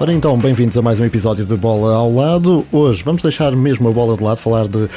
Ora 0.00 0.12
então, 0.12 0.38
bem-vindos 0.38 0.76
a 0.76 0.82
mais 0.82 1.00
um 1.00 1.04
episódio 1.04 1.44
de 1.44 1.56
Bola 1.56 1.96
ao 1.96 2.14
Lado. 2.14 2.64
Hoje 2.70 3.02
vamos 3.02 3.20
deixar 3.20 3.50
mesmo 3.56 3.88
a 3.88 3.90
bola 3.90 4.16
de 4.16 4.22
lado, 4.22 4.38
falar 4.38 4.68
de 4.68 4.78
uh, 4.78 4.88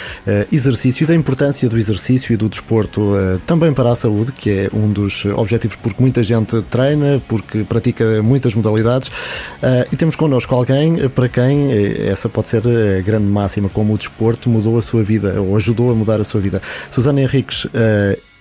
exercício 0.51 1.03
e 1.05 1.07
da 1.07 1.15
importância 1.15 1.67
do 1.67 1.75
exercício 1.75 2.31
e 2.31 2.37
do 2.37 2.47
desporto 2.47 3.01
uh, 3.01 3.39
também 3.47 3.73
para 3.73 3.89
a 3.89 3.95
saúde, 3.95 4.31
que 4.31 4.51
é 4.51 4.69
um 4.71 4.91
dos 4.91 5.25
objetivos 5.25 5.75
porque 5.75 5.99
muita 5.99 6.21
gente 6.21 6.61
treina, 6.69 7.19
porque 7.27 7.63
pratica 7.63 8.21
muitas 8.21 8.53
modalidades. 8.53 9.07
Uh, 9.07 9.87
e 9.91 9.95
temos 9.95 10.15
connosco 10.15 10.53
alguém 10.53 11.09
para 11.09 11.27
quem 11.27 11.71
essa 12.07 12.29
pode 12.29 12.49
ser 12.49 12.61
a 12.67 13.01
grande 13.01 13.25
máxima, 13.25 13.69
como 13.69 13.95
o 13.95 13.97
desporto 13.97 14.51
mudou 14.51 14.77
a 14.77 14.83
sua 14.83 15.03
vida 15.03 15.41
ou 15.41 15.57
ajudou 15.57 15.89
a 15.89 15.95
mudar 15.95 16.21
a 16.21 16.23
sua 16.23 16.39
vida. 16.39 16.61
Susana 16.91 17.21
Henriques 17.21 17.65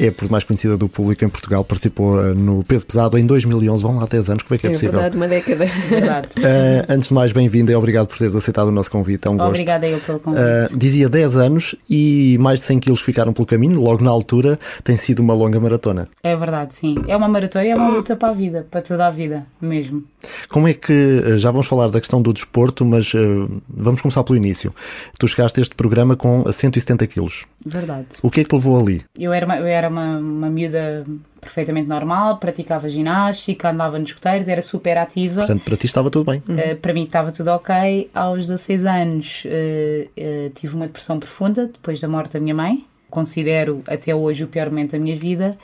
é 0.01 0.11
por 0.11 0.31
mais 0.31 0.45
conhecida 0.45 0.79
do 0.79 0.89
público 0.89 1.23
em 1.25 1.29
Portugal, 1.29 1.63
participou 1.63 2.23
no 2.35 2.65
peso 2.65 2.87
pesado 2.87 3.19
em 3.19 3.27
2011, 3.27 3.83
vão 3.83 3.97
lá 3.99 4.07
10 4.07 4.31
anos, 4.31 4.43
como 4.43 4.55
é 4.55 4.59
que 4.59 4.67
é, 4.67 4.71
é 4.71 4.73
possível? 4.73 4.99
É 4.99 5.03
verdade, 5.03 5.17
uma 5.17 5.29
década. 5.29 5.67
Verdade. 5.67 6.29
Uh, 6.39 6.87
antes 6.89 7.09
de 7.09 7.15
mais, 7.15 7.33
bem-vinda 7.33 7.71
e 7.71 7.75
obrigado 7.75 8.07
por 8.07 8.17
teres 8.17 8.35
aceitado 8.35 8.69
o 8.69 8.73
nosso 8.73 8.91
convite. 8.91 9.29
É 9.29 9.31
um 9.31 9.37
gosto. 9.37 9.51
Obrigada 9.51 9.87
eu 9.87 10.01
pelo 10.01 10.19
convite. 10.19 10.43
Uh, 10.43 10.79
dizia 10.79 11.07
10 11.07 11.37
anos 11.37 11.75
e 11.89 12.39
mais 12.41 12.61
de 12.61 12.67
100 12.67 12.79
quilos 12.79 13.01
ficaram 13.03 13.35
pelo 13.35 13.47
caminho, 13.47 13.79
logo 13.79 14.03
na 14.03 14.11
altura 14.11 14.59
tem 14.83 14.97
sido 14.97 15.21
uma 15.21 15.35
longa 15.35 15.61
maratona. 15.61 16.09
É 16.23 16.35
verdade, 16.35 16.75
sim. 16.75 16.97
É 17.07 17.15
uma 17.15 17.29
maratona 17.29 17.67
e 17.67 17.69
é 17.69 17.75
uma 17.75 17.91
luta 17.91 18.17
para 18.17 18.31
a 18.31 18.33
vida, 18.33 18.67
para 18.71 18.81
toda 18.81 19.07
a 19.07 19.11
vida 19.11 19.47
mesmo. 19.61 20.03
Como 20.49 20.67
é 20.67 20.73
que, 20.73 21.39
já 21.39 21.51
vamos 21.51 21.67
falar 21.67 21.89
da 21.89 22.01
questão 22.01 22.23
do 22.23 22.33
desporto, 22.33 22.87
mas 22.87 23.13
uh, 23.13 23.61
vamos 23.69 24.01
começar 24.01 24.25
pelo 24.25 24.39
início. 24.39 24.75
Tu 25.19 25.29
chegaste 25.29 25.61
a 25.61 25.63
este 25.63 25.75
programa 25.75 26.17
com 26.17 26.51
170 26.51 27.07
quilos. 27.07 27.45
Verdade. 27.65 28.09
O 28.23 28.31
que 28.31 28.41
é 28.41 28.43
que 28.43 28.49
te 28.49 28.55
levou 28.55 28.81
ali? 28.81 29.05
Eu 29.19 29.33
era 29.33 29.45
uma, 29.45 29.57
eu 29.59 29.67
era 29.67 29.89
uma, 29.89 30.19
uma 30.19 30.49
miúda 30.49 31.05
perfeitamente 31.41 31.89
normal, 31.89 32.39
praticava 32.39 32.89
ginástica, 32.89 33.71
andava 33.71 33.99
nos 33.99 34.11
escuteiros, 34.11 34.49
era 34.49 34.63
super 34.63 34.97
ativa. 34.99 35.41
Portanto, 35.41 35.63
para 35.63 35.77
ti 35.77 35.87
estava 35.87 36.11
tudo 36.11 36.31
bem? 36.31 36.43
Uh, 36.49 36.77
para 36.77 36.93
mim 36.93 37.03
estava 37.03 37.33
tudo 37.33 37.49
ok. 37.49 38.11
Aos 38.15 38.47
16 38.47 38.85
anos 38.85 39.45
uh, 39.45 40.09
uh, 40.09 40.51
tive 40.51 40.75
uma 40.75 40.87
depressão 40.87 41.19
profunda 41.19 41.67
depois 41.67 42.01
da 42.01 42.09
morte 42.09 42.35
da 42.35 42.41
minha 42.41 42.55
mãe. 42.55 42.85
Considero 43.09 43.83
até 43.87 44.15
hoje 44.15 44.45
o 44.45 44.49
pior 44.49 44.71
momento 44.71 44.93
da 44.93 44.99
minha 44.99 45.17
vida. 45.17 45.59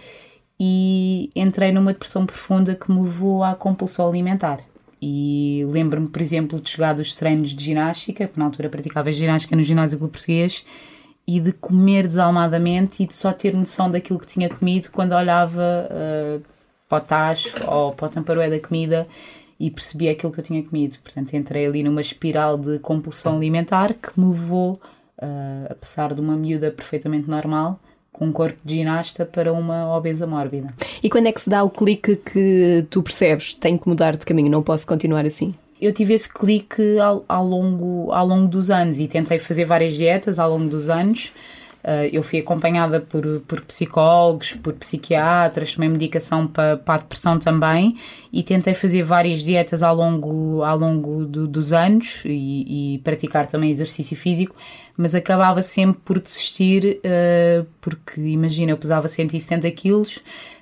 E 0.59 1.31
entrei 1.37 1.71
numa 1.71 1.93
depressão 1.93 2.25
profunda 2.25 2.75
que 2.75 2.91
me 2.91 3.03
levou 3.03 3.45
à 3.45 3.55
compulsão 3.55 4.09
alimentar. 4.09 4.61
E 5.01 5.67
lembro-me, 5.71 6.09
por 6.09 6.23
exemplo, 6.23 6.59
de 6.59 6.71
chegar 6.71 6.95
dos 6.95 7.15
treinos 7.15 7.51
de 7.51 7.63
ginástica, 7.63 8.27
porque 8.27 8.41
na 8.41 8.47
altura 8.47 8.71
praticava 8.71 9.13
ginástica 9.13 9.55
no 9.55 9.63
ginásio 9.63 9.99
Clube 9.99 10.13
Português, 10.13 10.65
e 11.27 11.41
de 11.41 11.53
comer 11.53 12.07
desalmadamente 12.07 13.03
e 13.03 13.07
de 13.07 13.15
só 13.15 13.33
ter 13.33 13.55
noção 13.55 13.91
daquilo 13.91 14.19
que 14.19 14.27
tinha 14.27 14.49
comido 14.49 14.91
quando 14.91 15.13
olhava 15.13 15.89
uh, 15.91 16.43
para 16.89 16.99
o 16.99 17.01
tacho 17.01 17.53
ou 17.67 17.93
para 17.93 18.09
o 18.09 18.51
da 18.51 18.61
comida 18.61 19.07
e 19.59 19.71
percebia 19.71 20.13
aquilo 20.13 20.33
que 20.33 20.39
eu 20.39 20.45
tinha 20.45 20.63
comido. 20.63 20.97
Portanto, 21.03 21.35
entrei 21.35 21.67
ali 21.67 21.83
numa 21.83 22.01
espiral 22.01 22.57
de 22.57 22.79
compulsão 22.79 23.37
alimentar 23.37 23.95
que 23.95 24.19
me 24.21 24.27
levou 24.27 24.75
uh, 24.75 25.73
a 25.73 25.75
passar 25.75 26.15
de 26.15 26.21
uma 26.21 26.37
miúda 26.37 26.71
perfeitamente 26.71 27.29
normal 27.29 27.81
com 28.13 28.27
um 28.27 28.33
corpo 28.33 28.59
de 28.65 28.77
ginasta 28.77 29.27
para 29.27 29.53
uma 29.53 29.95
obesa 29.95 30.27
mórbida. 30.27 30.73
E 31.03 31.11
quando 31.11 31.27
é 31.27 31.33
que 31.33 31.41
se 31.41 31.51
dá 31.51 31.63
o 31.63 31.69
clique 31.69 32.17
que 32.17 32.87
tu 32.89 33.03
percebes? 33.03 33.55
Tenho 33.55 33.79
que 33.79 33.89
mudar 33.89 34.17
de 34.17 34.25
caminho, 34.25 34.51
não 34.51 34.63
posso 34.63 34.87
continuar 34.87 35.27
assim? 35.27 35.55
Eu 35.81 35.93
tive 35.93 36.15
esse 36.15 36.29
clique 36.29 36.99
ao, 36.99 37.25
ao, 37.29 37.45
longo, 37.45 38.13
ao 38.13 38.27
longo 38.27 38.49
dos 38.49 38.71
anos 38.71 38.99
e 38.99 39.07
tentei 39.07 39.39
fazer 39.39 39.65
várias 39.65 39.95
dietas 39.95 40.39
ao 40.39 40.51
longo 40.51 40.69
dos 40.69 40.89
anos. 40.89 41.33
Uh, 41.87 42.11
eu 42.13 42.21
fui 42.21 42.41
acompanhada 42.41 42.99
por, 42.99 43.23
por 43.47 43.61
psicólogos, 43.61 44.55
por 44.55 44.73
psiquiatras, 44.73 45.75
tomei 45.75 45.89
medicação 45.89 46.45
para, 46.45 46.77
para 46.77 46.95
a 46.97 46.99
depressão 46.99 47.39
também 47.39 47.95
e 48.33 48.43
tentei 48.43 48.75
fazer 48.75 49.05
várias 49.05 49.41
dietas 49.41 49.85
ao 49.85 49.95
longo, 49.95 50.65
ao 50.65 50.77
longo 50.77 51.25
do, 51.25 51.47
dos 51.47 51.73
anos 51.73 52.23
e, 52.25 52.95
e, 52.95 52.99
praticar 53.05 53.47
também 53.47 53.71
exercício 53.71 54.17
físico, 54.17 54.57
mas 54.97 55.15
acabava 55.15 55.63
sempre 55.63 56.01
por 56.05 56.19
desistir 56.19 56.99
uh, 57.05 57.65
porque, 57.81 58.21
imagina, 58.21 58.73
eu 58.73 58.77
pesava 58.77 59.07
170 59.07 59.71
quilos, 59.71 60.19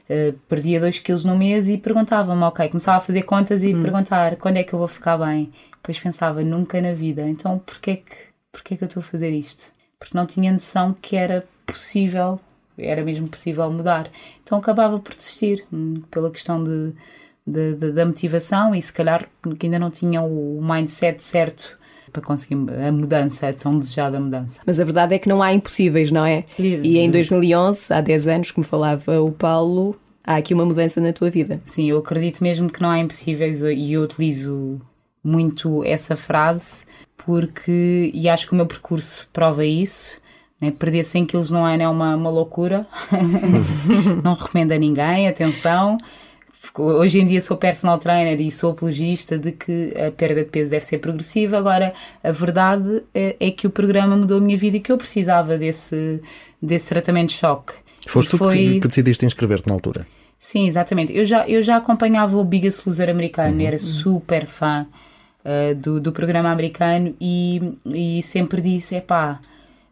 Uh, 0.08 0.32
perdia 0.48 0.78
2 0.78 1.00
quilos 1.00 1.24
no 1.24 1.36
mês 1.36 1.66
e 1.68 1.78
perguntava-me, 1.78 2.42
ok, 2.42 2.68
começava 2.68 2.98
a 2.98 3.00
fazer 3.00 3.22
contas 3.22 3.62
e 3.62 3.74
hum. 3.74 3.80
perguntar 3.80 4.36
quando 4.36 4.58
é 4.58 4.62
que 4.62 4.74
eu 4.74 4.78
vou 4.78 4.88
ficar 4.88 5.16
bem. 5.16 5.50
Depois 5.72 5.98
pensava, 5.98 6.42
nunca 6.42 6.80
na 6.80 6.92
vida, 6.92 7.22
então 7.28 7.58
porquê 7.58 7.96
que, 7.96 8.16
porquê 8.52 8.76
que 8.76 8.84
eu 8.84 8.88
estou 8.88 9.00
a 9.00 9.04
fazer 9.04 9.30
isto? 9.30 9.72
Porque 9.98 10.16
não 10.16 10.26
tinha 10.26 10.52
noção 10.52 10.94
que 11.00 11.16
era 11.16 11.46
possível, 11.66 12.38
era 12.76 13.02
mesmo 13.02 13.28
possível 13.28 13.70
mudar. 13.70 14.10
Então 14.42 14.58
acabava 14.58 14.98
por 14.98 15.14
desistir, 15.14 15.64
hum, 15.72 16.02
pela 16.10 16.30
questão 16.30 16.62
de, 16.62 16.92
de, 17.46 17.74
de, 17.74 17.92
da 17.92 18.04
motivação 18.04 18.74
e 18.74 18.82
se 18.82 18.92
calhar 18.92 19.28
que 19.58 19.66
ainda 19.66 19.78
não 19.78 19.90
tinha 19.90 20.20
o 20.20 20.60
mindset 20.62 21.22
certo 21.22 21.78
para 22.14 22.22
conseguir 22.22 22.54
a 22.54 22.92
mudança, 22.92 23.48
a 23.48 23.52
tão 23.52 23.76
desejada 23.76 24.20
mudança. 24.20 24.60
Mas 24.64 24.78
a 24.78 24.84
verdade 24.84 25.14
é 25.14 25.18
que 25.18 25.28
não 25.28 25.42
há 25.42 25.52
impossíveis, 25.52 26.12
não 26.12 26.24
é? 26.24 26.44
E 26.58 26.96
em 26.96 27.10
2011, 27.10 27.92
há 27.92 28.00
10 28.00 28.28
anos, 28.28 28.50
como 28.52 28.64
falava 28.64 29.20
o 29.20 29.32
Paulo, 29.32 29.96
há 30.24 30.36
aqui 30.36 30.54
uma 30.54 30.64
mudança 30.64 31.00
na 31.00 31.12
tua 31.12 31.28
vida. 31.28 31.60
Sim, 31.64 31.90
eu 31.90 31.98
acredito 31.98 32.42
mesmo 32.42 32.70
que 32.70 32.80
não 32.80 32.88
há 32.88 33.00
impossíveis 33.00 33.60
e 33.62 33.92
eu 33.92 34.02
utilizo 34.02 34.78
muito 35.22 35.82
essa 35.84 36.14
frase 36.14 36.84
porque, 37.16 38.12
e 38.14 38.28
acho 38.28 38.46
que 38.46 38.52
o 38.52 38.56
meu 38.56 38.66
percurso 38.66 39.28
prova 39.32 39.64
isso, 39.64 40.20
né? 40.60 40.70
perder 40.70 41.02
100 41.02 41.24
quilos 41.24 41.50
não 41.50 41.66
é, 41.66 41.76
não 41.76 41.84
é 41.84 41.88
uma, 41.88 42.14
uma 42.14 42.30
loucura, 42.30 42.86
não 44.22 44.34
recomendo 44.34 44.72
a 44.72 44.78
ninguém, 44.78 45.26
atenção, 45.26 45.98
hoje 46.76 47.20
em 47.20 47.26
dia 47.26 47.40
sou 47.40 47.56
personal 47.56 47.98
trainer 47.98 48.40
e 48.40 48.50
sou 48.50 48.72
apologista 48.72 49.38
de 49.38 49.52
que 49.52 49.92
a 49.96 50.10
perda 50.10 50.44
de 50.44 50.50
peso 50.50 50.70
deve 50.70 50.84
ser 50.84 50.98
progressiva. 50.98 51.58
Agora, 51.58 51.92
a 52.22 52.32
verdade 52.32 53.02
é, 53.14 53.36
é 53.38 53.50
que 53.50 53.66
o 53.66 53.70
programa 53.70 54.16
mudou 54.16 54.38
a 54.38 54.40
minha 54.40 54.56
vida 54.58 54.76
e 54.76 54.80
que 54.80 54.90
eu 54.90 54.98
precisava 54.98 55.56
desse, 55.56 56.20
desse 56.60 56.86
tratamento 56.88 57.28
de 57.28 57.36
choque. 57.36 57.74
Foste 58.06 58.30
tu 58.30 58.38
foi... 58.38 58.80
que 58.80 58.88
decidiste 58.88 59.24
inscrever-te 59.24 59.66
na 59.68 59.74
altura? 59.74 60.06
Sim, 60.38 60.66
exatamente. 60.66 61.16
Eu 61.16 61.24
já, 61.24 61.48
eu 61.48 61.62
já 61.62 61.76
acompanhava 61.76 62.36
o 62.36 62.44
Biggest 62.44 62.86
Loser 62.86 63.08
americano, 63.08 63.56
uhum. 63.56 63.66
era 63.66 63.78
super 63.78 64.46
fã 64.46 64.86
uh, 65.44 65.74
do, 65.74 66.00
do 66.00 66.12
programa 66.12 66.50
americano 66.50 67.14
e, 67.20 67.78
e 67.86 68.22
sempre 68.22 68.60
disse: 68.60 68.94
é 68.94 69.00
pá, 69.00 69.40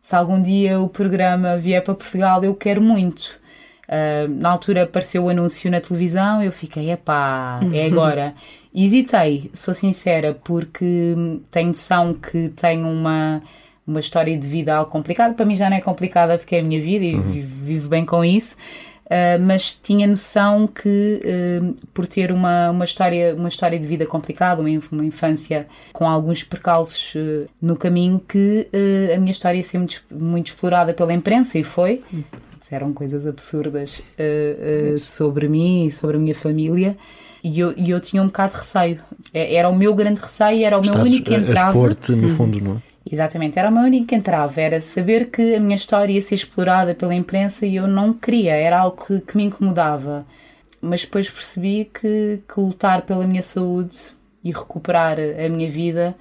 se 0.01 0.15
algum 0.15 0.43
dia 0.43 0.79
o 0.81 0.89
programa 0.89 1.57
vier 1.57 1.83
para 1.83 1.95
Portugal, 1.95 2.43
eu 2.45 2.55
quero 2.55 2.83
muito. 2.83 3.41
Uh, 3.89 4.29
na 4.29 4.51
altura 4.51 4.85
apareceu 4.85 5.25
o 5.25 5.29
anúncio 5.29 5.71
na 5.71 5.81
televisão, 5.81 6.43
eu 6.43 6.53
fiquei, 6.53 6.91
epá, 6.91 7.61
é 7.73 7.87
agora. 7.91 8.35
Hesitei, 8.75 9.51
sou 9.53 9.75
sincera, 9.75 10.35
porque 10.45 11.15
tenho 11.51 11.69
noção 11.69 12.15
que 12.15 12.49
tenho 12.51 12.89
uma, 12.89 13.43
uma 13.87 14.01
história 14.01 14.37
de 14.37 14.49
vida 14.49 14.75
algo 14.75 14.91
complicada. 14.91 15.35
Para 15.35 15.45
mim 15.45 15.57
já 15.57 15.69
não 15.69 15.77
é 15.77 15.81
complicada 15.81 16.39
porque 16.39 16.57
é 16.57 16.61
a 16.61 16.63
minha 16.63 16.81
vida 16.81 17.05
e 17.05 17.15
uhum. 17.15 17.23
vivo, 17.23 17.65
vivo, 17.65 17.89
bem 17.89 18.05
com 18.05 18.25
isso. 18.25 18.57
Uh, 19.05 19.39
mas 19.43 19.75
tinha 19.75 20.07
noção 20.07 20.67
que 20.67 21.21
uh, 21.23 21.75
por 21.93 22.07
ter 22.07 22.33
uma, 22.33 22.71
uma, 22.71 22.85
história, 22.85 23.35
uma 23.35 23.49
história 23.49 23.79
de 23.79 23.87
vida 23.87 24.07
complicada, 24.07 24.63
uma, 24.63 24.71
uma 24.91 25.05
infância 25.05 25.67
com 25.93 26.09
alguns 26.09 26.43
percalços 26.43 27.15
uh, 27.15 27.47
no 27.61 27.77
caminho, 27.77 28.19
que 28.27 28.69
a 29.15 29.19
minha 29.19 29.33
história 29.33 29.59
ia 29.59 29.65
ser 29.65 29.77
muito, 29.77 30.03
muito 30.11 30.47
explorada 30.47 30.95
pela 30.95 31.13
imprensa 31.13 31.59
e 31.59 31.65
foi. 31.65 32.03
Disseram 32.63 32.93
coisas 32.93 33.27
absurdas 33.27 33.99
uh, 33.99 34.95
uh, 34.95 34.99
sobre 35.01 35.49
mim 35.49 35.85
e 35.85 35.91
sobre 35.91 36.17
a 36.17 36.21
minha 36.21 36.35
família 36.35 36.97
e 37.43 37.59
eu, 37.59 37.75
e 37.77 37.91
eu 37.91 37.99
tinha 37.99 38.23
um 38.23 38.27
bocado 38.27 38.53
de 38.53 38.59
receio. 38.61 39.01
É, 39.35 39.57
era 39.57 39.69
o 39.69 39.75
meu 39.75 39.93
grande 39.95 40.21
receio, 40.21 40.65
era 40.65 40.79
o 40.79 40.81
meu 40.81 40.95
único. 40.95 41.33
Esporte, 41.33 42.13
no 42.13 42.29
uhum. 42.29 42.35
fundo, 42.37 42.63
não 42.63 42.77
é? 42.77 42.93
Exatamente, 43.11 43.59
era 43.59 43.69
o 43.69 43.73
meu 43.73 43.83
único 43.83 44.07
que 44.07 44.15
entrava, 44.15 44.61
era 44.61 44.81
saber 44.81 45.29
que 45.29 45.57
a 45.57 45.61
minha 45.61 45.75
história 45.75 46.13
ia 46.13 46.23
ser 46.23 46.37
explorada 46.37 46.95
pela 46.95 47.13
imprensa 47.13 47.67
e 47.67 47.75
eu 47.75 47.89
não 47.89 48.13
queria, 48.13 48.53
era 48.53 48.79
algo 48.79 49.05
que, 49.05 49.21
que 49.21 49.37
me 49.37 49.43
incomodava. 49.43 50.25
Mas 50.81 51.01
depois 51.01 51.29
percebi 51.29 51.91
que, 51.93 52.39
que 52.49 52.61
lutar 52.61 53.03
pela 53.03 53.27
minha 53.27 53.43
saúde 53.43 53.99
e 54.45 54.53
recuperar 54.53 55.19
a 55.19 55.49
minha 55.49 55.69
vida 55.69 56.15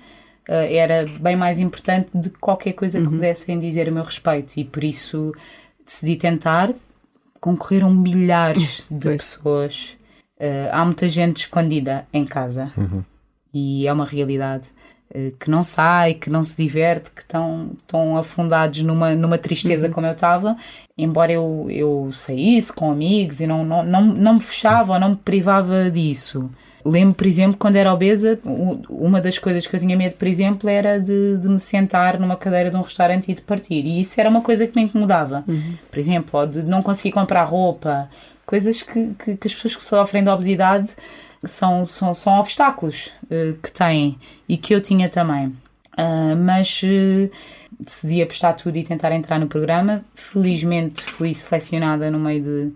uh, 0.49 0.53
era 0.53 1.05
bem 1.19 1.35
mais 1.35 1.59
importante 1.59 2.09
do 2.15 2.31
que 2.31 2.39
qualquer 2.39 2.73
coisa 2.73 2.99
que 2.99 3.05
uhum. 3.05 3.11
pudessem 3.11 3.59
dizer 3.59 3.87
a 3.87 3.91
meu 3.91 4.03
respeito 4.03 4.53
e 4.57 4.63
por 4.63 4.83
isso 4.83 5.33
decidi 5.91 6.15
tentar. 6.15 6.73
Concorreram 7.39 7.91
milhares 7.91 8.85
de 8.89 9.17
pessoas. 9.17 9.97
Uh, 10.39 10.69
há 10.71 10.85
muita 10.85 11.07
gente 11.07 11.41
escondida 11.41 12.07
em 12.11 12.25
casa 12.25 12.71
uhum. 12.75 13.03
e 13.53 13.85
é 13.85 13.93
uma 13.93 14.05
realidade 14.05 14.71
uh, 15.13 15.31
que 15.39 15.51
não 15.51 15.63
sai, 15.63 16.15
que 16.15 16.31
não 16.31 16.43
se 16.43 16.57
diverte, 16.57 17.11
que 17.11 17.21
estão, 17.21 17.73
estão 17.79 18.17
afundados 18.17 18.81
numa, 18.81 19.13
numa 19.13 19.37
tristeza 19.37 19.87
uhum. 19.87 19.93
como 19.93 20.07
eu 20.07 20.13
estava. 20.13 20.57
Embora 20.97 21.31
eu, 21.31 21.67
eu 21.69 22.09
saísse 22.11 22.73
com 22.73 22.91
amigos 22.91 23.39
e 23.39 23.45
não, 23.45 23.63
não, 23.63 23.83
não, 23.83 24.01
não 24.01 24.33
me 24.35 24.39
fechava 24.39 24.93
ou 24.93 24.99
não 24.99 25.09
me 25.09 25.15
privava 25.15 25.91
disso. 25.91 26.49
Lembro, 26.83 27.15
por 27.15 27.27
exemplo, 27.27 27.57
quando 27.57 27.75
era 27.75 27.93
obesa, 27.93 28.39
uma 28.89 29.21
das 29.21 29.37
coisas 29.37 29.65
que 29.65 29.75
eu 29.75 29.79
tinha 29.79 29.95
medo, 29.95 30.15
por 30.15 30.27
exemplo, 30.27 30.69
era 30.69 30.99
de, 30.99 31.37
de 31.37 31.47
me 31.47 31.59
sentar 31.59 32.19
numa 32.19 32.35
cadeira 32.35 32.69
de 32.69 32.77
um 32.77 32.81
restaurante 32.81 33.31
e 33.31 33.35
de 33.35 33.41
partir. 33.41 33.85
E 33.85 34.01
isso 34.01 34.19
era 34.19 34.29
uma 34.29 34.41
coisa 34.41 34.65
que 34.65 34.75
me 34.75 34.85
incomodava. 34.85 35.43
Uhum. 35.47 35.75
Por 35.89 35.99
exemplo, 35.99 36.39
ou 36.39 36.47
de 36.47 36.63
não 36.63 36.81
conseguir 36.81 37.11
comprar 37.11 37.43
roupa, 37.43 38.09
coisas 38.45 38.81
que, 38.81 39.13
que, 39.17 39.37
que 39.37 39.47
as 39.47 39.53
pessoas 39.53 39.75
que 39.75 39.83
sofrem 39.83 40.23
de 40.23 40.29
obesidade 40.29 40.95
são, 41.43 41.85
são, 41.85 42.13
são 42.13 42.39
obstáculos 42.39 43.11
uh, 43.25 43.53
que 43.61 43.71
têm 43.71 44.17
e 44.47 44.57
que 44.57 44.73
eu 44.73 44.81
tinha 44.81 45.09
também. 45.09 45.47
Uh, 45.97 46.35
mas 46.37 46.81
uh, 46.83 47.31
decidi 47.79 48.21
apostar 48.21 48.55
tudo 48.55 48.77
e 48.77 48.83
tentar 48.83 49.11
entrar 49.11 49.39
no 49.39 49.47
programa. 49.47 50.03
Felizmente 50.13 51.01
fui 51.01 51.33
selecionada 51.33 52.11
no 52.11 52.19
meio 52.19 52.43
de 52.43 52.73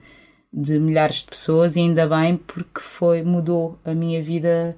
de 0.55 0.79
milhares 0.79 1.17
de 1.17 1.25
pessoas 1.25 1.75
e 1.75 1.81
ainda 1.81 2.07
bem 2.07 2.37
porque 2.37 2.79
foi 2.79 3.21
mudou 3.23 3.77
a 3.83 3.93
minha 3.93 4.23
vida 4.23 4.75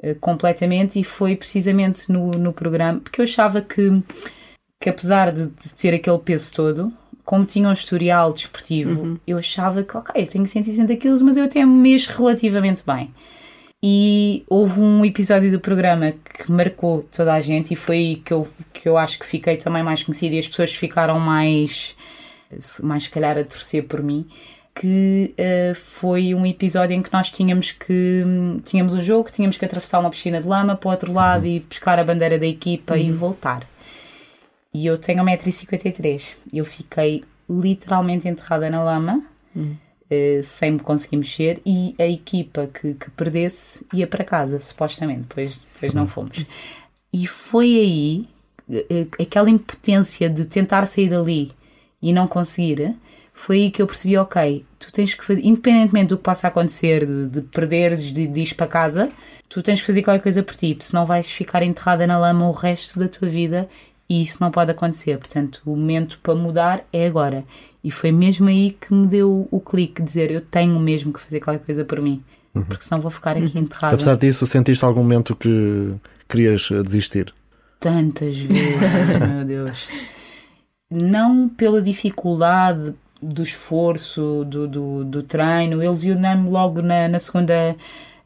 uh, 0.00 0.14
completamente 0.20 1.00
e 1.00 1.02
foi 1.02 1.34
precisamente 1.34 2.10
no, 2.12 2.30
no 2.30 2.52
programa 2.52 3.00
porque 3.00 3.20
eu 3.20 3.24
achava 3.24 3.60
que 3.60 4.00
que 4.80 4.88
apesar 4.88 5.32
de, 5.32 5.46
de 5.46 5.70
ter 5.76 5.92
aquele 5.92 6.20
peso 6.20 6.54
todo 6.54 6.88
como 7.24 7.44
tinha 7.44 7.68
um 7.68 7.72
historial 7.72 8.32
desportivo 8.32 9.02
uhum. 9.02 9.18
eu 9.26 9.38
achava 9.38 9.82
que 9.82 9.96
ok, 9.96 10.22
eu 10.22 10.28
tenho 10.28 10.46
160 10.46 10.94
quilos 10.96 11.20
mas 11.20 11.36
eu 11.36 11.44
até 11.44 11.66
me 11.66 11.72
mexo 11.72 12.16
relativamente 12.16 12.84
bem 12.86 13.12
e 13.82 14.44
houve 14.48 14.80
um 14.80 15.04
episódio 15.04 15.50
do 15.50 15.58
programa 15.58 16.12
que 16.12 16.50
marcou 16.50 17.00
toda 17.00 17.34
a 17.34 17.40
gente 17.40 17.72
e 17.72 17.76
foi 17.76 17.96
aí 17.96 18.16
que 18.16 18.32
eu, 18.32 18.46
que 18.72 18.88
eu 18.88 18.96
acho 18.96 19.18
que 19.18 19.26
fiquei 19.26 19.56
também 19.56 19.82
mais 19.82 20.04
conhecida 20.04 20.36
e 20.36 20.38
as 20.38 20.46
pessoas 20.46 20.72
ficaram 20.72 21.18
mais 21.18 21.96
mais 22.82 23.02
se 23.02 23.10
calhar 23.10 23.36
a 23.36 23.44
torcer 23.44 23.84
por 23.84 24.00
mim 24.00 24.26
que 24.74 25.34
uh, 25.38 25.74
foi 25.74 26.34
um 26.34 26.46
episódio 26.46 26.94
em 26.94 27.02
que 27.02 27.12
nós 27.12 27.30
tínhamos 27.30 27.72
que 27.72 28.24
tínhamos 28.64 28.94
um 28.94 29.02
jogo, 29.02 29.30
tínhamos 29.30 29.58
que 29.58 29.64
atravessar 29.64 29.98
uma 29.98 30.10
piscina 30.10 30.40
de 30.40 30.46
lama 30.46 30.76
para 30.76 30.88
o 30.88 30.90
outro 30.90 31.12
lado 31.12 31.44
uhum. 31.44 31.50
e 31.50 31.60
pescar 31.60 31.98
a 31.98 32.04
bandeira 32.04 32.38
da 32.38 32.46
equipa 32.46 32.94
uhum. 32.94 33.00
e 33.00 33.12
voltar. 33.12 33.66
E 34.72 34.86
eu 34.86 34.96
tenho 34.96 35.24
1,53m. 35.24 36.22
Eu 36.52 36.64
fiquei 36.64 37.24
literalmente 37.48 38.28
enterrada 38.28 38.68
na 38.70 38.82
lama, 38.82 39.22
uhum. 39.56 39.76
uh, 40.10 40.42
sem 40.42 40.72
me 40.72 40.78
conseguir 40.78 41.16
mexer, 41.16 41.60
e 41.64 41.94
a 41.98 42.06
equipa 42.06 42.68
que, 42.72 42.94
que 42.94 43.10
perdesse 43.10 43.84
ia 43.92 44.06
para 44.06 44.22
casa, 44.22 44.60
supostamente, 44.60 45.22
depois, 45.22 45.58
depois 45.58 45.94
não 45.94 46.06
fomos. 46.06 46.44
E 47.12 47.26
foi 47.26 47.76
aí 47.78 48.26
uh, 48.68 49.22
aquela 49.22 49.50
impotência 49.50 50.28
de 50.28 50.46
tentar 50.46 50.86
sair 50.86 51.08
dali 51.08 51.52
e 52.00 52.12
não 52.12 52.28
conseguir 52.28 52.94
foi 53.38 53.56
aí 53.58 53.70
que 53.70 53.80
eu 53.80 53.86
percebi, 53.86 54.16
ok, 54.16 54.64
tu 54.80 54.92
tens 54.92 55.14
que 55.14 55.24
fazer, 55.24 55.44
independentemente 55.44 56.08
do 56.08 56.18
que 56.18 56.24
possa 56.24 56.48
acontecer, 56.48 57.06
de, 57.06 57.26
de 57.28 57.40
perderes, 57.40 58.02
de, 58.02 58.26
de 58.26 58.40
ir 58.42 58.54
para 58.54 58.66
casa, 58.66 59.10
tu 59.48 59.62
tens 59.62 59.80
que 59.80 59.86
fazer 59.86 60.02
qualquer 60.02 60.22
coisa 60.22 60.42
por 60.42 60.56
ti, 60.56 60.76
senão 60.80 61.06
vais 61.06 61.30
ficar 61.30 61.62
enterrada 61.62 62.04
na 62.04 62.18
lama 62.18 62.48
o 62.48 62.52
resto 62.52 62.98
da 62.98 63.06
tua 63.06 63.28
vida 63.28 63.68
e 64.08 64.20
isso 64.22 64.38
não 64.40 64.50
pode 64.50 64.72
acontecer. 64.72 65.16
Portanto, 65.18 65.62
o 65.64 65.76
momento 65.76 66.18
para 66.20 66.34
mudar 66.34 66.84
é 66.92 67.06
agora. 67.06 67.44
E 67.82 67.92
foi 67.92 68.10
mesmo 68.10 68.48
aí 68.48 68.72
que 68.72 68.92
me 68.92 69.06
deu 69.06 69.46
o 69.52 69.60
clique 69.60 70.02
de 70.02 70.08
dizer 70.08 70.32
eu 70.32 70.40
tenho 70.40 70.78
mesmo 70.80 71.12
que 71.12 71.20
fazer 71.20 71.38
qualquer 71.38 71.64
coisa 71.64 71.84
por 71.84 72.02
mim, 72.02 72.20
uhum. 72.52 72.64
porque 72.64 72.82
senão 72.82 73.00
vou 73.00 73.10
ficar 73.10 73.36
aqui 73.36 73.56
uhum. 73.56 73.62
enterrada. 73.62 73.94
Apesar 73.94 74.16
disso, 74.16 74.48
sentiste 74.48 74.84
algum 74.84 75.02
momento 75.02 75.36
que 75.36 75.94
querias 76.28 76.68
desistir? 76.84 77.32
Tantas 77.78 78.36
vezes, 78.36 78.80
meu 79.30 79.44
Deus. 79.44 79.88
Não 80.90 81.48
pela 81.48 81.80
dificuldade, 81.80 82.94
do 83.20 83.42
esforço, 83.42 84.44
do, 84.46 84.66
do, 84.68 85.04
do 85.04 85.22
treino. 85.22 85.82
Eles 85.82 86.02
lesionaram-me 86.02 86.50
logo 86.50 86.82
na, 86.82 87.08
na, 87.08 87.18
segunda, 87.18 87.76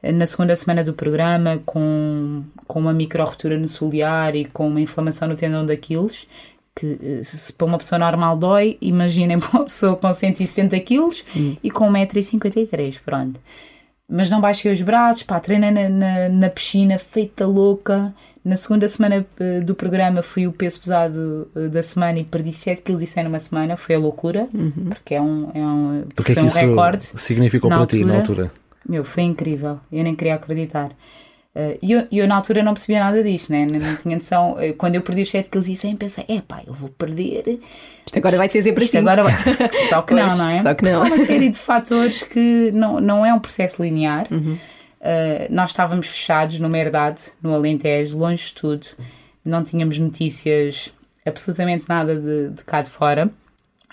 na 0.03 0.27
segunda 0.27 0.55
semana 0.57 0.85
do 0.85 0.93
programa 0.93 1.61
com, 1.65 2.43
com 2.67 2.81
uma 2.81 2.93
micro-rotura 2.93 3.59
no 3.59 3.69
solear 3.69 4.37
e 4.37 4.45
com 4.45 4.69
uma 4.69 4.81
inflamação 4.81 5.29
no 5.29 5.35
tendão 5.35 5.65
de 5.65 5.73
Aquiles. 5.73 6.27
Que 6.75 6.99
eh, 7.03 7.25
se 7.25 7.53
para 7.53 7.67
uma 7.67 7.77
pessoa 7.77 7.99
normal 7.99 8.37
dói, 8.37 8.79
imaginem 8.81 9.37
uma 9.53 9.65
pessoa 9.65 9.97
com 9.97 10.13
170 10.13 10.79
quilos 10.81 11.23
hum. 11.37 11.57
e 11.63 11.71
com 11.71 11.91
1,53m, 11.91 13.01
pronto. 13.05 13.39
Mas 14.13 14.29
não 14.29 14.41
baixei 14.41 14.71
os 14.71 14.83
braços, 14.83 15.23
pá, 15.23 15.41
treinei 15.41 15.71
na, 15.71 15.89
na, 15.89 16.29
na 16.29 16.51
piscina, 16.51 16.99
feita 16.99 17.47
louca, 17.47 18.15
na 18.45 18.57
segunda 18.57 18.89
semana 18.89 19.25
eh, 19.39 19.61
do 19.61 19.75
programa 19.75 20.21
fui 20.21 20.47
o 20.49 20.53
peso 20.53 20.81
pesado 20.81 21.49
eh, 21.55 21.69
da 21.69 21.81
semana 21.81 22.19
e 22.19 22.25
perdi 22.25 22.53
7 22.53 22.83
kg 22.83 23.01
e 23.01 23.07
100 23.07 23.25
numa 23.25 23.39
semana. 23.39 23.77
Foi 23.77 23.95
a 23.95 23.99
loucura, 23.99 24.49
uhum. 24.53 24.91
porque 24.91 25.15
é 25.15 25.23
um, 25.23 25.51
é 25.55 25.61
um, 25.61 26.05
porque 26.15 26.35
foi 26.35 26.43
é 26.43 26.47
um 26.47 26.49
recorde. 26.49 27.05
significou 27.15 27.71
para 27.71 27.79
altura, 27.79 28.03
ti 28.03 28.05
na 28.05 28.17
altura? 28.17 28.51
Meu, 28.87 29.05
foi 29.05 29.23
incrível. 29.23 29.79
Eu 29.93 30.03
nem 30.03 30.15
queria 30.15 30.35
acreditar. 30.35 30.91
Uh, 31.55 31.79
e 31.83 31.93
eu, 31.93 32.07
eu, 32.11 32.27
na 32.27 32.37
altura 32.37 32.63
não 32.63 32.73
percebia 32.73 33.01
nada 33.01 33.23
disto, 33.23 33.53
né? 33.53 33.67
não, 33.67 33.79
não 33.79 33.97
tinha 33.97 34.17
noção. 34.17 34.57
Quando 34.79 34.95
eu 34.95 35.03
perdi 35.03 35.23
os 35.23 35.31
7 35.31 35.51
kg 35.51 35.71
e 35.71 35.77
100 35.77 35.97
pensei, 35.97 36.25
é 36.29 36.41
pá, 36.41 36.63
eu 36.67 36.73
vou 36.73 36.89
perder. 36.89 37.61
Isto 38.07 38.19
agora 38.19 38.37
vai 38.39 38.49
ser 38.49 38.63
sempre 38.63 38.85
Isto 38.85 38.97
assim. 38.97 39.07
Agora 39.07 39.25
vai... 39.25 39.35
Só 39.89 40.01
que 40.03 40.15
pois, 40.15 40.27
não, 40.29 40.37
não 40.37 40.51
é? 40.51 40.63
Só 40.63 40.75
que 40.75 40.85
não. 40.85 41.03
Há 41.03 41.07
uma 41.07 41.19
série 41.19 41.51
de 41.51 41.59
fatores 41.59 42.23
que 42.23 42.71
não, 42.73 43.01
não 43.01 43.27
é 43.27 43.35
um 43.35 43.39
processo 43.39 43.83
linear. 43.83 44.27
Uhum 44.31 44.57
Uh, 45.03 45.53
nós 45.53 45.71
estávamos 45.71 46.07
fechados 46.07 46.61
numa 46.61 46.79
herdade, 46.79 47.23
no 47.43 47.53
Alentejo, 47.53 48.17
longe 48.17 48.47
de 48.47 48.55
tudo. 48.55 48.87
Não 49.45 49.65
tínhamos 49.65 49.99
notícias, 49.99 50.93
absolutamente 51.27 51.87
nada 51.89 52.15
de, 52.15 52.51
de 52.51 52.65
cá 52.65 52.83
de 52.83 52.91
fora. 52.91 53.29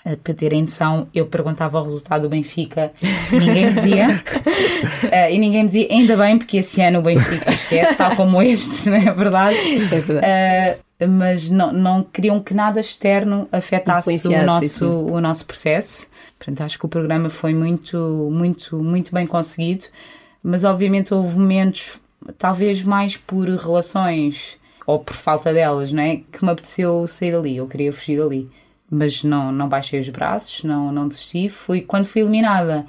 Uh, 0.04 0.16
para 0.16 0.34
terem 0.34 0.62
noção, 0.62 1.08
eu 1.14 1.26
perguntava 1.26 1.78
o 1.78 1.82
resultado 1.82 2.22
do 2.22 2.28
Benfica 2.28 2.90
e 3.32 3.36
ninguém 3.36 3.66
me 3.66 3.72
dizia. 3.74 4.08
Uh, 4.08 5.30
e 5.30 5.38
ninguém 5.38 5.62
me 5.62 5.66
dizia, 5.66 5.88
ainda 5.90 6.16
bem, 6.16 6.38
porque 6.38 6.56
esse 6.56 6.80
ano 6.80 7.00
o 7.00 7.02
Benfica 7.02 7.50
esquece, 7.50 7.96
tal 7.96 8.16
como 8.16 8.40
este, 8.40 8.88
não 8.88 8.96
é 8.96 9.12
verdade? 9.12 9.56
É 9.56 10.00
verdade. 10.00 10.80
mas 11.06 11.50
não, 11.50 11.72
não 11.72 12.02
queriam 12.02 12.40
que 12.40 12.54
nada 12.54 12.80
externo 12.80 13.46
afetasse 13.52 14.26
o 14.26 14.46
nosso, 14.46 14.88
o 14.88 15.20
nosso 15.20 15.44
processo. 15.44 16.06
Portanto, 16.38 16.62
acho 16.62 16.78
que 16.78 16.86
o 16.86 16.88
programa 16.88 17.28
foi 17.28 17.52
muito, 17.52 18.30
muito, 18.32 18.82
muito 18.82 19.12
bem 19.12 19.26
conseguido 19.26 19.84
mas 20.42 20.64
obviamente 20.64 21.12
houve 21.12 21.38
momentos, 21.38 22.00
talvez 22.38 22.82
mais 22.82 23.16
por 23.16 23.48
relações 23.48 24.58
ou 24.86 24.98
por 24.98 25.14
falta 25.14 25.52
delas, 25.52 25.92
não 25.92 26.02
é? 26.02 26.22
Que 26.32 26.44
me 26.44 26.50
apeteceu 26.50 27.06
sair 27.06 27.32
dali, 27.32 27.56
eu 27.56 27.66
queria 27.66 27.92
fugir 27.92 28.18
dali. 28.18 28.50
Mas 28.90 29.22
não, 29.22 29.52
não 29.52 29.68
baixei 29.68 30.00
os 30.00 30.08
braços, 30.08 30.64
não, 30.64 30.90
não 30.90 31.06
desisti. 31.06 31.48
Fui, 31.48 31.80
quando 31.80 32.06
fui 32.06 32.22
eliminada, 32.22 32.84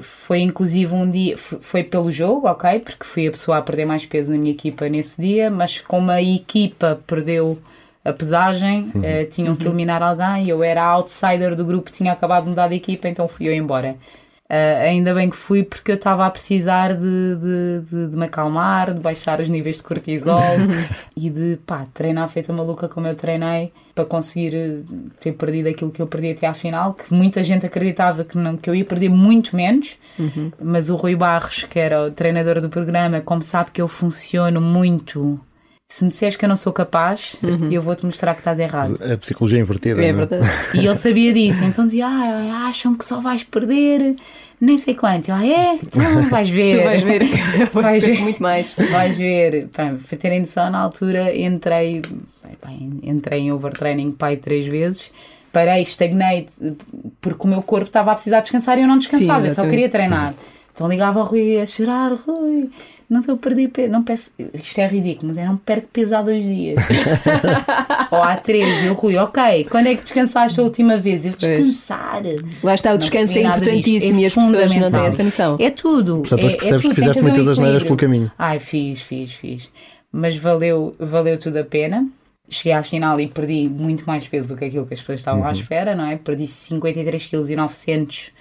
foi 0.00 0.40
inclusive 0.40 0.94
um 0.94 1.08
dia, 1.08 1.36
foi 1.36 1.82
pelo 1.82 2.10
jogo, 2.10 2.48
ok? 2.48 2.80
Porque 2.80 3.04
fui 3.04 3.28
a 3.28 3.30
pessoa 3.30 3.58
a 3.58 3.62
perder 3.62 3.84
mais 3.84 4.04
peso 4.06 4.32
na 4.32 4.38
minha 4.38 4.52
equipa 4.52 4.88
nesse 4.88 5.20
dia, 5.20 5.50
mas 5.50 5.80
como 5.80 6.10
a 6.10 6.22
equipa 6.22 7.00
perdeu 7.06 7.58
a 8.04 8.12
pesagem, 8.12 8.90
uhum. 8.94 9.00
uh, 9.00 9.26
tinham 9.30 9.56
que 9.56 9.64
uhum. 9.64 9.70
eliminar 9.70 10.02
alguém, 10.02 10.48
eu 10.48 10.62
era 10.62 10.82
a 10.82 10.88
outsider 10.88 11.56
do 11.56 11.64
grupo, 11.64 11.90
tinha 11.90 12.12
acabado 12.12 12.44
de 12.44 12.50
mudar 12.50 12.68
de 12.68 12.74
equipa, 12.74 13.08
então 13.08 13.26
fui 13.26 13.48
eu 13.48 13.54
embora. 13.54 13.96
Uh, 14.44 14.82
ainda 14.86 15.14
bem 15.14 15.30
que 15.30 15.36
fui 15.36 15.62
porque 15.64 15.90
eu 15.90 15.94
estava 15.94 16.26
a 16.26 16.30
precisar 16.30 16.92
de, 16.92 17.00
de, 17.00 17.80
de, 17.88 18.08
de, 18.08 18.16
me 18.16 18.26
acalmar, 18.26 18.92
de 18.92 19.00
baixar 19.00 19.40
os 19.40 19.48
níveis 19.48 19.78
de 19.78 19.82
cortisol 19.84 20.38
e 21.16 21.30
de 21.30 21.58
pá, 21.64 21.86
treinar 21.94 22.28
feita 22.28 22.52
maluca 22.52 22.86
como 22.86 23.06
eu 23.06 23.14
treinei 23.14 23.72
para 23.94 24.04
conseguir 24.04 24.54
eh, 24.54 24.80
ter 25.20 25.32
perdido 25.32 25.68
aquilo 25.68 25.90
que 25.90 26.02
eu 26.02 26.06
perdi 26.06 26.30
até 26.30 26.46
à 26.46 26.54
final, 26.54 26.94
que 26.94 27.12
muita 27.14 27.42
gente 27.42 27.64
acreditava 27.64 28.24
que, 28.24 28.36
não, 28.36 28.56
que 28.56 28.68
eu 28.68 28.74
ia 28.74 28.84
perder 28.84 29.08
muito 29.08 29.54
menos, 29.54 29.96
uhum. 30.18 30.50
mas 30.60 30.88
o 30.88 30.96
Rui 30.96 31.14
Barros, 31.14 31.64
que 31.64 31.78
era 31.78 32.04
o 32.04 32.10
treinador 32.10 32.60
do 32.60 32.68
programa, 32.68 33.20
como 33.20 33.42
sabe 33.42 33.70
que 33.70 33.80
eu 33.80 33.88
funciono 33.88 34.60
muito 34.60 35.40
se 35.88 36.02
me 36.02 36.10
disseres 36.10 36.34
que 36.34 36.44
eu 36.44 36.48
não 36.48 36.56
sou 36.56 36.72
capaz, 36.72 37.36
uhum. 37.42 37.70
eu 37.70 37.80
vou-te 37.80 38.04
mostrar 38.04 38.34
que 38.34 38.40
estás 38.40 38.58
errado. 38.58 38.98
A 39.00 39.16
psicologia 39.16 39.60
invertida. 39.60 40.02
É, 40.02 40.08
é 40.08 40.12
verdade. 40.12 40.46
E 40.74 40.86
ele 40.86 40.94
sabia 40.94 41.32
disso, 41.32 41.62
então 41.62 41.84
dizia: 41.84 42.08
ah, 42.08 42.66
acham 42.68 42.96
que 42.96 43.04
só 43.04 43.20
vais 43.20 43.44
perder 43.44 44.16
nem 44.60 44.78
sei 44.78 44.94
quanto. 44.94 45.28
Eu, 45.28 45.34
ah, 45.34 45.46
é? 45.46 45.78
Então 45.82 46.22
vais 46.22 46.48
ver. 46.48 46.78
tu 46.78 46.84
vais 46.84 47.02
ver. 47.02 47.22
vais 47.72 48.04
ver 48.04 48.18
muito 48.20 48.42
mais. 48.42 48.72
Vais 48.72 49.16
ver. 49.16 49.68
Para 49.68 50.18
terem 50.18 50.40
noção, 50.40 50.70
na 50.70 50.78
altura 50.78 51.36
entrei, 51.36 52.02
entrei 53.02 53.40
em 53.40 53.52
overtraining 53.52 54.12
pai 54.12 54.36
três 54.36 54.66
vezes. 54.66 55.12
Parei, 55.52 55.82
estagnei, 55.82 56.48
porque 57.20 57.46
o 57.46 57.48
meu 57.48 57.62
corpo 57.62 57.86
estava 57.86 58.10
a 58.10 58.14
precisar 58.14 58.40
descansar 58.40 58.76
e 58.76 58.82
eu 58.82 58.88
não 58.88 58.98
descansava, 58.98 59.42
Sim, 59.42 59.48
eu 59.48 59.54
só 59.54 59.68
queria 59.68 59.88
treinar. 59.88 60.34
Então 60.72 60.88
ligava 60.88 61.20
ao 61.20 61.26
Rui 61.26 61.60
a 61.60 61.66
chorar, 61.66 62.12
Rui, 62.12 62.68
não 63.08 63.20
estou 63.20 63.34
a 63.34 63.38
perder 63.38 63.68
peso. 63.68 63.92
Não 63.92 64.02
peço, 64.02 64.30
isto 64.54 64.78
é 64.78 64.86
ridículo, 64.86 65.28
mas 65.28 65.38
eu 65.38 65.44
não 65.44 65.56
perco 65.56 65.88
peso 65.92 66.14
há 66.14 66.22
dois 66.22 66.44
dias. 66.44 66.78
Ou 68.10 68.22
há 68.22 68.36
três. 68.36 68.84
E 68.84 68.88
o 68.88 68.94
Rui, 68.94 69.16
ok, 69.16 69.66
quando 69.70 69.88
é 69.88 69.94
que 69.94 70.02
descansaste 70.02 70.58
a 70.58 70.62
última 70.62 70.96
vez? 70.96 71.26
Eu 71.26 71.32
descansar. 71.32 72.22
Lá 72.62 72.74
está, 72.74 72.94
o 72.94 72.98
descanso 72.98 73.36
é 73.36 73.42
importantíssimo 73.42 74.18
é 74.18 74.22
e 74.22 74.26
as 74.26 74.34
pessoas 74.34 74.76
não 74.76 74.90
têm 74.90 75.04
essa 75.04 75.22
noção. 75.22 75.56
É 75.60 75.70
tudo. 75.70 76.18
Portanto, 76.18 76.42
é, 76.42 76.46
hoje 76.46 76.56
percebes 76.56 76.84
é 76.84 76.88
que 76.88 76.94
fizeste 76.94 77.22
muitas 77.22 77.48
asneiras 77.48 77.84
pelo 77.84 77.96
caminho. 77.96 78.32
Ai, 78.38 78.58
fiz, 78.58 79.00
fiz, 79.00 79.32
fiz. 79.32 79.70
Mas 80.10 80.36
valeu, 80.36 80.94
valeu 80.98 81.38
tudo 81.38 81.58
a 81.58 81.64
pena. 81.64 82.06
Cheguei 82.48 82.72
à 82.72 82.82
final 82.82 83.18
e 83.20 83.26
perdi 83.26 83.68
muito 83.68 84.04
mais 84.04 84.28
peso 84.28 84.54
do 84.54 84.58
que 84.58 84.66
aquilo 84.66 84.86
que 84.86 84.94
as 84.94 85.00
pessoas 85.00 85.20
estavam 85.20 85.42
uhum. 85.42 85.48
à 85.48 85.52
espera, 85.52 85.94
não 85.94 86.06
é? 86.06 86.16
Perdi 86.16 86.44
53,9 86.44 87.68
kg 87.68 88.32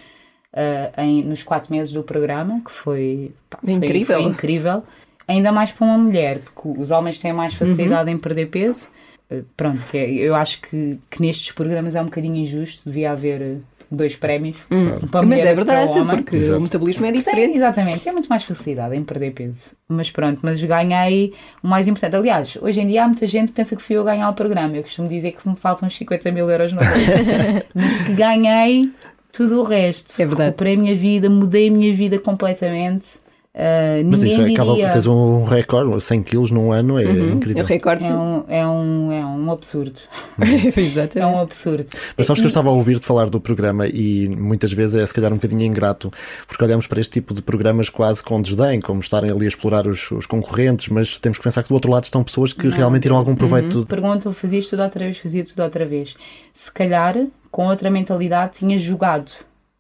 uh, 0.54 1.02
em, 1.02 1.24
nos 1.24 1.44
quatro 1.44 1.72
meses 1.74 1.92
do 1.94 2.04
programa, 2.04 2.62
que 2.64 2.72
foi, 2.72 3.32
pá, 3.50 3.60
foi- 3.64 3.74
Incrível. 3.74 4.22
foi 4.22 4.30
incrível. 4.32 4.84
Ainda 5.28 5.52
mais 5.52 5.72
para 5.72 5.86
uma 5.88 5.98
mulher, 5.98 6.40
porque 6.40 6.80
os 6.82 6.92
homens 6.92 7.18
têm 7.18 7.32
mais 7.34 7.54
facilidade 7.54 8.12
em 8.12 8.18
perder 8.18 8.48
peso. 8.48 8.88
Uh, 9.32 9.44
pronto, 9.56 9.84
que 9.90 9.98
é- 9.98 10.10
eu 10.12 10.36
acho 10.36 10.62
que, 10.62 11.00
que 11.10 11.22
nestes 11.22 11.52
programas 11.52 11.96
é 11.96 12.02
um 12.02 12.06
bocadinho 12.06 12.36
injusto, 12.36 12.84
devia 12.90 13.12
haver 13.14 13.42
uh, 13.42 13.62
dois 13.90 14.16
prémios. 14.18 14.58
Um 14.70 15.08
para 15.08 15.20
a 15.22 15.24
Mas 15.24 15.40
mulher 15.40 15.46
é 15.48 15.50
outro 15.52 15.66
para 15.66 15.74
o 15.76 15.78
verdade, 15.80 16.00
homem. 16.00 16.16
porque 16.24 16.36
Exato. 16.36 16.58
o 16.60 16.62
metabolismo 16.64 17.06
é 17.06 17.12
Tem, 17.12 17.20
diferente. 17.20 17.56
exatamente, 17.56 18.10
é 18.10 18.12
muito 18.12 18.28
mais 18.28 18.44
facilidade 18.44 18.96
em 18.96 19.04
perder 19.04 19.32
peso. 19.32 19.72
Mas 19.88 20.12
pronto, 20.12 20.40
mas 20.44 20.62
ganhei 20.64 21.32
o 21.64 21.68
mais 21.68 21.88
importante. 21.88 22.16
Aliás, 22.16 22.58
hoje 22.60 22.82
em 22.82 22.88
dia 22.88 23.04
há 23.04 23.08
muita 23.08 23.26
gente 23.28 23.50
que 23.50 23.54
pensa 23.54 23.76
que 23.78 23.82
fui 23.84 23.96
eu 23.96 24.02
a 24.02 24.06
ganhar 24.06 24.30
o 24.30 24.34
programa. 24.34 24.76
Eu 24.76 24.82
costumo 24.84 25.08
dizer 25.08 25.32
que 25.34 25.48
me 25.48 25.56
faltam 25.56 25.88
uns 25.88 25.96
50 25.96 26.32
mil 26.32 26.50
euros 26.50 26.74
no 26.74 26.80
mas 27.76 27.98
que 28.00 28.14
ganhei 28.14 28.92
tudo 29.34 29.60
o 29.60 29.64
resto. 29.64 30.14
É 30.22 30.26
verdade. 30.26 30.50
Recuperei 30.52 30.76
a 30.76 30.78
minha 30.78 30.96
vida, 30.96 31.30
mudei 31.30 31.68
a 31.68 31.72
minha 31.72 31.94
vida 31.94 32.20
completamente. 32.20 33.23
Ah, 33.56 34.02
Mas 34.04 34.24
isso 34.24 34.42
é, 34.42 34.46
diria. 34.46 34.64
acaba, 34.64 34.90
tens 34.90 35.06
um 35.06 35.44
recorde, 35.44 36.02
100 36.02 36.24
quilos 36.24 36.50
num 36.50 36.72
ano, 36.72 36.98
é 36.98 37.04
Eu 37.04 37.30
incrível. 37.34 37.64
recordo. 37.64 38.04
É 38.04 38.12
um, 38.12 38.44
é, 38.48 38.68
um, 38.68 39.12
é 39.12 39.24
um 39.26 39.52
absurdo. 39.52 40.00
É 40.42 40.80
Exatamente. 40.80 41.36
um 41.36 41.40
absurdo. 41.40 41.86
Mas 42.18 42.26
sabes 42.26 42.42
que 42.42 42.46
eu 42.46 42.48
estava 42.48 42.70
a 42.70 42.72
ouvir-te 42.72 43.06
falar 43.06 43.30
do 43.30 43.40
programa 43.40 43.86
e 43.88 44.28
muitas 44.36 44.74
vezes 44.74 44.96
é 45.00 45.06
se 45.06 45.14
calhar 45.14 45.32
um 45.32 45.36
bocadinho 45.36 45.62
ingrato, 45.62 46.12
porque 46.48 46.64
olhamos 46.64 46.88
para 46.88 47.00
este 47.00 47.12
tipo 47.12 47.34
de 47.34 47.44
programas 47.44 47.90
quase 47.90 48.24
com 48.24 48.42
desdém, 48.42 48.82
como 48.82 49.00
estarem 49.02 49.30
ali 49.30 49.46
a 49.46 49.50
explorar 49.50 49.86
os, 49.86 50.10
os 50.10 50.26
concorrentes, 50.26 50.90
mas 50.90 51.20
temos 51.20 51.38
que 51.38 51.44
pensar 51.44 51.62
que 51.62 51.70
do 51.70 51.76
outro 51.76 51.92
lado 51.92 52.06
estão 52.06 52.24
pessoas 52.24 52.54
que 52.54 52.68
realmente 52.70 53.04
tiram 53.04 53.18
algum 53.18 53.36
proveito. 53.36 53.86
Perguntam, 53.86 54.34
fazias 54.34 54.66
tudo 54.66 54.82
outra 54.82 55.06
vez, 55.06 55.18
fazia 55.20 55.46
tudo 55.46 55.62
outra 55.62 55.86
vez. 55.86 56.16
Se 56.52 56.72
calhar, 56.72 57.16
com 57.52 57.68
outra 57.68 57.92
mentalidade, 57.92 58.54
tinha 58.58 58.78
jogado. 58.80 59.32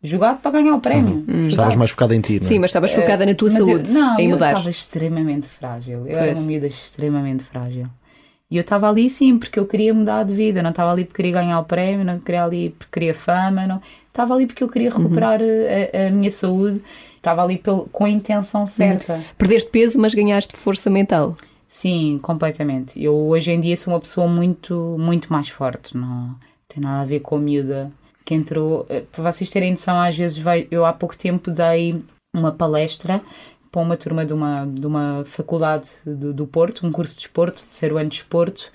Jogado 0.04 0.42
para 0.42 0.52
ganhar 0.52 0.76
o 0.76 0.82
prémio. 0.82 1.24
Jogado. 1.28 1.48
Estavas 1.48 1.76
mais 1.78 1.92
focado 1.92 2.14
em 2.14 2.20
ti, 2.20 2.34
não 2.40 2.46
é? 2.46 2.50
Sim, 2.50 2.60
mas 2.60 2.70
estavas 2.72 2.92
focada 2.92 3.26
na 3.26 3.34
tua 3.34 3.50
Mas 3.50 3.60
eu- 3.60 3.66
saúde, 3.66 3.92
não, 3.94 4.20
em 4.20 4.26
eu 4.26 4.30
mudar. 4.32 4.50
estava 4.50 4.70
extremamente 4.70 5.48
frágil. 5.48 6.06
Eu 6.06 6.18
era 6.18 6.26
Pois. 6.28 6.40
uma 6.40 6.48
miúda 6.48 6.68
extremamente 6.68 7.44
frágil. 7.46 7.88
E 8.52 8.58
eu 8.58 8.62
estava 8.62 8.88
ali 8.90 9.10
sim, 9.10 9.38
porque 9.40 9.58
eu 9.58 9.66
queria 9.66 9.94
mudar 9.94 10.24
de 10.24 10.34
vida. 10.36 10.62
Não 10.62 10.72
estava 10.72 10.92
ali 10.92 11.06
porque 11.06 11.24
queria 11.24 11.32
ganhar 11.42 11.60
o 11.60 11.64
prémio, 11.64 12.06
não 12.06 12.20
queria 12.20 12.44
ali 12.44 12.70
porque 12.72 12.92
queria 13.00 13.16
fama. 13.16 13.66
Não. 13.66 13.82
Estava 14.10 14.34
ali 14.36 14.46
porque 14.46 14.64
eu 14.64 14.68
queria 14.70 14.92
Uhum. 14.92 14.98
recuperar 15.04 15.40
a, 15.42 16.08
a 16.08 16.12
minha 16.12 16.30
saúde. 16.30 16.82
Estava 17.16 17.42
ali 17.42 17.58
pel- 17.58 17.88
com 17.92 18.04
a 18.06 18.10
intenção 18.10 18.68
certa. 18.68 19.22
Perdeste 19.38 19.70
peso, 19.72 19.98
mas 20.00 20.14
ganhaste 20.14 20.56
força 20.58 20.90
mental. 20.90 21.36
Sim, 21.68 22.20
completamente. 22.22 23.02
Eu 23.02 23.16
hoje 23.16 23.52
em 23.52 23.60
dia 23.60 23.76
sou 23.78 23.94
uma 23.94 24.00
pessoa 24.00 24.28
muito, 24.28 24.98
muito 25.00 25.32
mais 25.32 25.48
forte. 25.50 25.96
Não 25.98 26.36
tem 26.68 26.84
nada 26.84 27.02
a 27.02 27.06
ver 27.06 27.22
com 27.22 27.38
a 27.38 27.40
miúda 27.40 27.90
que 28.25 28.34
entrou. 28.34 28.86
Eh, 28.89 29.03
Para 29.12 29.32
vocês 29.32 29.50
terem 29.50 29.72
noção, 29.72 30.00
às 30.00 30.15
vezes 30.15 30.38
vai, 30.38 30.68
eu 30.72 30.86
há 30.86 30.94
pouco 30.94 31.15
tempo 31.18 31.51
dei 31.51 32.01
uma 32.36 32.51
palestra 32.51 33.22
para 33.72 33.82
uma 33.82 33.98
turma 33.98 34.25
de 34.25 34.34
uma, 34.34 34.65
de 34.68 34.86
uma 34.86 35.24
faculdade 35.25 35.89
do, 36.06 36.34
do 36.34 36.46
Porto, 36.48 36.86
um 36.86 36.92
curso 36.92 37.13
de 37.15 37.22
desporto, 37.22 37.60
terceiro 37.62 37.98
ano 37.98 38.10
de 38.10 38.18
desporto, 38.18 38.72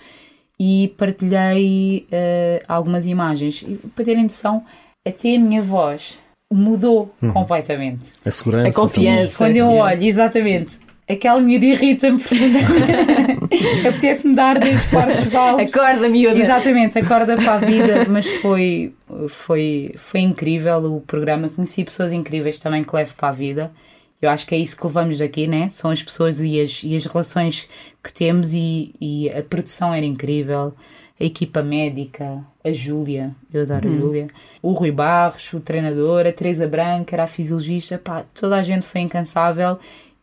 e 0.59 0.93
partilhei 0.99 2.07
eh, 2.11 2.63
algumas 2.67 3.07
imagens. 3.07 3.63
E 3.67 3.75
para 3.95 4.05
terem 4.05 4.25
noção, 4.25 4.65
até 5.07 5.37
a 5.37 5.39
minha 5.39 5.63
voz 5.63 6.19
mudou 6.53 7.15
completamente. 7.33 8.13
A 8.25 8.31
segurança. 8.31 8.69
A 8.69 8.73
confiança. 8.73 9.37
Quando 9.37 9.57
eu 9.57 9.67
Yeah. 9.71 9.85
olho, 9.85 10.03
exatamente, 10.05 10.79
aquela 11.09 11.41
miúda 11.41 11.65
irrita-me 11.65 12.19
profundamente. 12.21 13.89
Apetece-me 13.89 14.35
dar 14.35 14.59
dois 14.59 14.83
pares 14.91 15.29
de 15.29 15.37
aulas. 15.37 15.75
Acorda, 15.75 16.09
miúda. 16.09 16.39
Exatamente, 16.39 16.99
acorda 16.99 17.37
para 17.37 17.55
a 17.55 17.59
vida, 17.59 18.07
mas 18.09 18.27
foi, 18.27 18.93
foi, 19.29 19.95
foi 19.97 20.21
incrível 20.21 20.85
o 20.85 21.01
programa. 21.01 21.49
Conheci 21.49 21.85
pessoas 21.85 22.13
incríveis 22.13 22.59
também 22.59 22.85
que 22.85 22.95
levo 22.95 23.15
para 23.17 23.29
a 23.29 23.33
vida. 23.33 23.73
Eu 24.21 24.31
acho 24.31 24.47
que 24.47 24.55
é 24.55 24.59
isso 24.59 24.77
que 24.77 24.85
levamos 24.85 25.19
daqui, 25.19 25.47
né? 25.47 25.69
São 25.69 25.91
as 25.91 26.03
pessoas 26.03 26.41
e 26.41 26.61
as, 26.61 26.83
e 26.83 26.95
as 26.95 27.07
relações 27.07 27.69
que 28.03 28.13
temos, 28.13 28.53
e, 28.53 28.93
e 29.01 29.31
a 29.31 29.43
produção 29.43 29.95
era 29.95 30.05
incrível, 30.05 30.75
a 31.21 31.25
equipa 31.25 31.63
médica, 31.63 32.45
a 32.65 32.73
Júlia, 32.73 33.35
eu 33.53 33.63
adoro 33.63 33.89
a 33.89 33.93
Júlia, 33.93 34.29
o 34.61 34.73
Rui 34.73 34.91
Barros, 34.91 35.53
o 35.53 35.61
treinador, 35.61 36.27
a 36.27 36.33
Teresa 36.33 36.67
Branca, 36.67 37.15
era 37.15 37.25
a 37.25 37.29
fisiologista, 37.29 37.99
pá, 37.99 38.25
toda 38.35 38.57
a 38.57 38.63
gente 38.63 38.87
foi 38.87 39.01
incansável 39.01 39.79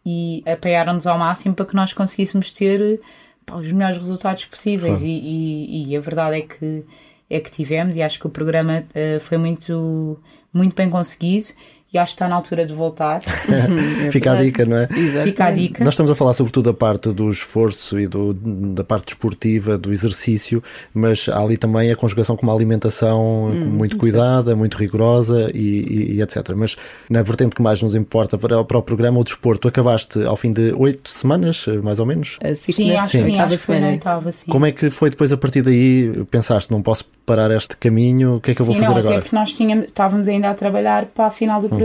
e 0.06 0.44
apoiaram-nos 0.46 1.08
ao 1.08 1.18
máximo 1.18 1.56
para 1.56 1.66
que 1.66 1.76
nós 1.76 1.94
conseguíssemos 1.94 2.52
ter 2.52 3.00
pá, 3.46 3.56
os 3.56 3.72
melhores 3.72 3.98
resultados 3.98 4.46
possíveis. 4.46 5.02
E, 5.02 5.10
e- 5.10 5.88
e 5.90 5.98
a 5.98 6.00
verdade 6.00 6.38
é 6.38 6.42
que 6.42 6.84
é 7.30 7.40
que 7.40 7.50
tivemos 7.50 7.96
e 7.96 8.04
acho 8.04 8.20
que 8.20 8.28
o 8.28 8.30
programa 8.30 8.84
eh, 8.94 9.18
foi 9.20 9.38
muito 9.38 10.20
muito 10.54 10.76
bem 10.76 10.90
conseguido 10.90 11.48
e 11.96 11.98
acho 11.98 12.12
que 12.14 12.16
está 12.16 12.28
na 12.28 12.36
altura 12.36 12.66
de 12.66 12.74
voltar 12.74 13.22
Fica 14.12 14.34
a 14.34 14.36
dica, 14.36 14.66
não 14.66 14.78
é? 14.78 14.88
fica 15.24 15.46
a 15.46 15.52
dica 15.52 15.84
Nós 15.84 15.94
estamos 15.94 16.12
a 16.12 16.16
falar 16.16 16.34
sobretudo 16.34 16.72
da 16.72 16.74
parte 16.78 17.12
do 17.12 17.30
esforço 17.30 18.00
e 18.00 18.08
do, 18.08 18.34
da 18.34 18.84
parte 18.84 19.06
desportiva, 19.08 19.78
do 19.78 19.92
exercício, 19.92 20.62
mas 20.94 21.28
há 21.30 21.40
ali 21.40 21.58
também 21.58 21.92
a 21.92 21.96
conjugação 21.96 22.36
com 22.36 22.44
uma 22.46 22.54
alimentação 22.54 23.52
muito 23.66 23.98
cuidada, 23.98 24.56
muito 24.56 24.78
rigorosa 24.78 25.50
e, 25.54 25.60
e- 25.60 26.16
e 26.18 26.22
etc. 26.22 26.50
Mas 26.56 26.76
na 27.10 27.22
vertente 27.22 27.56
que 27.56 27.62
mais 27.62 27.82
nos 27.82 27.96
importa 27.96 28.38
para, 28.38 28.64
para 28.64 28.78
o 28.78 28.82
programa, 28.84 29.20
o 29.20 29.24
desporto, 29.24 29.68
acabaste 29.68 30.24
ao 30.24 30.36
fim 30.36 30.52
de 30.52 30.74
oito 30.78 31.10
semanas, 31.10 31.66
mais 31.84 32.00
ou 32.00 32.06
menos. 32.06 32.38
Sim, 32.56 32.94
na 32.94 33.02
acho 33.02 33.12
que 33.12 33.18
sim, 33.20 33.24
oitava 33.32 33.48
acho 33.54 33.58
que 33.58 33.66
foi 33.66 33.76
na 33.76 33.80
semana. 33.82 33.94
oitava, 33.94 34.32
sim. 34.32 34.46
Como 34.52 34.66
é 34.66 34.72
que 34.72 34.90
foi 34.90 35.10
depois 35.10 35.32
a 35.32 35.38
partir 35.38 35.62
daí? 35.62 36.26
Pensaste, 36.30 36.72
não 36.72 36.82
posso 36.82 37.06
parar 37.26 37.50
este 37.52 37.76
caminho, 37.78 38.36
o 38.36 38.42
que 38.42 38.52
é 38.52 38.56
que 38.56 38.62
eu 38.62 38.66
vou 38.66 38.76
Sim, 38.76 38.82
fazer 38.82 38.92
não, 38.94 39.00
agora? 39.00 39.16
até 39.16 39.24
porque 39.24 39.36
nós 39.36 39.52
tínhamos, 39.52 39.86
estávamos 39.86 40.28
ainda 40.28 40.50
a 40.50 40.54
trabalhar 40.54 41.06
para 41.08 41.26
a 41.26 41.32
final 41.32 41.60
do 41.60 41.68
programa, 41.70 41.85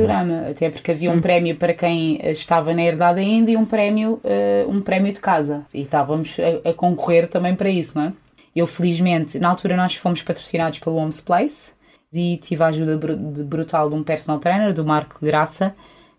até 0.50 0.70
porque 0.70 0.90
havia 0.90 1.10
um 1.10 1.20
prémio 1.20 1.56
para 1.56 1.74
quem 1.74 2.18
eh, 2.22 2.32
estava 2.32 2.72
na 2.74 2.82
herdade 2.82 3.20
ainda 3.20 3.50
e 3.50 3.56
um 3.56 3.64
prémio, 3.66 4.20
eh, 4.24 4.64
um 4.68 4.80
prémio 4.80 5.12
de 5.12 5.20
casa. 5.20 5.64
E 5.74 5.82
estávamos 5.82 6.36
a, 6.64 6.70
a 6.70 6.74
concorrer 6.74 7.28
também 7.28 7.54
para 7.54 7.68
isso, 7.68 7.98
não 7.98 8.06
é? 8.06 8.12
Eu, 8.54 8.66
felizmente, 8.66 9.38
na 9.38 9.48
altura 9.48 9.76
nós 9.76 9.94
fomos 9.94 10.22
patrocinados 10.22 10.78
pelo 10.78 10.96
Homes 10.96 11.20
Place 11.20 11.72
e 12.12 12.36
tive 12.38 12.62
a 12.64 12.66
ajuda 12.68 12.96
de- 12.96 13.44
brutal 13.44 13.88
de 13.88 13.94
um 13.94 14.02
personal 14.02 14.40
trainer, 14.40 14.72
do 14.72 14.84
Marco 14.84 15.18
Graça, 15.24 15.70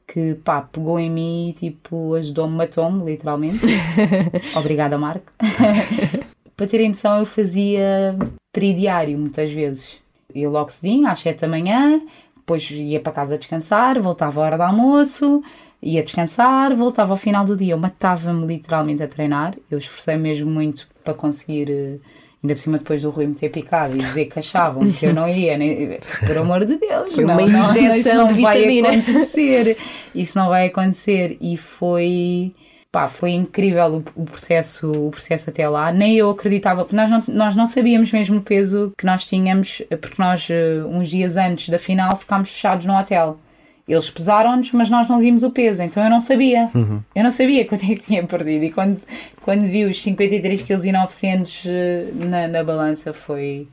que 0.08 0.36
pá, 0.36 0.62
pegou 0.62 0.98
em 1.00 1.10
mim 1.10 1.50
e 1.50 1.54
tipo 1.54 2.14
ajudou-me, 2.16 2.56
matou-me, 2.56 3.04
literalmente. 3.04 3.60
Obrigada, 4.56 4.98
Marco. 4.98 5.32
Para 6.56 6.68
terem 6.68 6.90
noção, 6.90 7.20
eu 7.20 7.26
fazia 7.26 8.16
tridiário 8.54 9.18
muitas 9.18 9.52
vezes. 9.52 10.00
Ia 10.34 10.50
logo 10.50 10.72
cedinho, 10.72 11.08
às 11.08 11.20
7 11.20 11.42
da 11.42 11.48
manhã, 11.48 12.00
depois 12.52 12.70
ia 12.72 13.00
para 13.00 13.14
casa 13.14 13.38
descansar, 13.38 14.00
voltava 14.00 14.42
à 14.42 14.44
hora 14.46 14.58
do 14.58 14.64
almoço, 14.64 15.42
ia 15.82 16.04
descansar, 16.04 16.76
voltava 16.76 17.14
ao 17.14 17.18
final 17.18 17.46
do 17.46 17.56
dia. 17.56 17.74
Eu 17.74 17.78
matava-me 17.78 18.46
literalmente 18.46 19.02
a 19.02 19.08
treinar. 19.08 19.56
Eu 19.70 19.78
esforcei 19.78 20.18
mesmo 20.18 20.52
muito 20.52 20.88
para 21.04 21.14
conseguir, 21.14 21.70
eh, 21.72 21.98
ainda 22.44 22.54
por 22.56 22.58
cima 22.60 22.78
depois 22.78 23.02
do 23.04 23.10
Rui 23.10 23.26
me 23.28 23.36
ter 23.36 23.50
picado 23.50 23.96
e 23.96 24.00
dizer 24.00 24.26
que 24.26 24.40
achavam 24.40 24.84
que 24.92 25.06
eu 25.06 25.14
não 25.14 25.28
ia, 25.28 25.58
nem, 25.58 25.98
por 26.28 26.38
amor 26.38 26.66
de 26.66 26.76
Deus, 26.78 27.16
Foi 27.16 27.24
não, 27.24 27.34
uma 27.36 27.42
não, 27.44 27.50
não, 27.60 27.64
isso 27.64 27.80
injeção 27.80 28.16
não 28.18 28.28
de 28.28 28.42
vai 28.42 28.58
vitamina. 28.58 28.90
acontecer. 28.90 29.78
Isso 30.14 30.38
não 30.38 30.50
vai 30.50 30.68
acontecer. 30.68 31.38
E 31.40 31.56
foi. 31.58 32.54
Pá, 32.92 33.08
foi 33.08 33.32
incrível 33.32 34.04
o, 34.16 34.22
o 34.22 34.26
processo, 34.26 34.92
o 34.92 35.12
processo 35.12 35.50
até 35.50 35.68
lá. 35.70 35.92
Nem 35.94 36.18
eu 36.18 36.30
acreditava, 36.30 36.84
porque 36.84 36.96
nós 36.96 37.10
não, 37.10 37.24
nós 37.30 37.56
não 37.56 37.66
sabíamos 37.66 38.12
mesmo 38.12 38.40
o 38.40 38.42
peso 38.42 38.92
que 38.98 39.06
nós 39.06 39.24
tínhamos, 39.24 39.82
porque 40.02 40.22
nós, 40.22 40.48
eh, 40.50 40.84
uns 40.86 41.10
dias 41.10 41.38
antes 41.38 41.70
da 41.70 41.80
final, 41.80 42.18
ficámos 42.18 42.50
fechados 42.52 42.86
no 42.86 42.94
hotel. 42.98 43.40
Eles 43.88 44.10
pesaram-nos, 44.10 44.72
mas 44.74 44.90
nós 44.90 45.08
não 45.10 45.20
vimos 45.20 45.42
o 45.44 45.52
peso, 45.52 45.82
então 45.82 46.04
eu 46.04 46.10
não 46.10 46.20
sabia. 46.20 46.70
Eu 47.16 47.24
não 47.24 47.32
sabia 47.32 47.64
quanto 47.68 47.84
é 47.86 47.88
que 47.96 47.98
tinha 48.06 48.24
perdido. 48.26 48.66
E 48.66 48.72
quando, 48.72 49.02
quando 49.42 49.64
vi 49.64 49.86
os 49.86 49.98
53,9 50.04 51.46
kg 52.14 52.26
na, 52.26 52.48
na 52.48 52.64
balança, 52.64 53.14
foi. 53.14 53.68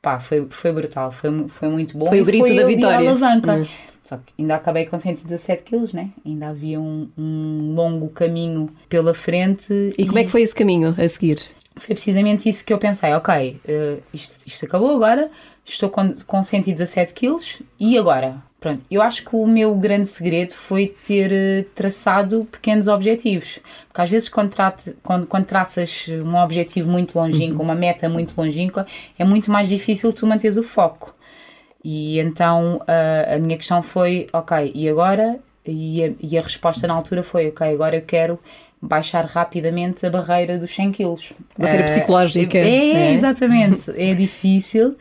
Pá, 0.00 0.18
foi, 0.18 0.46
foi 0.48 0.72
brutal, 0.72 1.10
foi, 1.12 1.46
foi 1.48 1.68
muito 1.68 1.98
bom. 1.98 2.06
Foi 2.06 2.20
o 2.20 2.22
E 2.22 2.24
grito 2.24 2.54
da 2.54 2.64
vitória. 2.64 3.10
alavanca. 3.10 3.52
Hum. 3.56 3.66
Só 4.02 4.16
que 4.16 4.32
ainda 4.38 4.54
acabei 4.56 4.86
com 4.86 4.98
117 4.98 5.62
quilos, 5.62 5.92
né? 5.92 6.10
Ainda 6.24 6.48
havia 6.48 6.80
um, 6.80 7.08
um 7.16 7.74
longo 7.74 8.08
caminho 8.08 8.70
pela 8.88 9.14
frente. 9.14 9.92
E 9.96 10.06
como 10.06 10.18
é 10.18 10.24
que 10.24 10.30
foi 10.30 10.42
esse 10.42 10.54
caminho 10.54 10.94
a 10.98 11.08
seguir? 11.08 11.38
Foi 11.76 11.94
precisamente 11.94 12.48
isso 12.48 12.64
que 12.64 12.72
eu 12.72 12.78
pensei. 12.78 13.12
Ok, 13.14 13.60
eh, 13.66 13.98
isto, 14.12 14.46
isto 14.46 14.64
acabou 14.66 14.90
agora, 14.94 15.28
estou 15.64 15.88
com, 15.88 16.12
com 16.26 16.42
117 16.42 17.14
quilos 17.14 17.62
e 17.78 17.96
agora? 17.96 18.42
Pronto, 18.58 18.82
eu 18.90 19.00
acho 19.00 19.24
que 19.24 19.34
o 19.34 19.46
meu 19.46 19.74
grande 19.76 20.06
segredo 20.06 20.52
foi 20.54 20.88
ter 21.06 21.32
eh, 21.32 21.64
traçado 21.74 22.46
pequenos 22.50 22.88
objetivos. 22.88 23.60
Porque 23.88 24.00
às 24.02 24.10
vezes 24.10 24.28
quando, 24.28 24.50
trate- 24.50 24.94
quando, 25.02 25.26
quando 25.26 25.46
traças 25.46 26.06
um 26.24 26.36
objetivo 26.36 26.90
muito 26.90 27.18
longínquo, 27.18 27.62
uma 27.62 27.74
meta 27.74 28.08
muito 28.08 28.34
longínqua, 28.36 28.86
é 29.18 29.24
muito 29.24 29.50
mais 29.50 29.68
difícil 29.68 30.12
tu 30.12 30.26
manteres 30.26 30.56
o 30.58 30.62
foco. 30.62 31.14
E 31.84 32.18
então 32.20 32.82
a, 32.86 33.34
a 33.34 33.38
minha 33.38 33.56
questão 33.56 33.82
foi, 33.82 34.26
ok, 34.32 34.70
e 34.74 34.88
agora? 34.88 35.38
E 35.66 36.04
a, 36.04 36.10
e 36.20 36.38
a 36.38 36.42
resposta 36.42 36.86
na 36.86 36.94
altura 36.94 37.22
foi, 37.22 37.48
ok, 37.48 37.66
agora 37.72 37.96
eu 37.96 38.02
quero 38.02 38.38
baixar 38.82 39.24
rapidamente 39.26 40.04
a 40.06 40.10
barreira 40.10 40.58
dos 40.58 40.74
100 40.74 40.92
quilos. 40.92 41.32
Barreira 41.58 41.84
Eh, 41.84 41.92
psicológica, 41.92 42.58
É, 42.58 42.62
né? 42.94 43.12
exatamente. 43.12 43.90
É 43.96 44.14
difícil 44.14 44.96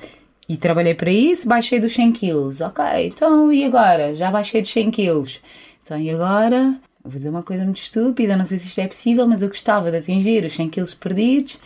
E 0.47 0.57
trabalhei 0.57 0.93
para 0.95 1.11
isso, 1.11 1.47
baixei 1.47 1.79
dos 1.79 1.93
100 1.93 2.11
quilos. 2.11 2.59
Ok, 2.61 2.83
então 3.07 3.51
e 3.53 3.63
agora? 3.63 4.15
Já 4.15 4.31
baixei 4.31 4.61
dos 4.61 4.71
100 4.71 4.91
quilos. 4.91 5.39
Então 5.83 5.97
e 5.99 6.09
agora? 6.09 6.75
Vou 7.03 7.13
dizer 7.13 7.29
uma 7.29 7.43
coisa 7.43 7.63
muito 7.63 7.77
estúpida, 7.81 8.35
não 8.35 8.43
sei 8.45 8.57
se 8.57 8.67
isto 8.67 8.79
é 8.81 8.87
possível, 8.87 9.25
mas 9.27 9.41
eu 9.41 9.47
gostava 9.47 9.89
de 9.91 9.97
atingir 9.97 10.43
os 10.43 10.53
100 10.53 10.69
quilos 10.69 10.93
perdidos 10.93 11.59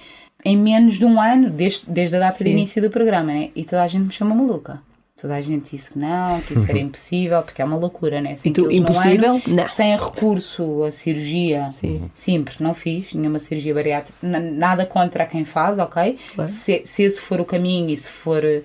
em 0.46 0.56
menos 0.58 0.96
de 0.96 1.06
um 1.06 1.20
ano, 1.20 1.50
desde, 1.50 1.86
desde 1.90 2.16
a 2.18 2.20
data 2.20 2.38
Sim. 2.38 2.44
de 2.44 2.50
início 2.52 2.82
do 2.82 2.90
programa, 2.90 3.32
né? 3.34 3.50
E 3.56 3.64
toda 3.64 3.82
a 3.84 3.88
gente 3.88 4.06
me 4.06 4.12
chama 4.12 4.36
maluca. 4.36 4.82
Toda 5.24 5.36
a 5.36 5.42
gente 5.42 5.72
disse 5.72 5.92
que 5.92 5.98
não, 6.00 6.42
que 6.42 6.54
isso 6.54 6.70
era 6.70 6.78
impossível, 6.84 7.42
porque 7.44 7.62
é 7.62 7.66
uma 7.66 7.78
loucura, 7.78 8.20
né? 8.20 8.36
100 8.36 8.50
E 8.50 8.54
tu, 8.54 8.70
impossível? 8.70 9.36
ano, 9.36 9.42
Não. 9.48 9.66
sem 9.66 9.96
recurso 9.98 10.84
a 10.84 10.92
cirurgia. 10.92 11.70
Sim. 11.70 12.12
Sim, 12.14 12.44
porque 12.44 12.62
não 12.62 12.74
fiz 12.74 13.14
nenhuma 13.14 13.40
cirurgia 13.40 13.74
bariátrica. 13.74 14.18
Nada 14.22 14.86
contra 14.86 15.26
quem 15.26 15.46
faz, 15.46 15.80
ok? 15.80 16.18
Claro. 16.36 16.50
Se, 16.50 16.82
se 16.84 17.04
esse 17.04 17.22
for 17.22 17.40
o 17.40 17.46
caminho 17.46 17.90
e 17.90 17.96
se 17.96 18.10
for 18.10 18.44
eh, 18.44 18.64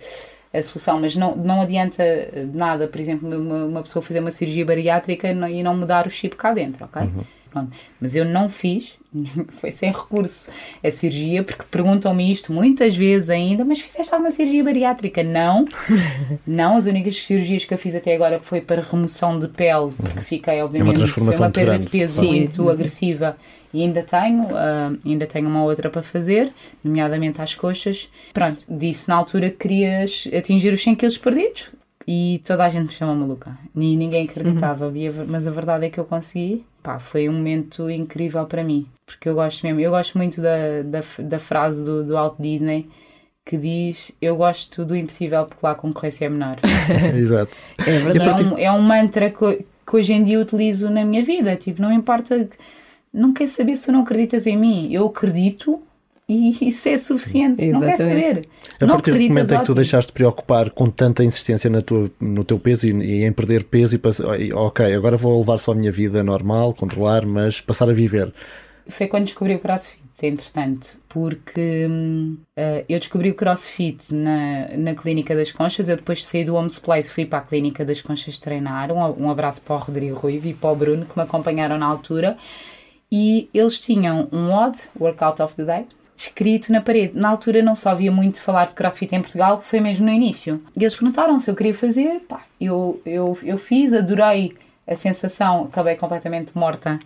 a 0.52 0.60
solução, 0.60 0.98
mas 1.00 1.14
não, 1.14 1.36
não 1.36 1.60
adianta 1.62 2.02
de 2.50 2.58
nada, 2.58 2.88
por 2.88 3.00
exemplo, 3.00 3.28
uma, 3.40 3.64
uma 3.64 3.82
pessoa 3.82 4.02
fazer 4.02 4.18
uma 4.18 4.32
cirurgia 4.32 4.64
bariátrica 4.66 5.28
e 5.28 5.34
não- 5.34 5.48
e 5.48 5.62
não 5.62 5.76
mudar 5.76 6.08
o 6.08 6.10
chip 6.10 6.34
cá 6.34 6.52
dentro, 6.52 6.86
ok? 6.86 7.08
Pronto. 7.50 7.72
Mas 8.00 8.14
eu 8.14 8.24
não 8.24 8.48
fiz, 8.48 8.98
foi 9.50 9.70
sem 9.70 9.90
recurso 9.90 10.50
a 10.84 10.90
cirurgia, 10.90 11.42
porque 11.42 11.64
perguntam-me 11.70 12.30
isto 12.30 12.52
muitas 12.52 12.94
vezes 12.94 13.30
ainda, 13.30 13.64
mas 13.64 13.80
fizeste 13.80 14.12
alguma 14.12 14.30
cirurgia 14.30 14.64
bariátrica? 14.64 15.22
Não, 15.22 15.64
não, 16.46 16.76
as 16.76 16.86
únicas 16.86 17.16
cirurgias 17.16 17.64
que 17.64 17.72
eu 17.72 17.78
fiz 17.78 17.94
até 17.94 18.14
agora 18.14 18.40
foi 18.40 18.60
para 18.60 18.82
remoção 18.82 19.38
de 19.38 19.48
pele, 19.48 19.92
porque 19.96 20.20
fiquei, 20.20 20.60
obviamente, 20.62 20.94
foi 20.94 21.04
transformação 21.04 21.46
uma 21.46 21.52
perda 21.52 21.72
grande, 21.72 21.86
de 21.86 21.90
peso 21.90 22.20
claro. 22.20 22.30
muito 22.30 22.70
agressiva 22.70 23.36
e 23.72 23.82
ainda 23.82 24.02
tenho, 24.02 24.48
ah, 24.56 24.92
ainda 25.04 25.26
tenho 25.26 25.48
uma 25.48 25.62
outra 25.62 25.90
para 25.90 26.02
fazer, 26.02 26.50
nomeadamente 26.82 27.40
às 27.40 27.54
coxas. 27.54 28.08
Pronto, 28.32 28.64
disse 28.68 29.08
na 29.08 29.16
altura 29.16 29.50
que 29.50 29.56
querias 29.56 30.28
atingir 30.36 30.72
os 30.72 30.82
100 30.82 30.94
kg 30.94 31.18
perdidos 31.18 31.70
e 32.10 32.40
toda 32.46 32.64
a 32.64 32.68
gente 32.70 32.86
me 32.88 32.92
chama 32.94 33.14
maluca. 33.14 33.54
E 33.76 33.94
ninguém 33.94 34.26
acreditava, 34.26 34.88
ver- 34.90 35.26
mas 35.26 35.46
a 35.46 35.50
verdade 35.50 35.84
é 35.84 35.90
que 35.90 36.00
eu 36.00 36.06
consegui. 36.06 36.64
Pá, 36.82 36.98
foi 36.98 37.28
um 37.28 37.32
momento 37.34 37.90
incrível 37.90 38.46
para 38.46 38.64
mim, 38.64 38.86
porque 39.04 39.28
eu 39.28 39.34
gosto 39.34 39.62
mesmo, 39.66 39.78
eu 39.80 39.90
gosto 39.90 40.16
muito 40.16 40.40
da, 40.40 40.80
da, 40.84 41.02
da 41.24 41.38
frase 41.38 41.84
do, 41.84 42.02
do 42.02 42.14
Walt 42.14 42.36
Disney 42.38 42.88
que 43.44 43.58
diz: 43.58 44.10
Eu 44.22 44.36
gosto 44.36 44.86
do 44.86 44.96
impossível 44.96 45.44
porque 45.44 45.60
lá 45.62 45.72
a 45.72 45.74
concorrência 45.74 46.24
é 46.24 46.28
menor. 46.30 46.56
Exato. 47.14 47.58
É 47.86 47.98
verdade. 47.98 48.42
É 48.42 48.46
um, 48.54 48.58
é 48.58 48.72
um 48.72 48.80
mantra 48.80 49.30
que, 49.30 49.66
que 49.86 49.96
hoje 49.96 50.14
em 50.14 50.22
dia 50.24 50.40
utilizo 50.40 50.88
na 50.88 51.04
minha 51.04 51.22
vida. 51.22 51.56
Tipo, 51.56 51.82
não 51.82 51.92
importa, 51.92 52.48
não 53.12 53.34
quer 53.34 53.48
saber 53.48 53.76
se 53.76 53.84
tu 53.86 53.92
não 53.92 54.00
acreditas 54.02 54.46
em 54.46 54.56
mim. 54.56 54.92
Eu 54.92 55.06
acredito 55.06 55.82
e 56.28 56.58
isso 56.68 56.88
é 56.88 56.98
suficiente. 56.98 57.64
Não 57.66 57.80
quer 57.80 57.94
Exatamente. 57.94 58.26
saber. 58.26 58.48
A 58.80 58.86
não 58.86 58.94
partir 58.94 59.10
acreditas, 59.10 59.36
momento 59.36 59.54
é 59.54 59.58
que 59.58 59.64
tu 59.64 59.74
deixaste 59.74 60.08
de 60.08 60.12
preocupar 60.12 60.70
com 60.70 60.90
tanta 60.90 61.24
insistência 61.24 61.70
na 61.70 61.80
tua, 61.80 62.10
no 62.20 62.44
teu 62.44 62.58
peso 62.58 62.86
e, 62.86 62.90
e 62.90 63.24
em 63.24 63.32
perder 63.32 63.64
peso 63.64 63.94
e 63.94 63.98
passar, 63.98 64.38
e, 64.40 64.52
ok, 64.52 64.92
agora 64.94 65.16
vou 65.16 65.38
levar 65.38 65.58
só 65.58 65.72
a 65.72 65.74
minha 65.74 65.90
vida 65.90 66.22
normal, 66.22 66.74
controlar, 66.74 67.24
mas 67.24 67.60
passar 67.60 67.88
a 67.88 67.92
viver. 67.92 68.32
Foi 68.86 69.06
quando 69.06 69.24
descobri 69.24 69.54
o 69.54 69.58
crossfit, 69.58 69.98
entretanto, 70.22 70.96
porque 71.08 71.86
hum, 71.88 72.38
eh, 72.56 72.84
eu 72.88 72.98
descobri 72.98 73.30
o 73.30 73.34
crossfit 73.34 74.14
na, 74.14 74.68
na 74.76 74.94
Clínica 74.94 75.34
das 75.34 75.52
Conchas. 75.52 75.88
Eu 75.88 75.96
depois 75.96 76.18
de 76.18 76.24
sair 76.24 76.44
do 76.44 76.54
Homes 76.54 76.78
Place 76.78 77.10
fui 77.10 77.26
para 77.26 77.40
a 77.40 77.42
Clínica 77.42 77.84
das 77.84 78.00
Conchas 78.00 78.40
treinar. 78.40 78.90
Um, 78.90 79.24
um 79.24 79.30
abraço 79.30 79.60
para 79.60 79.76
o 79.76 79.78
Rodrigo 79.78 80.16
Ruivo 80.16 80.48
e 80.48 80.54
para 80.54 80.70
o 80.70 80.76
Bruno 80.76 81.04
que 81.04 81.18
me 81.18 81.22
acompanharam 81.22 81.76
na 81.76 81.86
altura. 81.86 82.38
E 83.10 83.48
eles 83.54 83.78
tinham 83.78 84.28
um 84.30 84.50
WOD, 84.50 84.78
Workout 84.98 85.42
of 85.42 85.54
the 85.56 85.64
Day, 85.64 85.86
escrito 86.18 86.72
na 86.72 86.80
parede. 86.80 87.16
Na 87.16 87.30
altura 87.30 87.62
não 87.62 87.76
só 87.76 87.90
havia 87.90 88.10
muito 88.10 88.40
falar 88.40 88.66
de 88.66 88.74
crossfit 88.74 89.14
em 89.14 89.20
Portugal, 89.20 89.62
foi 89.62 89.80
mesmo 89.80 90.04
no 90.04 90.12
início. 90.12 90.60
E 90.76 90.82
eles 90.82 90.96
perguntaram 90.96 91.38
se 91.38 91.48
eu 91.48 91.54
queria 91.54 91.72
fazer. 91.72 92.20
Pá, 92.28 92.42
eu, 92.60 93.00
eu, 93.06 93.38
eu 93.44 93.56
fiz, 93.56 93.94
adorei 93.94 94.56
a 94.86 94.96
sensação, 94.96 95.64
acabei 95.64 95.94
completamente 95.94 96.58
morta 96.58 96.98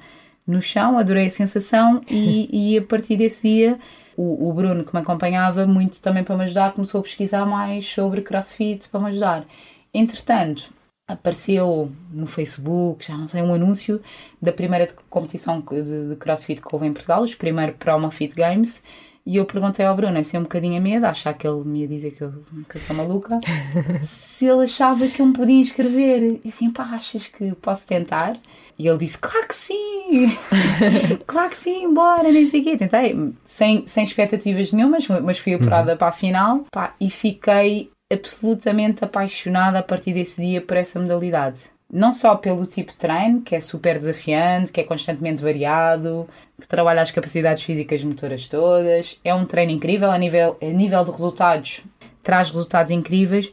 no 0.46 0.62
chão, 0.62 0.98
adorei 0.98 1.26
a 1.26 1.30
sensação 1.30 2.00
e, 2.10 2.72
e 2.74 2.78
a 2.78 2.82
partir 2.82 3.16
desse 3.16 3.42
dia 3.42 3.76
o, 4.16 4.48
o 4.48 4.52
Bruno 4.52 4.84
que 4.84 4.94
me 4.94 5.00
acompanhava 5.00 5.66
muito 5.66 6.00
também 6.00 6.24
para 6.24 6.36
me 6.36 6.44
ajudar 6.44 6.72
começou 6.72 7.00
a 7.00 7.02
pesquisar 7.02 7.44
mais 7.44 7.86
sobre 7.86 8.22
crossfit 8.22 8.88
para 8.88 9.00
me 9.00 9.08
ajudar. 9.08 9.44
Entretanto, 9.92 10.72
apareceu 11.06 11.90
no 12.10 12.26
Facebook, 12.26 13.06
já 13.06 13.16
não 13.16 13.28
sei, 13.28 13.42
um 13.42 13.54
anúncio 13.54 14.00
da 14.40 14.52
primeira 14.52 14.88
competição 15.10 15.60
de, 15.60 16.08
de 16.08 16.16
crossfit 16.16 16.60
que 16.60 16.68
houve 16.72 16.86
em 16.86 16.92
Portugal, 16.92 17.22
os 17.22 17.34
primeiros 17.34 17.76
Promo 17.76 18.10
Fit 18.10 18.34
Games, 18.34 18.82
e 19.24 19.36
eu 19.36 19.44
perguntei 19.44 19.86
ao 19.86 19.94
Bruno, 19.94 20.18
assim 20.18 20.36
um 20.36 20.42
bocadinho 20.42 20.76
a 20.78 20.80
medo, 20.80 21.06
achar 21.06 21.32
que 21.32 21.46
ele 21.46 21.62
me 21.64 21.82
ia 21.82 21.88
dizer 21.88 22.10
que 22.10 22.22
eu, 22.22 22.32
que 22.68 22.76
eu 22.76 22.80
sou 22.80 22.96
maluca, 22.96 23.38
se 24.02 24.46
ele 24.46 24.64
achava 24.64 25.06
que 25.06 25.22
eu 25.22 25.26
me 25.26 25.32
podia 25.32 25.60
inscrever. 25.60 26.40
E 26.44 26.48
assim, 26.48 26.68
pá, 26.70 26.82
achas 26.82 27.28
que 27.28 27.54
posso 27.54 27.86
tentar? 27.86 28.36
E 28.76 28.88
ele 28.88 28.98
disse, 28.98 29.16
claro 29.18 29.46
que 29.46 29.54
sim! 29.54 30.36
claro 31.24 31.50
que 31.50 31.56
sim, 31.56 31.94
bora, 31.94 32.32
nem 32.32 32.44
sei 32.46 32.62
o 32.62 32.64
quê. 32.64 32.76
Tentei, 32.76 33.32
sem, 33.44 33.86
sem 33.86 34.02
expectativas 34.02 34.72
nenhumas, 34.72 35.06
mas 35.06 35.38
fui 35.38 35.54
apurada 35.54 35.94
para 35.94 36.08
a 36.08 36.12
final, 36.12 36.64
pá, 36.72 36.92
e 37.00 37.08
fiquei 37.08 37.91
absolutamente 38.12 39.04
apaixonada 39.04 39.78
a 39.78 39.82
partir 39.82 40.12
desse 40.12 40.40
dia 40.40 40.60
por 40.60 40.76
essa 40.76 41.00
modalidade. 41.00 41.70
Não 41.90 42.14
só 42.14 42.34
pelo 42.36 42.66
tipo 42.66 42.92
de 42.92 42.98
treino, 42.98 43.42
que 43.42 43.54
é 43.54 43.60
super 43.60 43.98
desafiante, 43.98 44.72
que 44.72 44.80
é 44.80 44.84
constantemente 44.84 45.42
variado, 45.42 46.26
que 46.60 46.66
trabalha 46.66 47.02
as 47.02 47.10
capacidades 47.10 47.62
físicas 47.62 48.02
motoras 48.02 48.46
todas. 48.46 49.20
É 49.24 49.34
um 49.34 49.44
treino 49.44 49.72
incrível 49.72 50.10
a 50.10 50.16
nível, 50.16 50.56
a 50.62 50.66
nível 50.66 51.04
de 51.04 51.10
resultados, 51.10 51.82
traz 52.22 52.48
resultados 52.48 52.90
incríveis, 52.90 53.52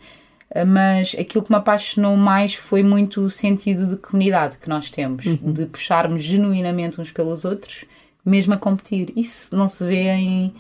eh, 0.52 0.64
mas 0.64 1.16
aquilo 1.20 1.44
que 1.44 1.52
me 1.52 1.58
apaixonou 1.58 2.16
mais 2.16 2.54
foi 2.54 2.84
muito 2.84 3.22
o 3.22 3.30
sentido 3.30 3.88
de 3.88 3.98
comunidade 3.98 4.58
que 4.58 4.70
nós 4.70 4.90
temos, 4.90 5.26
de 5.26 5.66
puxarmos 5.66 6.24
genuinamente 6.24 7.02
uns 7.02 7.12
pelos 7.12 7.44
outros, 7.44 7.84
mesmo 8.24 8.54
a 8.54 8.58
competir. 8.58 9.12
Isso 9.16 9.56
não 9.56 9.68
se 9.68 9.84
vê 9.84 10.10
em, 10.10 10.54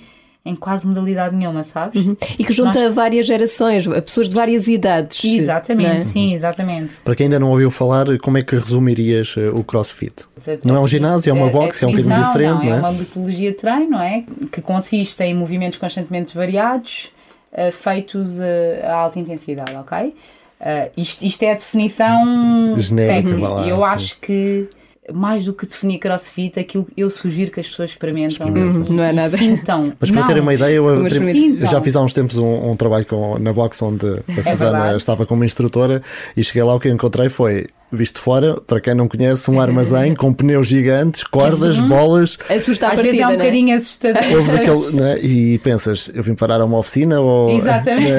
em 0.45 0.55
quase 0.55 0.87
modalidade 0.87 1.35
nenhuma, 1.35 1.63
sabes? 1.63 2.05
E 2.37 2.43
que 2.43 2.53
junta 2.53 2.89
várias 2.89 3.25
gerações, 3.27 3.85
pessoas 3.87 4.29
de 4.29 4.35
várias 4.35 4.67
idades. 4.67 5.23
Exatamente, 5.23 5.97
é? 5.97 5.99
sim, 5.99 6.33
exatamente. 6.33 6.97
Para 7.03 7.15
quem 7.15 7.25
ainda 7.25 7.39
não 7.39 7.51
ouviu 7.51 7.69
falar, 7.69 8.05
como 8.19 8.37
é 8.37 8.41
que 8.41 8.55
resumirias 8.55 9.35
eh, 9.37 9.49
o 9.49 9.63
CrossFit? 9.63 10.25
Não 10.65 10.77
é 10.77 10.79
um 10.79 10.87
ginásio, 10.87 11.29
é 11.29 11.33
uma 11.33 11.47
A 11.47 11.49
boxe, 11.49 11.83
é 11.83 11.87
um 11.87 11.91
bocadinho 11.91 12.15
diferente, 12.15 12.49
não, 12.49 12.63
não 12.65 12.73
é? 12.73 12.77
é 12.77 12.79
uma 12.79 12.91
metodologia 12.93 13.51
de 13.51 13.57
treino, 13.57 13.89
não 13.89 14.01
é? 14.01 14.23
Que 14.51 14.61
consiste 14.61 15.21
em 15.23 15.33
movimentos 15.33 15.77
constantemente 15.77 16.33
variados, 16.35 17.11
eh, 17.51 17.71
feitos 17.71 18.39
eh, 18.39 18.81
a 18.87 18.95
alta 18.95 19.19
intensidade, 19.19 19.75
ok? 19.75 20.13
Eh, 20.61 20.91
isto, 20.97 21.25
isto 21.25 21.43
é 21.43 21.51
a 21.51 21.55
definição 21.55 22.75
Genérica, 22.77 23.29
técnica. 23.29 23.49
lá, 23.49 23.67
Eu 23.67 23.77
sim. 23.77 23.83
acho 23.83 24.19
que 24.19 24.67
mais 25.13 25.45
do 25.45 25.53
que 25.53 25.65
definir 25.65 25.99
crossfit, 25.99 26.59
aquilo 26.59 26.87
eu 26.95 27.09
sugiro 27.09 27.51
que 27.51 27.59
as 27.59 27.67
pessoas 27.67 27.91
experimentam 27.91 28.47
Experimentem. 28.47 28.91
e, 28.91 28.95
Não 28.95 29.03
é 29.03 29.11
nada. 29.13 29.37
sintam. 29.37 29.93
Mas 29.99 30.11
para 30.11 30.19
Não, 30.21 30.27
terem 30.27 30.41
uma 30.41 30.53
ideia, 30.53 30.75
eu, 30.75 30.87
eu 31.07 31.67
já 31.67 31.81
fiz 31.81 31.95
há 31.95 32.01
uns 32.01 32.13
tempos 32.13 32.37
um, 32.37 32.71
um 32.71 32.75
trabalho 32.75 33.05
com, 33.05 33.37
na 33.39 33.51
box 33.53 33.81
onde 33.81 34.05
a 34.07 34.41
Susana 34.41 34.71
verdade. 34.71 34.97
estava 34.97 35.25
como 35.25 35.43
instrutora 35.43 36.01
e 36.35 36.43
cheguei 36.43 36.63
lá 36.63 36.73
o 36.75 36.79
que 36.79 36.89
encontrei 36.89 37.29
foi, 37.29 37.67
visto 37.91 38.21
fora, 38.21 38.59
para 38.61 38.79
quem 38.79 38.93
não 38.93 39.07
conhece, 39.07 39.49
um 39.49 39.59
armazém 39.59 40.13
com 40.15 40.31
pneus 40.33 40.67
gigantes, 40.67 41.23
cordas, 41.23 41.79
bolas. 41.79 42.37
Assusta 42.49 42.87
a 42.87 42.89
Às 42.89 42.95
partida, 42.95 43.03
vezes 43.03 43.19
é 43.19 43.25
um 43.25 43.27
não 43.27 43.33
é? 43.33 43.37
bocadinho 43.37 43.75
assustador. 43.75 44.23
Ouves 44.37 44.53
aquele, 44.53 44.91
não 44.95 45.05
é? 45.05 45.19
E 45.19 45.57
pensas, 45.59 46.09
eu 46.13 46.23
vim 46.23 46.35
parar 46.35 46.61
a 46.61 46.65
uma 46.65 46.77
oficina 46.77 47.19
ou. 47.19 47.49
Exatamente. 47.57 48.09
não 48.09 48.15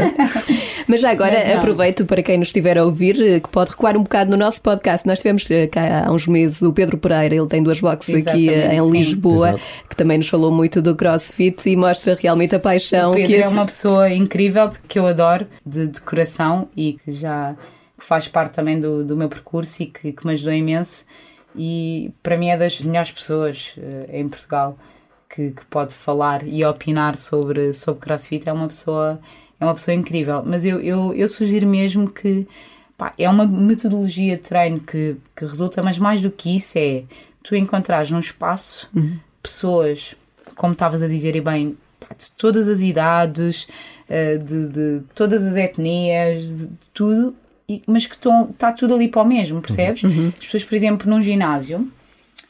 é? 0.57 0.60
Mas 0.90 1.00
já 1.00 1.11
agora 1.12 1.35
Mas 1.35 1.57
aproveito 1.57 2.05
para 2.05 2.20
quem 2.22 2.37
nos 2.37 2.48
estiver 2.48 2.76
a 2.76 2.85
ouvir 2.85 3.22
eh, 3.22 3.38
que 3.40 3.48
pode 3.48 3.70
recuar 3.70 3.96
um 3.96 4.03
bocado 4.03 4.31
no 4.31 4.37
nosso 4.37 4.61
podcast. 4.61 5.07
Nós 5.07 5.18
tivemos 5.20 5.48
eh, 5.50 5.68
cá 5.68 6.07
há 6.07 6.12
uns 6.12 6.26
meses 6.26 6.61
o 6.62 6.72
Pedro 6.72 6.98
Pereira, 6.98 7.35
ele 7.37 7.46
tem 7.46 7.62
duas 7.62 7.81
boxes 7.81 8.26
aqui 8.26 8.48
eh, 8.48 8.53
Exatamente, 8.53 8.74
em 8.83 8.87
sim. 8.87 8.92
Lisboa, 8.92 9.48
Exato. 9.50 9.64
que 9.88 9.94
também 9.96 10.18
nos 10.18 10.29
falou 10.29 10.50
muito 10.50 10.83
do 10.83 10.96
CrossFit 10.96 11.68
e 11.70 11.76
mostra 11.76 12.16
realmente 12.20 12.57
a 12.57 12.59
paixão 12.61 13.12
O 13.12 13.14
Pedro 13.14 13.29
que 13.29 13.35
é 13.37 13.38
esse- 13.40 13.48
uma 13.55 13.64
pessoa 13.66 14.11
incrível 14.11 14.68
que 14.88 14.98
eu 14.98 15.07
adoro, 15.07 15.46
de, 15.64 15.87
de 15.87 16.00
coração 16.00 16.68
e 16.76 16.94
que 16.94 17.12
já 17.12 17.55
faz 17.96 18.26
parte 18.26 18.55
também 18.55 18.81
do, 18.81 19.05
do 19.05 19.16
meu 19.16 19.29
percurso 19.29 19.83
e 19.85 19.87
que, 19.87 20.12
que 20.12 20.26
me 20.26 20.33
ajudou 20.33 20.53
imenso. 20.53 21.05
E 21.55 22.11
para 22.22 22.37
mim 22.37 22.48
é 22.48 22.57
das 22.57 22.81
melhores 22.81 23.12
pessoas 23.12 23.74
em 24.12 24.29
Portugal 24.29 24.76
que, 25.33 25.50
que 25.53 25.64
pode 25.66 25.94
falar 25.94 26.42
e 26.46 26.64
opinar 26.64 27.14
sobre, 27.16 27.72
sobre 27.72 28.00
crossfit. 28.00 28.48
É 28.48 28.53
uma 28.53 28.66
pessoa, 28.68 29.20
é 29.61 29.64
uma 29.64 29.75
pessoa 29.75 29.94
incrível. 29.94 30.42
Mas 30.44 30.64
eu, 30.64 30.81
eu, 30.81 31.14
eu 31.14 31.29
sugiro 31.29 31.66
mesmo 31.66 32.11
que 32.11 32.46
pá, 32.96 33.12
é 33.18 33.29
uma 33.29 33.46
metodologia 33.46 34.37
de 34.37 34.42
treino 34.42 34.81
que, 34.81 35.16
que 35.37 35.44
resulta, 35.44 35.83
mas 35.83 35.99
mais 35.99 36.20
do 36.20 36.31
que 36.31 36.57
isso 36.57 36.79
é 36.79 37.05
tu 37.42 37.55
encontrares 37.55 38.11
num 38.11 38.20
espaço 38.20 38.88
pessoas, 39.42 40.14
como 40.57 40.73
estavas 40.73 41.03
a 41.03 41.09
dizer 41.09 41.35
e 41.37 41.40
bem, 41.40 41.77
pá, 41.99 42.09
de 42.16 42.31
todas 42.33 42.68
as 42.68 42.81
idades, 42.81 43.66
eh, 44.09 44.37
de, 44.37 44.68
de 44.68 45.01
todas 45.14 45.44
as 45.44 45.57
etnias, 45.57 46.49
de, 46.49 46.66
de 46.66 46.87
tudo, 46.92 47.35
e- 47.68 47.83
mas 47.87 48.07
que 48.07 48.14
estão, 48.14 48.51
está 48.51 48.73
tudo 48.73 48.94
ali 48.94 49.09
para 49.09 49.23
o 49.23 49.25
mesmo, 49.27 49.61
percebes? 49.62 50.03
As 50.38 50.44
pessoas, 50.44 50.64
por 50.64 50.75
exemplo, 50.75 51.09
num 51.09 51.23
ginásio, 51.23 51.90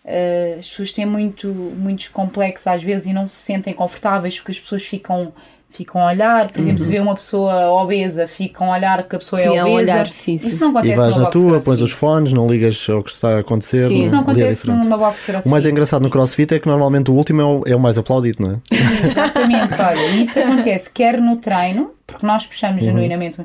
eh, 0.04 0.56
as 0.58 0.66
pessoas 0.66 0.90
têm 0.90 1.06
muito, 1.06 1.46
muitos 1.48 2.08
complexos 2.08 2.66
às 2.66 2.82
vezes 2.82 3.06
e 3.06 3.12
não 3.12 3.28
se 3.28 3.36
sentem 3.36 3.72
confortáveis 3.74 4.36
porque 4.38 4.50
as 4.52 4.58
pessoas 4.58 4.82
ficam 4.82 5.32
ficam 5.70 6.02
a 6.02 6.06
olhar, 6.08 6.50
por 6.50 6.60
exemplo, 6.60 6.82
se 6.82 6.88
vê 6.88 6.98
uma 7.00 7.14
pessoa 7.14 7.70
obesa, 7.82 8.26
ficam 8.26 8.72
a 8.72 8.76
olhar 8.76 9.02
que 9.08 9.16
a 9.16 9.18
pessoa 9.18 9.40
Sim, 9.40 9.56
é 9.56 9.62
obesa. 9.62 9.76
olhar, 9.76 10.06
sim, 10.08 10.38
sim. 10.38 10.48
Isso 10.48 10.60
não 10.60 10.70
acontece 10.70 10.92
E 10.92 10.96
vais 10.96 11.16
na 11.16 11.26
tua, 11.26 11.42
crossfit. 11.50 11.64
pões 11.64 11.80
os 11.80 11.92
fones, 11.92 12.32
não 12.32 12.46
ligas 12.46 12.86
ao 12.90 13.02
que 13.02 13.10
está 13.10 13.36
a 13.36 13.38
acontecer. 13.40 13.88
Sim. 13.88 14.00
Isso 14.00 14.10
não 14.10 14.20
acontece 14.20 14.60
diferente. 14.62 14.84
numa 14.84 14.98
box 14.98 15.24
crossfit. 15.24 15.48
O 15.48 15.50
mais 15.50 15.64
engraçado 15.66 16.02
no 16.02 16.10
crossfit 16.10 16.54
é 16.54 16.58
que 16.58 16.66
normalmente 16.68 17.10
o 17.10 17.14
último 17.14 17.40
é 17.40 17.44
o, 17.44 17.62
é 17.66 17.76
o 17.76 17.80
mais 17.80 17.96
aplaudido, 17.96 18.42
não 18.46 18.54
é? 18.54 18.60
Exatamente, 19.06 19.74
olha, 19.80 20.06
isso 20.20 20.38
acontece 20.38 20.90
quer 20.92 21.20
no 21.20 21.36
treino, 21.36 21.92
porque 22.06 22.26
nós 22.26 22.46
puxamos 22.46 22.82
genuinamente, 22.82 23.40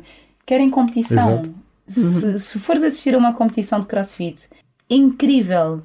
quer 0.45 0.59
em 0.59 0.69
competição. 0.69 1.29
Exato. 1.31 1.51
Se, 1.87 2.39
se 2.39 2.59
fores 2.59 2.83
assistir 2.83 3.13
a 3.13 3.17
uma 3.17 3.33
competição 3.33 3.79
de 3.79 3.85
crossfit, 3.85 4.47
é 4.89 4.95
incrível, 4.95 5.81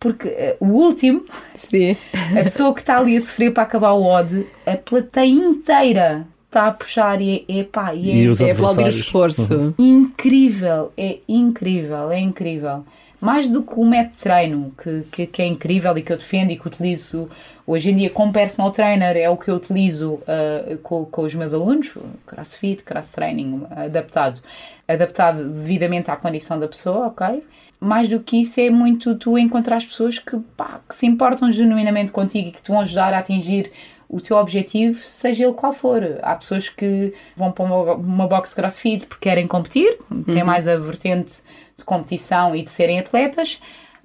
porque 0.00 0.28
eh, 0.28 0.56
o 0.58 0.66
último, 0.66 1.22
Sim. 1.54 1.94
a 2.32 2.42
pessoa 2.42 2.72
que 2.72 2.80
está 2.80 2.98
ali 2.98 3.16
a 3.16 3.20
sofrer 3.20 3.52
para 3.52 3.64
acabar 3.64 3.92
o 3.92 4.02
odd, 4.02 4.46
a 4.66 4.76
plateia 4.76 5.28
inteira 5.28 6.26
está 6.46 6.66
a 6.66 6.72
puxar 6.72 7.20
e 7.20 7.44
é, 7.48 7.60
é 7.60 7.64
pá, 7.64 7.94
e 7.94 8.10
é, 8.10 8.14
E 8.14 8.28
os 8.28 8.40
É 8.40 8.50
aplaudir 8.50 8.84
o 8.84 8.88
esforço. 8.88 9.74
incrível, 9.78 10.90
é 10.96 11.18
incrível, 11.28 12.10
é 12.10 12.18
incrível. 12.18 12.84
Mais 13.20 13.46
do 13.46 13.62
que 13.62 13.74
o 13.78 13.84
método 13.84 14.16
de 14.16 14.22
treino, 14.22 14.72
que, 14.82 15.02
que, 15.12 15.26
que 15.26 15.42
é 15.42 15.46
incrível 15.46 15.96
e 15.98 16.02
que 16.02 16.10
eu 16.10 16.16
defendo 16.16 16.50
e 16.50 16.56
que 16.56 16.66
utilizo 16.66 17.28
hoje 17.66 17.90
em 17.90 17.96
dia 17.96 18.08
como 18.08 18.32
personal 18.32 18.70
trainer, 18.70 19.14
é 19.14 19.28
o 19.28 19.36
que 19.36 19.50
eu 19.50 19.56
utilizo 19.56 20.14
uh, 20.14 20.78
com, 20.82 21.04
com 21.04 21.22
os 21.22 21.34
meus 21.34 21.52
alunos, 21.52 21.92
crossfit, 22.26 22.82
cross 22.82 23.08
training, 23.10 23.64
adaptado, 23.70 24.40
adaptado 24.88 25.46
devidamente 25.50 26.10
à 26.10 26.16
condição 26.16 26.58
da 26.58 26.66
pessoa, 26.66 27.08
ok? 27.08 27.42
Mais 27.80 28.08
do 28.08 28.20
que 28.20 28.42
isso 28.42 28.60
é 28.60 28.68
muito 28.68 29.14
tu 29.14 29.38
encontrar 29.38 29.76
as 29.76 29.86
pessoas 29.86 30.18
que, 30.18 30.36
pá, 30.56 30.80
que 30.86 30.94
se 30.94 31.06
importam 31.06 31.50
genuinamente 31.50 32.12
contigo 32.12 32.48
e 32.48 32.52
que 32.52 32.62
te 32.62 32.70
vão 32.70 32.80
ajudar 32.80 33.14
a 33.14 33.18
atingir 33.18 33.72
o 34.10 34.20
teu 34.20 34.36
objetivo, 34.36 35.00
seja 35.00 35.44
ele 35.44 35.54
qual 35.54 35.72
for. 35.72 36.02
Há 36.20 36.34
pessoas 36.34 36.68
que 36.68 37.14
vão 37.36 37.52
para 37.52 37.64
uma, 37.64 37.94
uma 37.94 38.26
box 38.26 38.52
crossfit 38.52 39.06
porque 39.06 39.28
querem 39.28 39.46
competir, 39.46 39.96
tem 40.26 40.42
mais 40.42 40.66
a 40.66 40.76
vertente 40.76 41.38
de 41.78 41.84
competição 41.84 42.54
e 42.54 42.62
de 42.62 42.70
serem 42.70 42.98
atletas. 42.98 43.60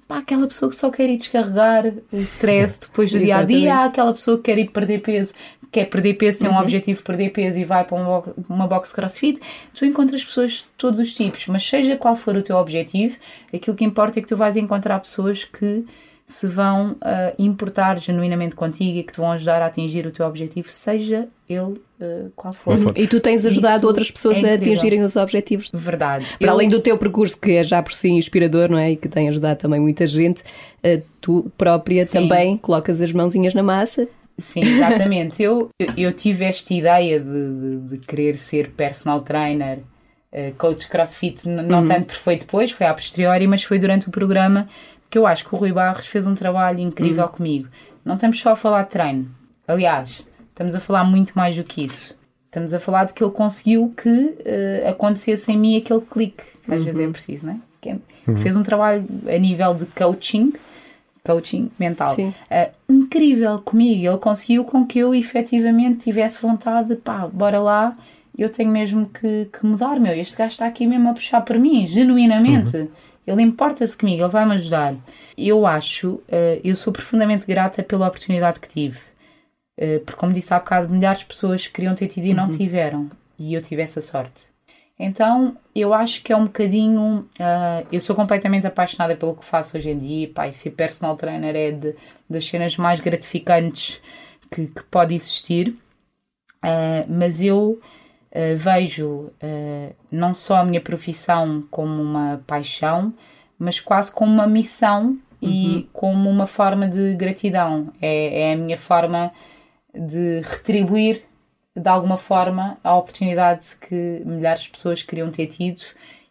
Pá, 0.06 0.18
aquela 0.18 0.46
pessoa 0.46 0.70
que 0.70 0.76
só 0.76 0.88
quer 0.88 1.10
ir 1.10 1.16
descarregar 1.16 1.92
o 2.12 2.18
stress 2.18 2.78
depois 2.86 3.10
do 3.10 3.18
dia 3.18 3.38
a 3.38 3.42
dia, 3.42 3.84
aquela 3.84 4.12
pessoa 4.12 4.36
que 4.36 4.44
quer 4.44 4.58
ir 4.58 4.70
perder 4.70 5.00
peso, 5.00 5.34
quer 5.76 5.84
perder 5.90 6.14
peso, 6.14 6.38
tem 6.40 6.48
um 6.48 6.58
objetivo 6.58 6.98
de 6.98 7.04
perder 7.04 7.30
peso 7.30 7.58
e 7.58 7.64
vai 7.64 7.84
para 7.84 7.96
uma, 7.96 8.20
bo- 8.20 8.34
uma 8.48 8.66
box 8.66 8.92
crossfit. 8.92 9.40
Tu 9.74 9.84
encontras 9.84 10.24
pessoas 10.24 10.50
de 10.52 10.64
todos 10.78 10.98
os 10.98 11.12
tipos, 11.12 11.46
mas 11.48 11.62
seja 11.62 11.96
qual 11.96 12.16
for 12.16 12.34
o 12.34 12.42
teu 12.42 12.56
objetivo, 12.56 13.16
aquilo 13.54 13.76
que 13.76 13.84
importa 13.84 14.18
é 14.18 14.22
que 14.22 14.28
tu 14.28 14.36
vais 14.36 14.56
encontrar 14.56 14.98
pessoas 15.00 15.44
que 15.44 15.84
se 16.26 16.48
vão 16.48 16.96
ah, 17.02 17.32
importar 17.38 17.98
genuinamente 18.00 18.56
contigo 18.56 18.98
e 18.98 19.02
que 19.04 19.12
te 19.12 19.18
vão 19.18 19.30
ajudar 19.30 19.62
a 19.62 19.66
atingir 19.66 20.04
o 20.06 20.10
teu 20.10 20.26
objetivo, 20.26 20.68
seja 20.68 21.28
ele 21.48 21.80
ah, 22.00 22.26
qual 22.34 22.52
for. 22.52 22.76
For. 22.78 22.92
E 22.98 23.06
tu 23.06 23.20
tens 23.20 23.46
ajudado 23.46 23.76
Isso 23.78 23.86
outras 23.86 24.10
pessoas 24.10 24.42
é 24.42 24.52
a 24.52 24.54
atingirem 24.56 25.02
os 25.04 25.14
objetivos. 25.14 25.70
Verdade. 25.72 26.26
Para 26.38 26.48
Eu- 26.48 26.52
além 26.54 26.68
do 26.68 26.80
teu 26.80 26.98
percurso, 26.98 27.38
que 27.38 27.52
é 27.52 27.62
já 27.62 27.80
por 27.82 27.92
si 27.92 28.08
inspirador, 28.08 28.68
não 28.68 28.78
é? 28.78 28.90
E 28.92 28.96
que 28.96 29.08
tem 29.08 29.28
ajudado 29.28 29.58
também 29.58 29.78
muita 29.78 30.04
gente, 30.06 30.42
eh, 30.82 31.02
tu 31.20 31.48
própria 31.56 32.04
Sim. 32.04 32.12
também 32.22 32.56
colocas 32.56 33.00
as 33.00 33.12
mãozinhas 33.12 33.54
na 33.54 33.62
massa. 33.62 34.08
Sim, 34.38 34.60
exatamente. 34.60 35.42
eu, 35.42 35.70
eu, 35.96 36.12
tive 36.12 36.44
esta 36.44 36.74
ideia 36.74 37.18
de, 37.18 37.26
de, 37.26 37.78
de 37.90 37.98
querer 37.98 38.36
ser 38.36 38.70
personal 38.70 39.20
trainer, 39.20 39.78
eh, 40.30 40.52
coach 40.58 40.88
crossfit, 40.88 41.48
não 41.48 41.86
tanto 41.86 42.06
porque 42.06 42.20
foi 42.20 42.36
depois, 42.36 42.70
foi 42.70 42.86
a 42.86 42.92
posteriori, 42.94 43.46
mas 43.46 43.62
foi 43.62 43.78
durante 43.78 44.08
o 44.08 44.10
programa 44.10 44.68
que 45.08 45.16
eu 45.16 45.26
acho 45.26 45.46
que 45.46 45.54
o 45.54 45.58
Rui 45.58 45.72
Barros 45.72 46.06
fez 46.06 46.26
um 46.26 46.34
trabalho 46.34 46.80
incrível 46.80 47.26
comigo. 47.28 47.68
Não 48.04 48.16
estamos 48.16 48.38
só 48.38 48.50
a 48.50 48.56
falar 48.56 48.82
de 48.82 48.90
treino. 48.90 49.26
Aliás, 49.66 50.22
estamos 50.50 50.74
a 50.74 50.80
falar 50.80 51.04
muito 51.04 51.32
mais 51.34 51.56
do 51.56 51.64
que 51.64 51.84
isso. 51.84 52.16
Estamos 52.46 52.72
a 52.74 52.80
falar 52.80 53.04
de 53.04 53.12
que 53.12 53.22
ele 53.22 53.32
conseguiu 53.32 53.92
que 53.96 54.34
eh, 54.44 54.86
acontecesse 54.88 55.50
em 55.52 55.58
mim 55.58 55.76
aquele 55.76 56.00
clique, 56.00 56.42
que 56.64 56.72
às 56.72 56.82
vezes 56.82 57.00
é 57.00 57.08
preciso, 57.08 57.46
não 57.46 57.52
é? 57.54 57.88
É- 57.88 58.36
Fez 58.38 58.56
um 58.56 58.62
trabalho 58.62 59.06
a 59.28 59.38
nível 59.38 59.72
de 59.74 59.86
coaching, 59.86 60.52
coaching 61.26 61.70
mental, 61.78 62.08
Sim. 62.08 62.28
Uh, 62.28 62.72
incrível 62.88 63.58
comigo. 63.60 64.06
Ele 64.06 64.18
conseguiu 64.18 64.64
com 64.64 64.86
que 64.86 64.98
eu 64.98 65.14
efetivamente 65.14 66.04
tivesse 66.04 66.40
vontade 66.40 66.88
de 66.88 66.96
pá, 66.96 67.26
bora 67.26 67.58
lá, 67.58 67.96
eu 68.38 68.48
tenho 68.50 68.70
mesmo 68.70 69.06
que, 69.06 69.46
que 69.46 69.66
mudar, 69.66 69.98
meu. 69.98 70.12
Este 70.12 70.36
gajo 70.36 70.52
está 70.52 70.66
aqui 70.66 70.86
mesmo 70.86 71.08
a 71.08 71.14
puxar 71.14 71.40
por 71.40 71.58
mim, 71.58 71.86
genuinamente. 71.86 72.88
Ele 73.26 73.42
importa-se 73.42 73.96
comigo, 73.96 74.22
ele 74.22 74.30
vai-me 74.30 74.54
ajudar. 74.54 74.94
Eu 75.36 75.66
acho, 75.66 76.14
uh, 76.14 76.60
eu 76.62 76.76
sou 76.76 76.92
profundamente 76.92 77.46
grata 77.46 77.82
pela 77.82 78.06
oportunidade 78.06 78.60
que 78.60 78.68
tive. 78.68 78.98
Uh, 79.78 80.00
porque, 80.04 80.20
como 80.20 80.32
disse 80.32 80.54
há 80.54 80.58
bocado, 80.58 80.92
milhares 80.92 81.20
de 81.20 81.26
pessoas 81.26 81.66
queriam 81.66 81.94
ter 81.94 82.06
tido 82.06 82.26
e 82.26 82.34
não 82.34 82.48
tiveram. 82.50 83.10
E 83.38 83.52
eu 83.54 83.60
tive 83.60 83.82
essa 83.82 84.00
sorte. 84.00 84.55
Então, 84.98 85.56
eu 85.74 85.92
acho 85.92 86.22
que 86.22 86.32
é 86.32 86.36
um 86.36 86.44
bocadinho. 86.44 87.28
ah, 87.38 87.84
eu 87.92 88.00
sou 88.00 88.16
completamente 88.16 88.66
apaixonada 88.66 89.14
pelo 89.16 89.36
que 89.36 89.44
faço 89.44 89.76
hoje 89.76 89.90
em 89.90 89.98
dia. 89.98 90.28
Pá, 90.28 90.48
e 90.48 90.52
ser 90.52 90.70
personal 90.70 91.16
trainer 91.16 91.54
é 91.54 91.70
de, 91.70 91.94
das 92.28 92.46
cenas 92.46 92.76
mais 92.76 93.00
gratificantes 93.00 94.00
que, 94.50 94.66
que 94.66 94.82
pode 94.84 95.14
existir. 95.14 95.74
Ah, 96.62 97.04
mas 97.08 97.42
eu 97.42 97.78
ah, 98.32 98.38
vejo 98.56 99.30
não 100.10 100.32
só 100.34 100.56
a 100.56 100.64
minha 100.64 100.80
profissão 100.80 101.62
como 101.70 102.02
uma 102.02 102.42
paixão, 102.46 103.12
mas 103.58 103.80
quase 103.80 104.10
como 104.10 104.32
uma 104.32 104.46
missão 104.46 105.18
e 105.42 105.88
como 105.92 106.28
uma 106.28 106.46
forma 106.46 106.88
de 106.88 107.14
gratidão. 107.14 107.92
É, 108.00 108.50
é 108.50 108.52
a 108.54 108.56
minha 108.56 108.78
forma 108.78 109.30
de 109.94 110.40
retribuir 110.40 111.22
de 111.76 111.88
alguma 111.88 112.16
forma 112.16 112.78
a 112.82 112.96
oportunidade 112.96 113.76
que 113.80 114.22
milhares 114.24 114.62
de 114.62 114.70
pessoas 114.70 115.02
queriam 115.02 115.30
ter 115.30 115.46
tido 115.46 115.82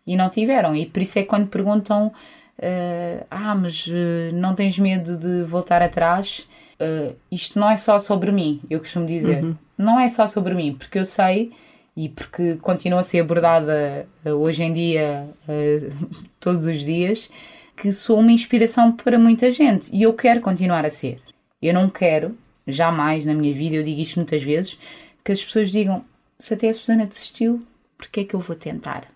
e 0.05 0.15
não 0.15 0.29
tiveram. 0.29 0.75
E 0.75 0.85
por 0.85 1.01
isso 1.01 1.19
é 1.19 1.23
quando 1.23 1.47
perguntam 1.47 2.11
eh, 2.57 3.25
ah, 3.29 3.55
mas 3.55 3.85
eh, 3.89 4.31
não 4.33 4.55
tens 4.55 4.79
medo 4.79 5.17
de 5.17 5.43
voltar 5.43 5.81
atrás? 5.81 6.47
Eh, 6.79 7.13
isto 7.31 7.59
não 7.59 7.69
é 7.69 7.77
só 7.77 7.99
sobre 7.99 8.31
mim, 8.31 8.61
eu 8.69 8.79
costumo 8.79 9.05
dizer. 9.05 9.55
Não 9.77 9.99
é 9.99 10.07
só 10.07 10.25
sobre 10.27 10.53
mim, 10.55 10.73
porque 10.75 10.99
eu 10.99 11.05
sei 11.05 11.51
e 11.97 12.09
porque 12.09 12.55
continua 12.57 12.99
a 12.99 13.03
ser 13.03 13.21
abordada 13.21 14.05
hoje 14.25 14.63
em 14.63 14.73
dia, 14.73 15.27
todos 16.39 16.65
os 16.67 16.83
dias, 16.83 17.29
que 17.75 17.91
sou 17.91 18.19
uma 18.19 18.31
inspiração 18.31 18.91
para 18.91 19.17
muita 19.17 19.49
gente 19.49 19.93
e 19.95 20.03
eu 20.03 20.13
quero 20.13 20.41
continuar 20.41 20.85
a 20.85 20.89
ser. 20.89 21.21
Eu 21.61 21.73
não 21.73 21.89
quero, 21.89 22.37
jamais 22.67 23.25
na 23.25 23.33
minha 23.33 23.53
vida, 23.53 23.75
eu 23.75 23.83
digo 23.83 23.99
isto 23.99 24.17
muitas 24.17 24.43
vezes, 24.43 24.77
que 25.25 25.31
as 25.31 25.43
pessoas 25.43 25.71
digam 25.71 26.03
se 26.37 26.53
até 26.53 26.69
a 26.69 26.73
Susana 26.73 27.07
desistiu, 27.07 27.59
porque 27.97 28.21
é 28.21 28.23
que 28.23 28.35
eu 28.35 28.39
vou 28.39 28.55
tentar? 28.55 29.07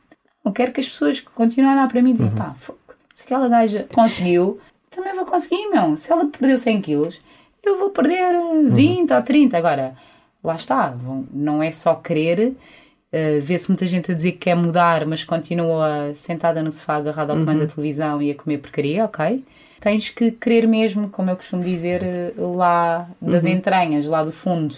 Eu 0.44 0.52
quero 0.52 0.72
que 0.72 0.80
as 0.80 0.90
pessoas 0.90 1.20
continuem 1.22 1.72
a 1.72 1.76
olhar 1.76 1.88
para 1.88 2.02
mim 2.02 2.10
e 2.10 2.14
dizer, 2.14 2.32
pá, 2.32 2.56
fogo, 2.60 2.80
se 3.14 3.24
aquela 3.24 3.48
gaja 3.48 3.88
conseguiu, 3.94 4.60
também 4.90 5.14
vou 5.14 5.26
conseguir, 5.26 5.70
meu. 5.70 5.96
Se 5.96 6.12
ela 6.12 6.26
perdeu 6.26 6.58
100 6.58 6.82
quilos, 6.82 7.22
eu 7.64 7.78
vou 7.78 7.92
perder 7.92 8.34
eh, 8.34 8.64
20 8.70 9.14
ou 9.14 9.22
30. 9.22 9.58
Agora, 9.58 9.96
lá 10.44 10.56
está, 10.56 10.96
não 11.32 11.62
é 11.62 11.72
só 11.72 11.94
querer. 11.96 12.56
Uh, 13.12 13.42
Vê-se 13.42 13.70
muita 13.70 13.86
gente 13.86 14.12
a 14.12 14.16
dizer 14.16 14.34
que 14.34 14.38
quer 14.40 14.56
mudar, 14.56 15.06
mas 15.06 15.24
continua 15.24 16.14
sentada 16.16 16.64
no 16.64 16.72
sofá, 16.72 16.96
agarrada 16.96 17.34
ao 17.34 17.40
comando 17.40 17.60
da 17.60 17.68
televisão 17.68 18.22
e 18.22 18.32
a 18.32 18.36
comer 18.36 18.60
porcaria, 18.60 19.06
ok? 19.06 19.44
Tens 19.80 20.10
que 20.10 20.32
querer 20.32 20.68
mesmo, 20.68 21.10
como 21.10 21.30
eu 21.30 21.36
costumo 21.38 21.64
dizer, 21.64 22.34
uh, 22.38 22.56
lá 22.56 23.08
das 23.22 23.46
entranhas, 23.46 24.06
lá 24.06 24.24
do 24.24 24.32
fundo. 24.32 24.76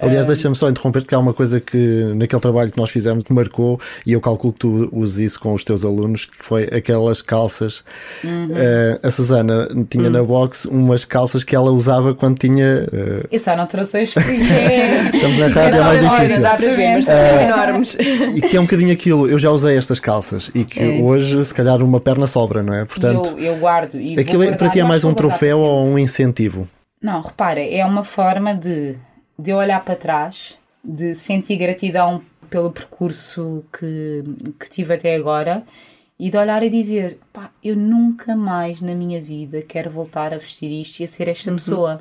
Aliás, 0.00 0.26
deixa-me 0.26 0.54
só 0.54 0.68
interromper-te 0.70 1.08
que 1.08 1.14
há 1.14 1.18
uma 1.18 1.34
coisa 1.34 1.60
que 1.60 2.12
naquele 2.14 2.40
trabalho 2.40 2.70
que 2.70 2.78
nós 2.78 2.88
fizemos 2.90 3.24
que 3.24 3.32
marcou, 3.32 3.80
e 4.06 4.12
eu 4.12 4.20
calculo 4.20 4.52
que 4.52 4.60
tu 4.60 4.88
uses 4.92 5.18
isso 5.18 5.40
com 5.40 5.52
os 5.54 5.64
teus 5.64 5.84
alunos, 5.84 6.24
que 6.24 6.44
foi 6.44 6.64
aquelas 6.64 7.20
calças. 7.20 7.82
Eh, 8.24 9.00
a 9.02 9.10
Susana 9.10 9.68
tinha 9.90 10.08
na 10.08 10.22
box 10.22 10.64
umas 10.66 11.04
calças 11.04 11.42
que 11.44 11.54
ela 11.54 11.70
usava 11.70 12.14
quando 12.14 12.38
tinha. 12.38 12.86
eh, 12.92 13.26
Eu 13.30 13.38
só 13.38 13.56
não 13.56 13.66
trouxe 13.66 14.02
hoje 14.02 14.12
porque 14.14 14.30
é. 14.52 15.10
Estamos 15.14 15.38
na 15.38 15.48
rádio, 15.48 15.78
é 15.80 15.82
mais 15.82 16.00
difícil. 16.00 16.42
Dá 16.42 16.56
para 16.56 16.68
ver. 16.74 16.92
Mas 16.94 17.04
são 17.04 17.40
enormes. 17.40 17.96
e 18.36 18.40
que 18.40 18.56
é 18.56 18.60
um 18.60 18.64
bocadinho 18.64 18.92
aquilo. 18.92 19.28
Eu 19.28 19.38
já 19.38 19.50
usei 19.50 19.76
estas 19.76 19.98
calças 20.00 20.50
e 20.54 20.64
que 20.64 20.80
É. 20.80 21.00
hoje, 21.02 21.44
se 21.44 21.52
calhar, 21.54 21.82
uma 21.82 22.00
perna 22.00 22.26
sobra, 22.28 22.62
não 22.62 22.72
é? 22.72 22.84
Portanto, 22.84 23.34
eu, 23.36 23.52
eu 23.52 23.56
guardo. 23.56 24.00
E 24.00 24.14
aquilo 24.36 24.54
é- 24.54 24.56
para 24.56 24.70
ti 24.70 24.80
é 24.80 24.84
mais 24.84 25.04
um 25.04 25.14
troféu 25.14 25.60
ou 25.60 25.84
um 25.86 25.98
incentivo? 25.98 26.66
Não, 27.00 27.20
repara, 27.20 27.60
é 27.60 27.84
uma 27.84 28.04
forma 28.04 28.54
de, 28.54 28.96
de 29.38 29.50
eu 29.50 29.56
olhar 29.56 29.84
para 29.84 29.96
trás, 29.96 30.56
de 30.84 31.14
sentir 31.14 31.56
gratidão 31.56 32.22
pelo 32.48 32.70
percurso 32.70 33.64
que, 33.72 34.22
que 34.60 34.68
tive 34.70 34.94
até 34.94 35.14
agora 35.14 35.62
e 36.18 36.30
de 36.30 36.36
olhar 36.36 36.62
e 36.62 36.70
dizer: 36.70 37.18
pá, 37.32 37.50
eu 37.62 37.74
nunca 37.76 38.36
mais 38.36 38.80
na 38.80 38.94
minha 38.94 39.20
vida 39.20 39.62
quero 39.62 39.90
voltar 39.90 40.32
a 40.32 40.38
vestir 40.38 40.70
isto 40.70 41.00
e 41.00 41.04
a 41.04 41.08
ser 41.08 41.28
esta 41.28 41.50
pessoa. 41.52 42.00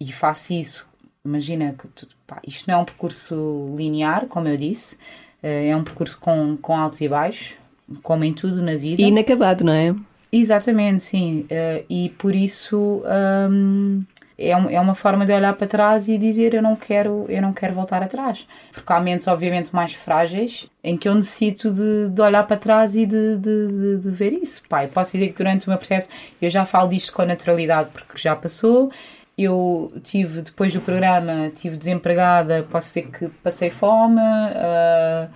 E 0.00 0.12
faço 0.12 0.52
isso. 0.54 0.86
Imagina 1.24 1.72
que 1.78 1.86
tu- 1.88 2.08
pá, 2.26 2.40
isto 2.46 2.68
não 2.68 2.78
é 2.78 2.82
um 2.82 2.84
percurso 2.84 3.72
linear, 3.76 4.26
como 4.26 4.48
eu 4.48 4.56
disse, 4.56 4.96
eh, 5.40 5.68
é 5.68 5.76
um 5.76 5.84
percurso 5.84 6.18
com, 6.18 6.56
com 6.60 6.76
altos 6.76 7.00
e 7.00 7.08
baixos, 7.08 7.54
como 8.02 8.24
em 8.24 8.32
tudo 8.34 8.60
na 8.60 8.74
vida. 8.74 9.00
E 9.00 9.04
inacabado, 9.06 9.62
não 9.62 9.72
é? 9.72 9.94
Exatamente, 10.32 11.04
sim. 11.04 11.44
Eh, 11.50 11.84
e 11.90 12.08
por 12.08 12.34
isso 12.34 13.04
hum, 13.50 14.02
é, 14.38 14.56
um, 14.56 14.70
é 14.70 14.80
uma 14.80 14.94
forma 14.94 15.26
de 15.26 15.32
olhar 15.32 15.52
para 15.54 15.66
trás 15.66 16.08
e 16.08 16.16
dizer 16.16 16.54
eu 16.54 16.62
não 16.62 16.74
quero 16.74 17.26
eu 17.28 17.42
não 17.42 17.52
quero 17.52 17.74
voltar 17.74 18.02
atrás. 18.02 18.46
Porque 18.72 18.90
há 18.90 18.98
mentes 18.98 19.28
obviamente 19.28 19.74
mais 19.74 19.92
frágeis 19.92 20.70
em 20.82 20.96
que 20.96 21.06
eu 21.06 21.14
necessito 21.14 21.70
de, 21.70 22.08
de 22.08 22.20
olhar 22.22 22.46
para 22.46 22.56
trás 22.56 22.96
e 22.96 23.04
de, 23.04 23.36
de, 23.36 23.98
de, 23.98 24.10
ver 24.10 24.32
isso. 24.32 24.62
Pai 24.68 24.88
posso 24.88 25.12
dizer 25.12 25.28
que 25.28 25.36
durante 25.36 25.66
o 25.66 25.70
meu 25.70 25.78
processo 25.78 26.08
eu 26.40 26.48
já 26.48 26.64
falo 26.64 26.88
disto 26.88 27.12
com 27.12 27.24
naturalidade 27.26 27.90
porque 27.92 28.16
já 28.16 28.34
passou. 28.34 28.90
Eu 29.36 29.92
tive 30.02 30.40
depois 30.40 30.72
do 30.72 30.80
programa 30.80 31.50
tive 31.54 31.76
desempregada 31.76 32.66
posso 32.70 32.88
dizer 32.88 33.10
que 33.10 33.28
passei 33.42 33.70
fome 33.70 34.20
uh, 34.20 35.28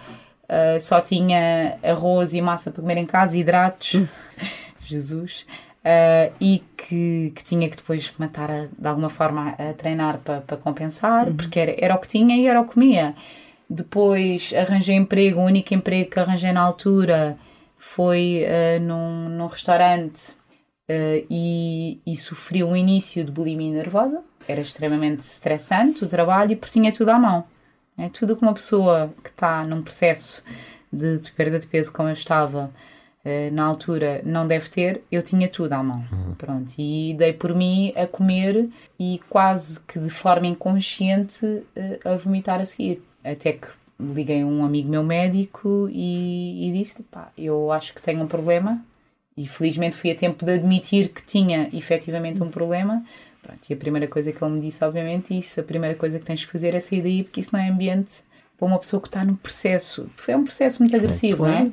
uh, 0.44 0.80
só 0.80 1.00
tinha 1.00 1.76
arroz 1.82 2.34
e 2.34 2.40
massa 2.40 2.70
para 2.70 2.82
comer 2.82 2.96
em 2.98 3.06
casa 3.06 3.36
hidratos 3.38 3.94
Jesus 4.88 5.46
uh, 5.86 6.34
e 6.40 6.62
que, 6.76 7.32
que 7.34 7.44
tinha 7.44 7.68
que 7.68 7.76
depois 7.76 8.10
matar 8.18 8.50
a, 8.50 8.66
de 8.66 8.88
alguma 8.88 9.08
forma 9.08 9.50
a 9.50 9.72
treinar 9.72 10.18
para, 10.18 10.40
para 10.40 10.56
compensar, 10.56 11.28
uhum. 11.28 11.36
porque 11.36 11.58
era, 11.58 11.74
era 11.78 11.94
o 11.94 11.98
que 11.98 12.08
tinha 12.08 12.36
e 12.36 12.46
era 12.46 12.60
o 12.60 12.64
que 12.64 12.74
comia. 12.74 13.14
Depois 13.68 14.52
arranjei 14.54 14.96
emprego, 14.96 15.40
o 15.40 15.44
único 15.44 15.74
emprego 15.74 16.10
que 16.10 16.20
arranjei 16.20 16.52
na 16.52 16.60
altura 16.60 17.36
foi 17.76 18.44
uh, 18.44 18.80
num, 18.80 19.28
num 19.28 19.46
restaurante 19.46 20.30
uh, 20.88 21.26
e, 21.30 22.00
e 22.06 22.16
sofri 22.16 22.62
um 22.64 22.76
início 22.76 23.24
de 23.24 23.30
bulimia 23.30 23.72
nervosa. 23.72 24.22
Era 24.48 24.60
extremamente 24.60 25.20
estressante 25.20 26.04
o 26.04 26.08
trabalho 26.08 26.52
e 26.52 26.56
por 26.56 26.68
tinha 26.68 26.92
tudo 26.92 27.10
à 27.10 27.18
mão. 27.18 27.44
É 27.98 28.08
tudo 28.08 28.36
que 28.36 28.42
uma 28.42 28.52
pessoa 28.52 29.12
que 29.22 29.30
está 29.30 29.64
num 29.64 29.82
processo 29.82 30.42
de, 30.92 31.18
de 31.18 31.32
perda 31.32 31.58
de 31.58 31.66
peso 31.66 31.92
como 31.92 32.08
eu 32.08 32.12
estava 32.12 32.70
na 33.52 33.64
altura 33.64 34.20
não 34.24 34.46
deve 34.46 34.68
ter, 34.68 35.02
eu 35.10 35.22
tinha 35.22 35.48
tudo 35.48 35.72
à 35.72 35.82
mão. 35.82 36.04
Uhum. 36.12 36.34
Pronto, 36.34 36.72
e 36.78 37.14
dei 37.18 37.32
por 37.32 37.54
mim 37.54 37.92
a 37.96 38.06
comer 38.06 38.68
e 38.98 39.20
quase 39.28 39.80
que 39.80 39.98
de 39.98 40.10
forma 40.10 40.46
inconsciente 40.46 41.44
uh, 41.44 41.64
a 42.04 42.16
vomitar 42.16 42.60
a 42.60 42.64
seguir. 42.64 43.02
Até 43.24 43.52
que 43.52 43.68
liguei 43.98 44.42
a 44.42 44.46
um 44.46 44.64
amigo 44.64 44.88
meu 44.88 45.02
médico 45.02 45.88
e, 45.90 46.68
e 46.68 46.72
disse: 46.72 47.02
pá, 47.02 47.30
eu 47.36 47.72
acho 47.72 47.94
que 47.94 48.02
tenho 48.02 48.22
um 48.22 48.26
problema. 48.26 48.84
E 49.36 49.46
felizmente 49.46 49.96
fui 49.96 50.10
a 50.10 50.14
tempo 50.14 50.46
de 50.46 50.52
admitir 50.52 51.10
que 51.10 51.22
tinha 51.22 51.68
efetivamente 51.72 52.42
um 52.42 52.48
problema. 52.48 53.04
Pronto, 53.42 53.60
e 53.68 53.74
a 53.74 53.76
primeira 53.76 54.08
coisa 54.08 54.32
que 54.32 54.42
ele 54.42 54.54
me 54.54 54.60
disse, 54.60 54.84
obviamente, 54.84 55.34
é 55.34 55.38
isso: 55.38 55.60
a 55.60 55.64
primeira 55.64 55.94
coisa 55.94 56.18
que 56.18 56.24
tens 56.24 56.44
que 56.44 56.52
fazer 56.52 56.74
é 56.74 56.80
sair 56.80 57.02
daí, 57.02 57.22
porque 57.24 57.40
isso 57.40 57.50
não 57.52 57.60
é 57.60 57.68
ambiente 57.68 58.22
para 58.56 58.66
uma 58.66 58.78
pessoa 58.78 59.00
que 59.00 59.08
está 59.08 59.24
no 59.24 59.36
processo. 59.36 60.08
Foi 60.16 60.34
um 60.34 60.44
processo 60.44 60.80
muito 60.80 60.96
agressivo, 60.96 61.44
não 61.44 61.52
é? 61.52 61.72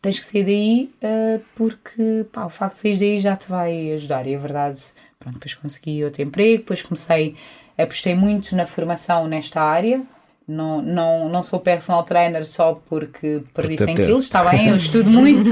Tens 0.00 0.18
que 0.18 0.24
sair 0.24 0.44
daí 0.44 0.90
uh, 1.02 1.42
porque 1.54 2.24
pá, 2.32 2.44
o 2.46 2.48
facto 2.48 2.74
de 2.74 2.80
sair 2.80 2.98
daí 2.98 3.18
já 3.20 3.36
te 3.36 3.48
vai 3.48 3.92
ajudar. 3.92 4.26
E 4.26 4.34
a 4.34 4.38
verdade, 4.38 4.80
pronto, 5.18 5.34
depois 5.34 5.54
consegui 5.54 6.04
outro 6.04 6.22
emprego, 6.22 6.58
depois 6.58 6.82
comecei, 6.82 7.36
apostei 7.76 8.14
muito 8.14 8.54
na 8.54 8.66
formação 8.66 9.26
nesta 9.26 9.60
área. 9.60 10.02
Não, 10.46 10.80
não, 10.80 11.28
não 11.28 11.42
sou 11.42 11.60
personal 11.60 12.04
trainer 12.04 12.46
só 12.46 12.80
porque 12.88 13.42
perdi 13.52 13.76
100 13.76 13.94
quilos, 13.94 14.24
está 14.24 14.48
bem, 14.50 14.68
eu 14.68 14.76
estudo 14.76 15.10
muito. 15.10 15.50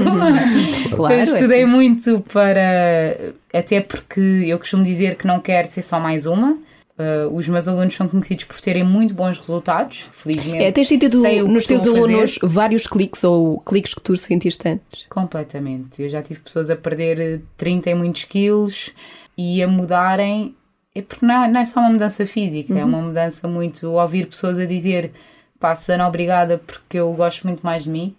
claro, 0.95 1.13
eu 1.13 1.21
estudei 1.21 1.61
é 1.61 1.65
muito 1.67 2.19
para. 2.33 3.35
Até 3.53 3.79
porque 3.79 4.19
eu 4.19 4.57
costumo 4.57 4.83
dizer 4.83 5.15
que 5.15 5.27
não 5.27 5.39
quero 5.39 5.67
ser 5.67 5.83
só 5.83 5.99
mais 5.99 6.25
uma. 6.25 6.57
Uh, 6.97 7.31
os 7.31 7.47
meus 7.47 7.67
alunos 7.67 7.93
são 7.93 8.07
conhecidos 8.07 8.45
por 8.45 8.59
terem 8.59 8.83
muito 8.83 9.13
bons 9.13 9.37
resultados, 9.37 10.09
felizmente. 10.11 10.63
É, 10.63 10.71
tens 10.71 10.87
sentido 10.87 11.15
nos 11.47 11.67
teus 11.67 11.85
alunos 11.85 12.35
fazer. 12.35 12.51
vários 12.51 12.87
cliques 12.87 13.23
ou 13.23 13.59
cliques 13.59 13.93
que 13.93 14.01
tu 14.01 14.17
sentiste 14.17 14.67
antes? 14.67 15.05
Completamente. 15.07 16.01
Eu 16.01 16.09
já 16.09 16.23
tive 16.23 16.39
pessoas 16.39 16.71
a 16.71 16.75
perder 16.75 17.41
30 17.55 17.91
e 17.91 17.93
muitos 17.93 18.23
quilos 18.23 18.91
e 19.37 19.61
a 19.61 19.67
mudarem. 19.67 20.55
É 20.95 21.03
porque 21.03 21.23
não 21.23 21.43
é, 21.43 21.51
não 21.51 21.59
é 21.59 21.65
só 21.65 21.81
uma 21.81 21.91
mudança 21.91 22.25
física, 22.25 22.73
é 22.73 22.77
uhum. 22.77 22.81
é 22.81 22.85
uma 22.85 23.01
mudança 23.03 23.47
muito. 23.47 23.87
Ouvir 23.91 24.25
pessoas 24.25 24.57
a 24.57 24.65
dizer 24.65 25.11
pá, 25.59 25.75
Susana, 25.75 26.07
obrigada 26.07 26.57
porque 26.65 26.97
eu 26.97 27.13
gosto 27.13 27.45
muito 27.45 27.61
mais 27.61 27.83
de 27.83 27.91
mim. 27.91 28.15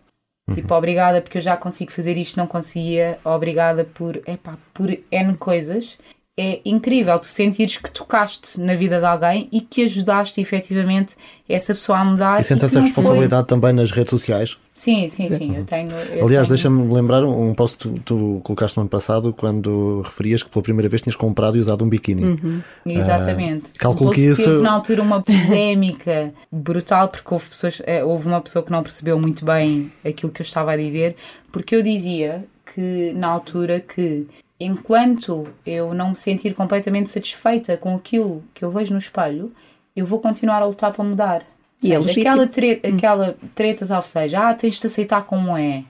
Uhum. 0.48 0.54
Tipo, 0.54 0.72
obrigada 0.74 1.20
porque 1.20 1.38
eu 1.38 1.42
já 1.42 1.56
consigo 1.56 1.90
fazer 1.90 2.16
isto, 2.16 2.36
não 2.36 2.46
conseguia. 2.46 3.18
Obrigada 3.24 3.82
por, 3.84 4.22
epá, 4.24 4.56
por 4.72 4.96
N 5.10 5.36
coisas 5.36 5.98
é 6.40 6.60
incrível 6.64 7.18
tu 7.18 7.26
sentires 7.26 7.76
que 7.78 7.90
tocaste 7.90 8.60
na 8.60 8.76
vida 8.76 9.00
de 9.00 9.04
alguém 9.04 9.48
e 9.50 9.60
que 9.60 9.82
ajudaste 9.82 10.40
efetivamente 10.40 11.16
essa 11.48 11.74
pessoa 11.74 11.98
a 11.98 12.04
mudar. 12.04 12.40
E 12.40 12.44
sentes 12.44 12.62
essa 12.62 12.80
responsabilidade 12.80 13.48
foi... 13.48 13.48
também 13.48 13.72
nas 13.72 13.90
redes 13.90 14.10
sociais? 14.10 14.56
Sim, 14.72 15.08
sim, 15.08 15.28
sim. 15.28 15.56
Eu 15.56 15.64
tenho, 15.64 15.90
eu 15.90 16.24
Aliás, 16.24 16.46
tenho... 16.46 16.48
deixa-me 16.50 16.94
lembrar 16.94 17.24
um 17.24 17.52
post 17.54 17.76
que 17.76 17.88
tu, 17.88 18.00
tu, 18.04 18.40
colocaste 18.44 18.76
no 18.76 18.82
ano 18.82 18.90
passado 18.90 19.32
quando 19.32 20.02
referias 20.02 20.44
que 20.44 20.48
pela 20.48 20.62
primeira 20.62 20.88
vez 20.88 21.02
tinhas 21.02 21.16
comprado 21.16 21.56
e 21.56 21.60
usado 21.60 21.84
um 21.84 21.88
biquíni. 21.88 22.22
Uhum. 22.22 22.62
Exatamente. 22.86 23.70
Uh, 23.70 23.78
calculo 23.78 24.12
que 24.12 24.20
isso. 24.20 24.44
Teve 24.44 24.62
na 24.62 24.70
altura 24.70 25.02
uma 25.02 25.20
polémica 25.20 26.32
brutal 26.52 27.08
porque 27.08 27.34
houve, 27.34 27.48
pessoas, 27.48 27.82
eh, 27.84 28.04
houve 28.04 28.28
uma 28.28 28.40
pessoa 28.40 28.64
que 28.64 28.70
não 28.70 28.84
percebeu 28.84 29.18
muito 29.18 29.44
bem 29.44 29.90
aquilo 30.04 30.30
que 30.30 30.40
eu 30.40 30.44
estava 30.44 30.70
a 30.70 30.76
dizer, 30.76 31.16
porque 31.50 31.74
eu 31.74 31.82
dizia 31.82 32.44
que 32.72 33.12
na 33.16 33.26
altura 33.26 33.80
que 33.80 34.28
enquanto 34.60 35.48
eu 35.64 35.94
não 35.94 36.10
me 36.10 36.16
sentir 36.16 36.54
completamente 36.54 37.10
satisfeita 37.10 37.76
com 37.76 37.94
aquilo 37.94 38.42
que 38.52 38.64
eu 38.64 38.70
vejo 38.70 38.92
no 38.92 38.98
espelho, 38.98 39.52
eu 39.94 40.04
vou 40.04 40.18
continuar 40.18 40.62
a 40.62 40.66
lutar 40.66 40.92
para 40.92 41.04
mudar. 41.04 41.46
E 41.82 41.92
é 41.92 42.02
seja, 42.02 42.20
é 42.20 42.22
aquela, 42.22 42.46
tre 42.46 42.82
hum. 42.84 42.96
aquela 42.96 43.36
treta, 43.54 43.96
ou 43.96 44.02
seja, 44.02 44.48
ah, 44.48 44.54
tens 44.54 44.80
de 44.80 44.86
aceitar 44.86 45.24
como 45.24 45.56
é. 45.56 45.84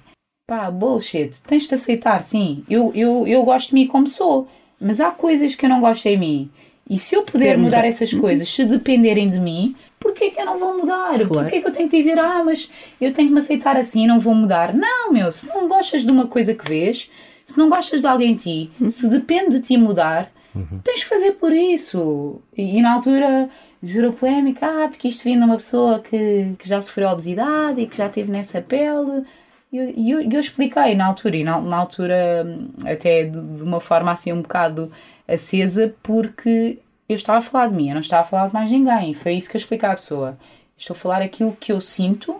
Pá, 0.46 0.70
bullshit, 0.70 1.42
tens 1.46 1.68
de 1.68 1.74
aceitar, 1.74 2.22
sim. 2.22 2.64
Eu, 2.68 2.92
eu, 2.94 3.26
eu 3.26 3.42
gosto 3.42 3.68
de 3.68 3.74
mim 3.74 3.86
como 3.86 4.06
sou, 4.06 4.48
mas 4.80 5.00
há 5.00 5.10
coisas 5.10 5.54
que 5.54 5.66
eu 5.66 5.70
não 5.70 5.80
gosto 5.80 6.06
em 6.06 6.18
mim. 6.18 6.50
E 6.88 6.98
se 6.98 7.14
eu 7.14 7.22
puder 7.22 7.58
mudar, 7.58 7.84
essas 7.84 8.12
uhum. 8.14 8.20
coisas, 8.20 8.48
se 8.48 8.64
dependerem 8.64 9.28
de 9.28 9.38
mim, 9.38 9.76
porquê 10.00 10.30
que 10.30 10.40
eu 10.40 10.46
não 10.46 10.58
vou 10.58 10.78
mudar? 10.78 11.18
Claro. 11.18 11.28
Porquê 11.28 11.60
que 11.60 11.66
eu 11.66 11.72
tenho 11.72 11.88
que 11.88 11.98
dizer, 11.98 12.18
ah, 12.18 12.42
mas 12.42 12.70
eu 12.98 13.12
tenho 13.12 13.28
que 13.28 13.34
me 13.34 13.40
aceitar 13.40 13.76
assim 13.76 14.04
e 14.04 14.06
não 14.06 14.18
vou 14.18 14.34
mudar? 14.34 14.72
Não, 14.72 15.12
meu, 15.12 15.30
se 15.30 15.46
não 15.48 15.68
gostas 15.68 16.02
de 16.02 16.10
uma 16.10 16.28
coisa 16.28 16.54
que 16.54 16.66
vês, 16.66 17.10
se 17.48 17.56
não 17.56 17.70
gostas 17.70 18.02
de 18.02 18.06
alguém 18.06 18.34
de 18.34 18.42
ti, 18.42 18.70
uhum. 18.78 18.90
se 18.90 19.08
depende 19.08 19.58
de 19.58 19.62
ti 19.62 19.78
mudar, 19.78 20.30
uhum. 20.54 20.80
tens 20.84 21.02
que 21.02 21.08
fazer 21.08 21.32
por 21.32 21.50
isso. 21.50 22.42
E, 22.54 22.78
e, 22.78 22.82
na 22.82 22.92
altura 22.92 23.48
gerou 23.82 24.12
polémica, 24.12 24.66
ah, 24.66 24.88
porque 24.88 25.08
isto 25.08 25.24
vindo 25.24 25.38
de 25.38 25.44
uma 25.46 25.56
pessoa 25.56 25.98
que, 25.98 26.54
que 26.58 26.68
já 26.68 26.82
sofreu 26.82 27.08
obesidade 27.08 27.80
e 27.80 27.86
que 27.86 27.96
já 27.96 28.08
teve 28.10 28.30
nessa 28.30 28.60
pele. 28.60 29.24
E 29.72 29.78
eu, 29.78 30.20
eu, 30.20 30.30
eu, 30.30 30.40
expliquei 30.40 30.94
na 30.94 31.06
altura, 31.06 31.36
e 31.36 31.44
na, 31.44 31.58
na 31.58 31.76
altura 31.78 32.46
até 32.84 33.24
de, 33.24 33.40
de, 33.40 33.62
uma 33.62 33.80
forma 33.80 34.12
assim 34.12 34.30
um 34.30 34.42
bocado 34.42 34.92
acesa, 35.26 35.94
porque 36.02 36.78
eu 37.08 37.16
estava 37.16 37.38
a 37.38 37.42
falar 37.42 37.68
de 37.68 37.74
mim, 37.76 37.88
eu 37.88 37.94
não 37.94 38.02
estava 38.02 38.22
a 38.22 38.26
falar 38.26 38.48
de 38.48 38.54
mais 38.54 38.70
ninguém. 38.70 39.14
Foi 39.14 39.32
isso 39.32 39.48
que 39.48 39.56
eu 39.56 39.60
expliquei 39.60 39.88
à 39.88 39.94
pessoa. 39.94 40.38
Estou 40.76 40.94
a 40.94 40.98
falar 40.98 41.22
aquilo 41.22 41.56
que 41.58 41.72
eu 41.72 41.80
sinto 41.80 42.36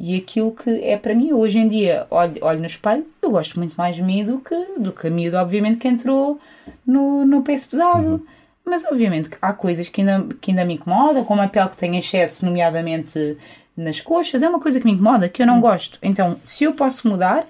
e 0.00 0.16
aquilo 0.16 0.50
que 0.52 0.70
é 0.82 0.96
para 0.96 1.14
mim 1.14 1.30
hoje 1.34 1.58
em 1.58 1.68
dia 1.68 2.06
olho, 2.10 2.38
olho 2.40 2.58
no 2.58 2.66
espelho 2.66 3.04
eu 3.20 3.30
gosto 3.30 3.58
muito 3.58 3.74
mais 3.74 3.94
de 3.94 4.02
mim 4.02 4.24
do 4.24 4.38
que 4.38 4.54
do 4.78 4.92
que 4.92 5.08
a 5.08 5.10
miúdo 5.10 5.36
obviamente 5.36 5.76
que 5.76 5.86
entrou 5.86 6.40
no, 6.86 7.26
no 7.26 7.42
peso 7.42 7.68
pesado 7.68 8.08
uhum. 8.12 8.26
mas 8.64 8.82
obviamente 8.86 9.28
há 9.42 9.52
coisas 9.52 9.90
que 9.90 10.00
ainda, 10.00 10.26
que 10.40 10.52
ainda 10.52 10.64
me 10.64 10.74
incomodam 10.74 11.22
como 11.22 11.42
a 11.42 11.48
pele 11.48 11.68
que 11.68 11.76
tem 11.76 11.98
excesso 11.98 12.46
nomeadamente 12.46 13.36
nas 13.76 14.00
coxas 14.00 14.42
é 14.42 14.48
uma 14.48 14.58
coisa 14.58 14.80
que 14.80 14.86
me 14.86 14.92
incomoda 14.92 15.28
que 15.28 15.42
eu 15.42 15.46
não 15.46 15.56
uhum. 15.56 15.60
gosto 15.60 15.98
então 16.02 16.40
se 16.46 16.64
eu 16.64 16.72
posso 16.72 17.06
mudar 17.06 17.46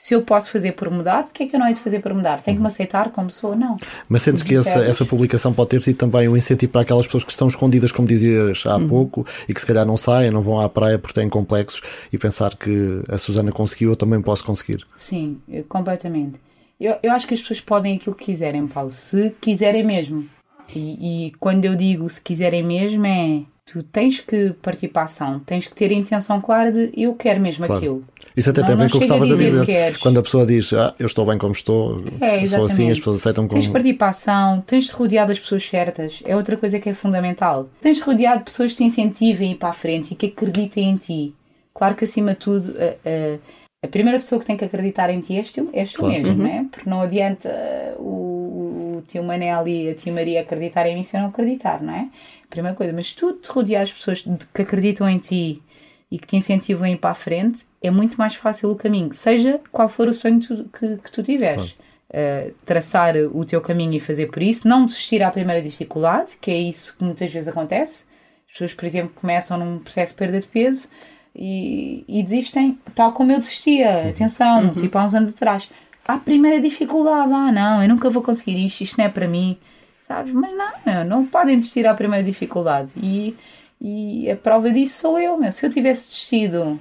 se 0.00 0.14
eu 0.14 0.22
posso 0.22 0.52
fazer 0.52 0.72
por 0.72 0.88
mudar, 0.90 1.24
porque 1.24 1.42
é 1.42 1.46
que 1.48 1.56
eu 1.56 1.58
não 1.58 1.66
hei 1.66 1.74
de 1.74 1.80
fazer 1.80 1.98
por 1.98 2.14
mudar? 2.14 2.40
Tenho 2.40 2.56
que 2.56 2.60
me 2.60 2.66
uhum. 2.66 2.66
aceitar 2.68 3.10
como 3.10 3.28
sou, 3.32 3.56
não. 3.56 3.76
Mas 4.08 4.22
sentes 4.22 4.44
que 4.44 4.54
essa, 4.54 4.78
essa, 4.78 5.04
publicação 5.04 5.52
pode 5.52 5.70
ter 5.70 5.82
sido 5.82 5.96
também 5.96 6.28
um 6.28 6.36
incentivo 6.36 6.70
para 6.70 6.82
aquelas 6.82 7.04
pessoas 7.04 7.24
que 7.24 7.32
estão 7.32 7.48
escondidas, 7.48 7.90
como 7.90 8.06
dizias 8.06 8.62
há 8.64 8.76
uhum. 8.76 8.86
pouco, 8.86 9.26
e 9.48 9.52
que 9.52 9.60
se 9.60 9.66
calhar 9.66 9.84
não 9.84 9.96
saem, 9.96 10.30
não 10.30 10.40
vão 10.40 10.60
à 10.60 10.68
praia 10.68 11.00
porque 11.00 11.20
têm 11.20 11.28
complexos, 11.28 11.82
e 12.12 12.16
pensar 12.16 12.56
que 12.56 13.02
a 13.08 13.18
Susana 13.18 13.50
conseguiu, 13.50 13.90
eu 13.90 13.96
também 13.96 14.22
posso 14.22 14.44
conseguir. 14.44 14.86
Sim, 14.96 15.40
completamente. 15.68 16.40
Eu, 16.80 16.96
eu 17.02 17.10
acho 17.10 17.26
que 17.26 17.34
as 17.34 17.40
pessoas 17.40 17.60
podem 17.60 17.96
aquilo 17.96 18.14
que 18.14 18.26
quiserem, 18.26 18.68
Paulo, 18.68 18.92
se 18.92 19.34
quiserem 19.40 19.82
mesmo. 19.82 20.28
E, 20.74 21.26
e 21.26 21.32
quando 21.38 21.64
eu 21.64 21.74
digo 21.74 22.08
se 22.08 22.20
quiserem 22.20 22.62
mesmo, 22.62 23.06
é 23.06 23.42
tu 23.70 23.82
tens 23.82 24.20
que 24.20 24.54
partir 24.62 24.88
para 24.88 25.02
a 25.02 25.04
ação, 25.04 25.40
tens 25.40 25.66
que 25.66 25.74
ter 25.74 25.90
a 25.90 25.94
intenção 25.94 26.40
clara 26.40 26.72
de 26.72 26.90
eu 26.96 27.14
quero 27.14 27.40
mesmo 27.40 27.66
claro. 27.66 27.78
aquilo. 27.78 28.04
Isso 28.34 28.48
até 28.48 28.60
não, 28.60 28.66
tem 28.66 28.74
a 28.74 28.78
ver 28.78 28.90
com 28.90 28.96
o 28.96 29.00
que 29.00 29.06
estavas 29.06 29.30
a 29.30 29.36
dizer. 29.36 29.60
dizer. 29.60 29.98
Quando 29.98 30.18
a 30.18 30.22
pessoa 30.22 30.46
diz, 30.46 30.72
ah, 30.72 30.94
eu 30.98 31.06
estou 31.06 31.26
bem 31.26 31.36
como 31.36 31.52
estou, 31.52 32.02
é, 32.20 32.46
sou 32.46 32.64
assim, 32.64 32.90
as 32.90 32.98
pessoas 32.98 33.16
aceitam 33.16 33.46
como. 33.46 33.60
Tens 33.60 33.66
de 33.66 33.72
partir 33.72 33.94
para 33.94 34.06
a 34.06 34.10
ação, 34.10 34.62
tens 34.66 34.86
de 34.86 34.92
rodear 34.92 35.26
das 35.26 35.38
pessoas 35.38 35.68
certas, 35.68 36.22
é 36.24 36.34
outra 36.34 36.56
coisa 36.56 36.78
que 36.78 36.88
é 36.88 36.94
fundamental. 36.94 37.68
Tens 37.80 37.98
de 37.98 38.02
rodear 38.02 38.38
de 38.38 38.44
pessoas 38.44 38.70
que 38.70 38.78
te 38.78 38.84
incentivem 38.84 39.50
a 39.50 39.52
ir 39.52 39.56
para 39.56 39.68
a 39.68 39.74
frente 39.74 40.12
e 40.12 40.14
que 40.14 40.26
acreditem 40.26 40.90
em 40.90 40.96
ti. 40.96 41.34
Claro 41.74 41.94
que 41.94 42.04
acima 42.04 42.32
de 42.32 42.38
tudo, 42.38 42.74
a, 42.78 43.08
a, 43.08 43.38
a 43.84 43.88
primeira 43.88 44.18
pessoa 44.18 44.40
que 44.40 44.46
tem 44.46 44.56
que 44.56 44.64
acreditar 44.64 45.10
em 45.10 45.20
ti 45.20 45.36
és 45.36 45.50
tu, 45.50 45.68
és 45.72 45.92
tu 45.92 45.98
claro. 45.98 46.14
mesmo, 46.14 46.30
uhum. 46.30 46.38
não 46.38 46.46
é? 46.46 46.64
Porque 46.70 46.88
não 46.88 47.00
adianta 47.02 47.50
o, 47.98 48.02
o 48.02 48.37
tio 49.08 49.24
Manel 49.24 49.66
e 49.66 49.90
a 49.90 49.94
tia 49.94 50.12
Maria 50.12 50.42
acreditarem 50.42 50.92
em 50.92 50.96
mim 50.96 51.02
se 51.02 51.16
eu 51.16 51.20
não 51.20 51.28
acreditar, 51.28 51.82
não 51.82 51.94
é? 51.94 52.08
Primeira 52.48 52.76
coisa, 52.76 52.92
mas 52.92 53.12
tu 53.12 53.32
te 53.32 53.50
rodear 53.50 53.82
as 53.82 53.92
pessoas 53.92 54.24
que 54.54 54.62
acreditam 54.62 55.08
em 55.08 55.18
ti 55.18 55.62
e 56.10 56.18
que 56.18 56.26
te 56.26 56.36
incentivam 56.36 56.84
a 56.84 56.90
ir 56.90 56.96
para 56.96 57.10
a 57.10 57.14
frente, 57.14 57.66
é 57.82 57.90
muito 57.90 58.16
mais 58.16 58.34
fácil 58.34 58.70
o 58.70 58.76
caminho, 58.76 59.12
seja 59.12 59.60
qual 59.70 59.88
for 59.88 60.08
o 60.08 60.14
sonho 60.14 60.40
tu, 60.40 60.64
que, 60.64 60.96
que, 60.96 61.12
tu 61.12 61.22
tiveres. 61.22 61.76
Claro. 62.10 62.50
uh, 62.50 62.54
traçar 62.64 63.16
o 63.16 63.44
teu 63.44 63.60
caminho 63.60 63.94
e 63.94 64.00
fazer 64.00 64.28
por 64.28 64.42
isso, 64.42 64.66
não 64.66 64.86
desistir 64.86 65.22
à 65.22 65.30
primeira 65.30 65.60
dificuldade, 65.60 66.38
que 66.40 66.50
é 66.50 66.56
isso 66.56 66.96
que 66.96 67.04
muitas 67.04 67.30
vezes 67.30 67.48
acontece. 67.48 68.04
As 68.46 68.52
pessoas, 68.52 68.74
por 68.74 68.86
exemplo, 68.86 69.12
começam 69.14 69.58
num 69.58 69.78
processo 69.78 70.12
de 70.12 70.18
perda 70.18 70.40
de 70.40 70.46
peso 70.46 70.88
e, 71.36 72.04
e 72.08 72.22
desistem, 72.22 72.78
tal 72.94 73.12
como 73.12 73.30
eu 73.30 73.38
desistia, 73.38 73.90
uhum. 73.90 74.08
atenção, 74.08 74.62
uhum. 74.62 74.72
tipo 74.72 74.96
há 74.96 75.04
uns 75.04 75.14
anos 75.14 75.30
atrás. 75.30 75.70
À 76.08 76.16
primeira 76.16 76.58
dificuldade, 76.58 77.30
ah 77.32 77.52
não, 77.52 77.82
eu 77.82 77.88
nunca 77.88 78.08
vou 78.08 78.22
conseguir 78.22 78.64
isto, 78.64 78.80
isto 78.80 78.96
não 78.96 79.04
é 79.04 79.10
para 79.10 79.28
mim, 79.28 79.58
sabes? 80.00 80.32
Mas 80.32 80.56
não, 80.56 80.72
meu, 80.86 81.04
não 81.04 81.26
podem 81.26 81.58
desistir 81.58 81.86
à 81.86 81.92
primeira 81.92 82.24
dificuldade. 82.24 82.94
E, 82.96 83.36
e 83.78 84.30
a 84.30 84.34
prova 84.34 84.70
disso 84.70 85.02
sou 85.02 85.18
eu, 85.18 85.36
meu. 85.36 85.52
Se 85.52 85.66
eu 85.66 85.70
tivesse 85.70 86.08
desistido, 86.08 86.80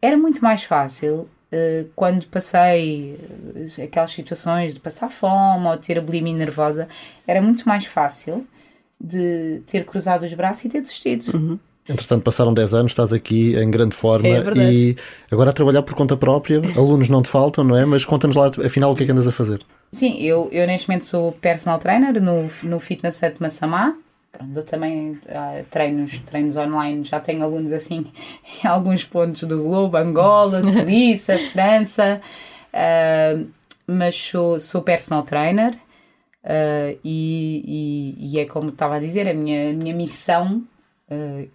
era 0.00 0.16
muito 0.16 0.42
mais 0.42 0.62
fácil 0.62 1.28
eh, 1.52 1.86
quando 1.94 2.26
passei 2.26 3.18
eh, 3.78 3.82
aquelas 3.82 4.12
situações 4.12 4.74
de 4.74 4.80
passar 4.80 5.10
fome 5.10 5.66
ou 5.66 5.76
ter 5.76 5.98
a 5.98 6.00
bulimia 6.00 6.34
nervosa, 6.34 6.88
era 7.26 7.40
muito 7.40 7.68
mais 7.68 7.84
fácil 7.84 8.46
de 9.00 9.62
ter 9.66 9.84
cruzado 9.84 10.24
os 10.24 10.34
braços 10.34 10.64
e 10.64 10.68
ter 10.68 10.80
desistido. 10.80 11.36
Uhum. 11.36 11.58
Entretanto, 11.88 12.22
passaram 12.22 12.52
10 12.52 12.74
anos, 12.74 12.92
estás 12.92 13.12
aqui 13.12 13.56
em 13.56 13.70
grande 13.70 13.96
forma 13.96 14.28
é 14.28 14.42
e 14.56 14.96
agora 15.30 15.50
a 15.50 15.52
trabalhar 15.52 15.82
por 15.82 15.94
conta 15.94 16.16
própria. 16.16 16.60
Alunos 16.76 17.08
não 17.08 17.22
te 17.22 17.28
faltam, 17.28 17.64
não 17.64 17.76
é? 17.76 17.84
Mas 17.84 18.04
conta-nos 18.04 18.36
lá, 18.36 18.50
afinal, 18.64 18.92
o 18.92 18.96
que 18.96 19.04
é 19.04 19.06
que 19.06 19.12
andas 19.12 19.26
a 19.26 19.32
fazer? 19.32 19.60
Sim, 19.90 20.20
eu, 20.20 20.48
eu 20.52 20.66
neste 20.66 20.88
momento 20.88 21.06
sou 21.06 21.32
personal 21.32 21.78
trainer 21.78 22.20
no, 22.22 22.48
no 22.62 22.78
Fitness 22.78 23.16
Set 23.16 23.40
Massamá. 23.40 23.94
Pronto, 24.30 24.54
eu 24.54 24.62
também 24.62 25.12
uh, 25.12 25.64
treinos, 25.70 26.18
treinos 26.18 26.56
online, 26.56 27.02
já 27.04 27.18
tenho 27.18 27.42
alunos 27.42 27.72
assim 27.72 28.04
em 28.62 28.68
alguns 28.68 29.04
pontos 29.04 29.42
do 29.44 29.62
globo, 29.62 29.96
Angola, 29.96 30.62
Suíça, 30.70 31.38
França, 31.52 32.20
uh, 32.74 33.48
mas 33.86 34.14
sou, 34.14 34.60
sou 34.60 34.82
personal 34.82 35.22
trainer 35.22 35.74
uh, 36.44 36.98
e, 37.02 38.16
e, 38.20 38.34
e, 38.34 38.38
é 38.38 38.44
como 38.44 38.68
estava 38.68 38.96
a 38.96 39.00
dizer, 39.00 39.26
a 39.26 39.32
minha, 39.32 39.70
a 39.70 39.72
minha 39.72 39.94
missão, 39.94 40.62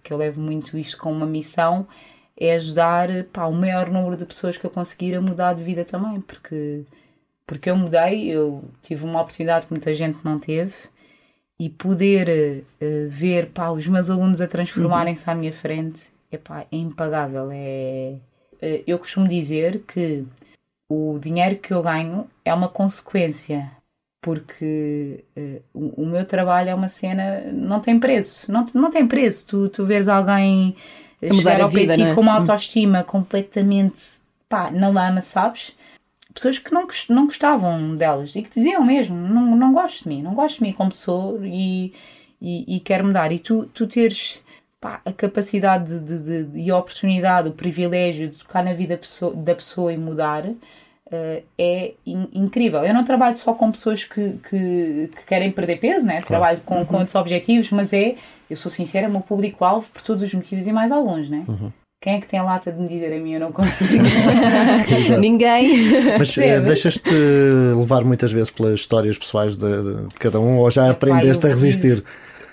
que 0.02 0.12
eu 0.12 0.16
levo 0.16 0.40
muito 0.40 0.76
isto 0.76 0.98
como 0.98 1.16
uma 1.16 1.26
missão, 1.26 1.86
é 2.36 2.54
ajudar 2.54 3.24
pá, 3.32 3.46
o 3.46 3.52
maior 3.52 3.90
número 3.90 4.16
de 4.16 4.26
pessoas 4.26 4.58
que 4.58 4.64
eu 4.64 4.70
conseguir 4.70 5.14
a 5.14 5.20
mudar 5.20 5.54
de 5.54 5.62
vida 5.62 5.84
também, 5.84 6.20
porque, 6.20 6.84
porque 7.46 7.70
eu 7.70 7.76
mudei, 7.76 8.28
eu 8.28 8.64
tive 8.82 9.04
uma 9.04 9.20
oportunidade 9.20 9.66
que 9.66 9.72
muita 9.72 9.94
gente 9.94 10.18
não 10.24 10.38
teve 10.38 10.74
e 11.58 11.70
poder 11.70 12.64
uh, 12.82 13.08
ver 13.08 13.50
pá, 13.50 13.70
os 13.70 13.86
meus 13.86 14.10
alunos 14.10 14.40
a 14.40 14.48
transformarem-se 14.48 15.28
à 15.30 15.34
minha 15.34 15.52
frente 15.52 16.10
epá, 16.30 16.62
é 16.62 16.76
impagável. 16.76 17.48
É, 17.52 18.16
uh, 18.54 18.84
eu 18.86 18.98
costumo 18.98 19.28
dizer 19.28 19.82
que 19.86 20.24
o 20.88 21.18
dinheiro 21.20 21.56
que 21.56 21.72
eu 21.72 21.82
ganho 21.82 22.28
é 22.44 22.52
uma 22.52 22.68
consequência, 22.68 23.70
porque 24.24 25.22
uh, 25.36 25.62
o, 25.74 26.02
o, 26.02 26.06
meu 26.06 26.24
trabalho 26.24 26.70
é 26.70 26.74
uma 26.74 26.88
cena, 26.88 27.42
não 27.52 27.78
tem 27.78 28.00
preço, 28.00 28.50
não, 28.50 28.64
não 28.72 28.90
tem 28.90 29.06
preço. 29.06 29.46
Tu, 29.46 29.68
tu 29.68 29.84
vês 29.84 30.08
alguém 30.08 30.74
chegar 31.22 31.60
ao 31.60 31.70
pé 31.70 31.84
de 31.84 31.94
ti 31.96 32.02
é? 32.04 32.14
com 32.14 32.22
uma 32.22 32.32
autoestima 32.32 33.04
completamente 33.04 34.22
pá, 34.48 34.70
na 34.70 34.88
lama, 34.88 35.20
sabes? 35.20 35.76
pessoas 36.32 36.58
que 36.58 36.72
não, 36.72 36.86
não 37.10 37.26
gostavam 37.26 37.96
delas 37.96 38.34
e 38.34 38.40
que 38.40 38.48
diziam 38.48 38.82
mesmo: 38.82 39.14
não, 39.14 39.54
não 39.54 39.74
gosto 39.74 40.04
de 40.04 40.08
mim, 40.08 40.22
não 40.22 40.32
gosto 40.32 40.56
de 40.56 40.62
mim 40.62 40.72
como 40.72 40.90
sou 40.90 41.44
e, 41.44 41.92
e, 42.40 42.76
e 42.76 42.80
quero 42.80 43.04
mudar. 43.04 43.30
E 43.30 43.38
tu, 43.38 43.66
tu 43.66 43.86
teres 43.86 44.42
pá, 44.80 45.02
a 45.04 45.12
capacidade 45.12 46.00
de, 46.00 46.22
de, 46.22 46.44
de, 46.44 46.60
e 46.60 46.70
a 46.70 46.78
oportunidade, 46.78 47.50
o 47.50 47.52
privilégio 47.52 48.30
de 48.30 48.38
tocar 48.38 48.64
na 48.64 48.72
vida 48.72 48.96
pessoa, 48.96 49.34
da 49.34 49.54
pessoa 49.54 49.92
e 49.92 49.98
mudar. 49.98 50.46
Uh, 51.06 51.42
é 51.58 51.92
in, 52.06 52.28
incrível. 52.32 52.82
Eu 52.82 52.94
não 52.94 53.04
trabalho 53.04 53.36
só 53.36 53.52
com 53.52 53.70
pessoas 53.70 54.04
que, 54.04 54.38
que, 54.48 55.10
que 55.14 55.26
querem 55.26 55.50
perder 55.50 55.76
peso, 55.76 56.06
né? 56.06 56.22
Claro. 56.22 56.26
trabalho 56.26 56.60
com, 56.64 56.76
uhum. 56.76 56.84
com 56.86 56.96
outros 56.96 57.14
objetivos, 57.14 57.70
mas 57.70 57.92
é, 57.92 58.14
eu 58.48 58.56
sou 58.56 58.70
sincera, 58.70 59.08
o 59.08 59.10
meu 59.10 59.20
público-alvo 59.20 59.86
por 59.92 60.02
todos 60.02 60.22
os 60.22 60.32
motivos 60.32 60.66
e 60.66 60.72
mais 60.72 60.90
alguns. 60.90 61.28
Né? 61.28 61.44
Uhum. 61.46 61.70
Quem 62.02 62.14
é 62.14 62.20
que 62.20 62.26
tem 62.26 62.38
a 62.38 62.42
lata 62.42 62.70
de 62.70 62.80
me 62.80 62.86
dizer 62.86 63.14
a 63.14 63.18
mim 63.18 63.32
eu 63.32 63.40
não 63.40 63.50
consigo? 63.50 64.04
Ninguém. 65.18 65.68
Mas 66.18 66.36
eh, 66.36 66.60
deixas-te 66.60 67.14
levar 67.78 68.04
muitas 68.04 68.30
vezes 68.30 68.50
pelas 68.50 68.74
histórias 68.74 69.16
pessoais 69.16 69.56
de, 69.56 70.06
de 70.08 70.14
cada 70.16 70.38
um 70.38 70.58
ou 70.58 70.70
já 70.70 70.90
aprendeste 70.90 71.46
a 71.46 71.48
resistir? 71.48 72.04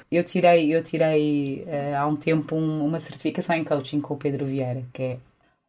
Eu 0.09 0.23
tirei, 0.23 0.73
eu 0.73 0.81
tirei 0.83 1.65
uh, 1.67 1.97
há 1.97 2.07
um 2.07 2.15
tempo 2.15 2.55
um, 2.55 2.85
uma 2.85 2.99
certificação 2.99 3.55
em 3.55 3.63
coaching 3.63 3.99
com 3.99 4.13
o 4.13 4.17
Pedro 4.17 4.45
Vieira, 4.45 4.83
que 4.93 5.03
é 5.03 5.17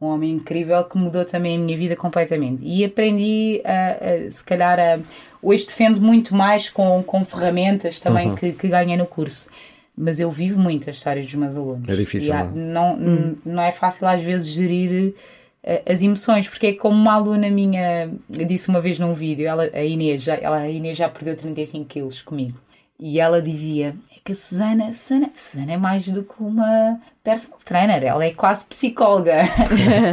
um 0.02 0.06
homem 0.06 0.32
incrível 0.32 0.82
que 0.84 0.98
mudou 0.98 1.24
também 1.24 1.56
a 1.56 1.58
minha 1.58 1.76
vida 1.76 1.96
completamente. 1.96 2.62
E 2.62 2.84
aprendi, 2.84 3.62
a, 3.64 4.26
a 4.26 4.30
se 4.30 4.42
calhar, 4.42 4.78
a, 4.78 4.98
hoje 5.42 5.66
defendo 5.66 6.00
muito 6.00 6.34
mais 6.34 6.68
com, 6.68 7.02
com 7.02 7.24
ferramentas 7.24 8.00
também 8.00 8.30
uhum. 8.30 8.34
que, 8.34 8.52
que 8.52 8.68
ganhei 8.68 8.96
no 8.96 9.06
curso 9.06 9.48
mas 9.96 10.18
eu 10.18 10.30
vivo 10.30 10.60
muito 10.60 10.88
as 10.88 10.96
histórias 10.96 11.26
dos 11.26 11.34
meus 11.34 11.56
alunos. 11.56 11.88
É 11.88 11.94
difícil. 11.94 12.32
Há, 12.32 12.44
não, 12.44 12.94
hum. 12.94 13.36
não 13.44 13.62
é 13.62 13.70
fácil 13.70 14.06
às 14.06 14.22
vezes 14.22 14.48
gerir 14.48 15.14
uh, 15.62 15.82
as 15.86 16.02
emoções, 16.02 16.48
porque 16.48 16.68
é 16.68 16.72
como 16.72 16.96
uma 16.96 17.12
aluna 17.12 17.50
minha 17.50 18.10
disse 18.28 18.68
uma 18.68 18.80
vez 18.80 18.98
num 18.98 19.12
vídeo, 19.12 19.46
ela, 19.46 19.64
a, 19.72 19.84
Inês 19.84 20.22
já, 20.22 20.34
ela, 20.34 20.58
a 20.58 20.70
Inês 20.70 20.96
já 20.96 21.08
perdeu 21.08 21.36
35 21.36 21.84
quilos 21.84 22.22
comigo, 22.22 22.58
e 22.98 23.20
ela 23.20 23.42
dizia: 23.42 23.94
que 24.24 24.32
a 24.32 24.35
Susana, 24.35 24.92
Susana, 24.92 25.30
Susana 25.35 25.72
é 25.72 25.76
mais 25.76 26.06
do 26.06 26.22
que 26.22 26.35
uma 26.38 27.00
personal 27.24 27.58
trainer, 27.64 28.04
ela 28.04 28.24
é 28.24 28.30
quase 28.30 28.64
psicóloga. 28.66 29.42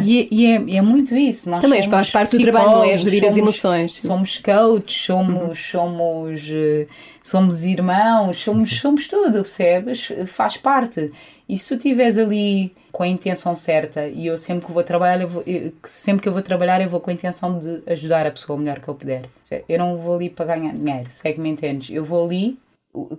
e, 0.03 0.27
e 0.31 0.45
é, 0.47 0.77
é, 0.77 0.81
muito 0.81 1.15
isso. 1.15 1.49
Nós 1.49 1.61
Também 1.61 1.81
faz 1.83 2.09
parte 2.09 2.37
do 2.37 2.43
trabalho, 2.43 2.71
não 2.71 2.83
é? 2.83 2.97
Gerir 2.97 3.19
somos, 3.19 3.33
as 3.33 3.37
emoções. 3.37 3.93
Somos 4.01 4.37
coaches, 4.39 5.01
somos, 5.05 5.41
uhum. 5.41 5.53
somos, 5.55 6.41
eh, 6.49 6.87
somos 7.23 7.63
irmãos, 7.63 8.41
somos, 8.41 8.79
somos 8.79 9.07
tudo, 9.07 9.43
percebes? 9.43 10.11
Faz 10.25 10.57
parte. 10.57 11.11
E 11.47 11.57
se 11.57 11.67
tu 11.67 11.75
estiveres 11.75 12.17
ali 12.17 12.73
com 12.91 13.03
a 13.03 13.07
intenção 13.07 13.55
certa, 13.55 14.07
e 14.07 14.25
eu 14.25 14.37
sempre 14.37 14.65
que 14.65 14.71
vou 14.71 14.83
trabalhar, 14.83 15.21
eu 15.21 15.27
vou, 15.27 15.43
eu, 15.45 15.71
sempre 15.83 16.23
que 16.23 16.29
eu 16.29 16.33
vou 16.33 16.41
trabalhar, 16.41 16.81
eu 16.81 16.89
vou 16.89 16.99
com 16.99 17.09
a 17.09 17.13
intenção 17.13 17.59
de 17.59 17.81
ajudar 17.87 18.25
a 18.25 18.31
pessoa 18.31 18.55
o 18.55 18.59
melhor 18.59 18.79
que 18.79 18.87
eu 18.87 18.95
puder. 18.95 19.25
Eu 19.67 19.79
não 19.79 19.97
vou 19.97 20.15
ali 20.15 20.29
para 20.29 20.55
ganhar 20.55 20.73
dinheiro, 20.73 21.07
segue 21.09 21.39
me 21.39 21.49
entendes? 21.49 21.95
Eu 21.95 22.03
vou 22.03 22.23
ali 22.23 22.57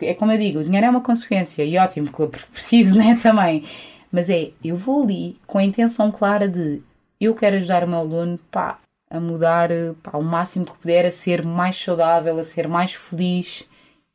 é 0.02 0.14
como 0.14 0.32
eu 0.32 0.38
digo, 0.38 0.58
o 0.58 0.64
dinheiro 0.64 0.86
é 0.86 0.90
uma 0.90 1.00
consequência 1.00 1.64
e 1.64 1.78
ótimo, 1.78 2.10
porque 2.10 2.38
preciso, 2.52 2.96
né, 2.98 3.18
também. 3.20 3.64
Mas 4.10 4.28
é, 4.28 4.50
eu 4.64 4.76
vou 4.76 5.02
ali 5.02 5.36
com 5.46 5.58
a 5.58 5.64
intenção 5.64 6.10
clara 6.10 6.48
de 6.48 6.82
eu 7.20 7.34
quero 7.34 7.56
ajudar 7.56 7.84
o 7.84 7.88
meu 7.88 7.98
aluno, 7.98 8.38
pá, 8.50 8.78
a 9.10 9.20
mudar 9.20 9.70
pá, 10.02 10.16
o 10.16 10.22
máximo 10.22 10.64
que 10.64 10.78
puder, 10.78 11.06
a 11.06 11.10
ser 11.10 11.44
mais 11.44 11.76
saudável, 11.76 12.38
a 12.38 12.44
ser 12.44 12.66
mais 12.66 12.94
feliz. 12.94 13.68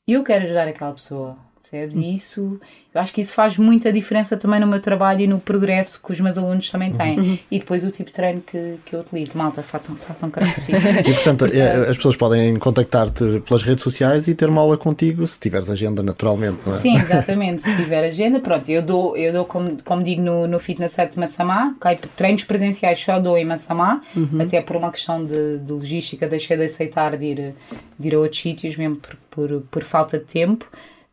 Eu 0.07 0.23
quero 0.23 0.45
ajudar 0.45 0.67
aquela 0.67 0.93
pessoa, 0.93 1.37
percebes? 1.75 1.95
E 1.95 2.15
isso 2.15 2.59
eu 2.95 3.01
acho 3.01 3.13
que 3.13 3.19
isso 3.19 3.33
faz 3.33 3.57
muita 3.57 3.91
diferença 3.91 4.38
também 4.38 4.57
no 4.57 4.65
meu 4.65 4.79
trabalho 4.79 5.19
e 5.19 5.27
no 5.27 5.38
progresso 5.38 6.01
que 6.01 6.13
os 6.13 6.19
meus 6.21 6.38
alunos 6.38 6.69
também 6.69 6.93
têm. 6.93 7.19
Uhum. 7.19 7.39
E 7.51 7.59
depois 7.59 7.83
o 7.83 7.91
tipo 7.91 8.05
de 8.05 8.13
treino 8.13 8.39
que, 8.39 8.77
que 8.85 8.95
eu 8.95 9.01
utilizo. 9.01 9.38
Malta, 9.38 9.61
façam, 9.61 9.97
façam 9.97 10.31
crossfit. 10.31 10.71
e 11.05 11.13
portanto, 11.13 11.45
é, 11.47 11.89
as 11.89 11.97
pessoas 11.97 12.15
podem 12.15 12.55
contactar-te 12.55 13.41
pelas 13.41 13.63
redes 13.63 13.83
sociais 13.83 14.29
e 14.29 14.33
ter 14.33 14.47
uma 14.47 14.61
aula 14.61 14.77
contigo 14.77 15.27
se 15.27 15.38
tiveres 15.38 15.69
agenda, 15.69 16.01
naturalmente, 16.01 16.57
não 16.65 16.71
é? 16.71 16.77
Sim, 16.77 16.95
exatamente. 16.95 17.63
se 17.63 17.75
tiver 17.75 18.01
agenda, 18.01 18.39
pronto, 18.39 18.69
eu 18.71 18.81
dou, 18.81 19.17
eu 19.17 19.33
dou 19.33 19.43
como, 19.43 19.75
como 19.83 20.01
digo 20.01 20.21
no, 20.21 20.47
no 20.47 20.57
Fitness 20.57 20.93
Set 20.93 21.19
Massamá, 21.19 21.75
okay? 21.75 21.99
treinos 22.15 22.45
presenciais 22.45 22.97
só 22.97 23.19
dou 23.19 23.38
em 23.38 23.43
Massamá, 23.43 23.99
uhum. 24.15 24.39
até 24.39 24.61
por 24.61 24.77
uma 24.77 24.89
questão 24.89 25.25
de, 25.25 25.57
de 25.57 25.69
logística, 25.69 26.29
deixei 26.29 26.55
de 26.55 26.63
aceitar 26.63 27.17
de 27.17 27.25
ir, 27.25 27.55
de 27.99 28.07
ir 28.07 28.15
a 28.15 28.19
outros 28.19 28.41
sítios, 28.41 28.77
mesmo 28.77 28.95
por, 28.95 29.17
por, 29.29 29.61
por 29.69 29.83
falta 29.83 30.17
de 30.17 30.23
tempo 30.23 30.65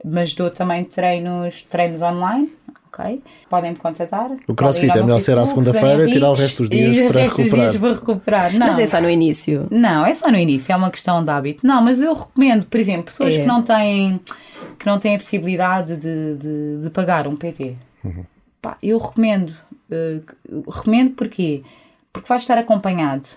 mas 0.04 0.34
dou 0.34 0.50
também 0.50 0.84
treinos, 0.84 1.62
treinos 1.62 2.02
online. 2.02 2.52
ok? 2.86 3.22
Podem 3.48 3.70
me 3.72 3.76
contatar. 3.76 4.30
O 4.48 4.54
crossfit 4.54 4.96
é 4.96 5.02
melhor 5.02 5.20
ser 5.20 5.38
à 5.38 5.46
segunda-feira 5.46 6.08
e 6.08 6.10
tirar 6.10 6.30
o 6.30 6.34
resto 6.34 6.58
dos 6.62 6.70
dias 6.70 6.98
para 7.10 7.22
recuperar. 7.22 7.70
Dias 7.70 7.76
para 7.76 7.94
recuperar. 7.94 8.52
Não. 8.52 8.66
Mas 8.68 8.78
é 8.78 8.86
só 8.86 9.00
no 9.00 9.10
início. 9.10 9.66
Não, 9.70 10.04
é 10.04 10.14
só 10.14 10.30
no 10.30 10.38
início, 10.38 10.72
é 10.72 10.76
uma 10.76 10.90
questão 10.90 11.22
de 11.24 11.30
hábito. 11.30 11.66
Não, 11.66 11.82
mas 11.82 12.00
eu 12.00 12.12
recomendo, 12.12 12.66
por 12.66 12.78
exemplo, 12.80 13.04
pessoas 13.04 13.34
é. 13.34 13.40
que 13.40 13.46
não 13.46 13.62
têm 13.62 14.20
que 14.78 14.86
não 14.86 14.98
têm 14.98 15.14
a 15.14 15.18
possibilidade 15.18 15.96
de, 15.96 16.34
de, 16.36 16.82
de 16.82 16.90
pagar 16.90 17.26
um 17.26 17.36
PT. 17.36 17.76
Uhum. 18.04 18.24
Pá, 18.60 18.76
eu 18.82 18.98
recomendo. 18.98 19.50
Uh, 19.90 20.70
recomendo 20.70 21.12
porquê? 21.12 21.62
Porque 22.12 22.28
vais 22.28 22.42
estar 22.42 22.58
acompanhado. 22.58 23.28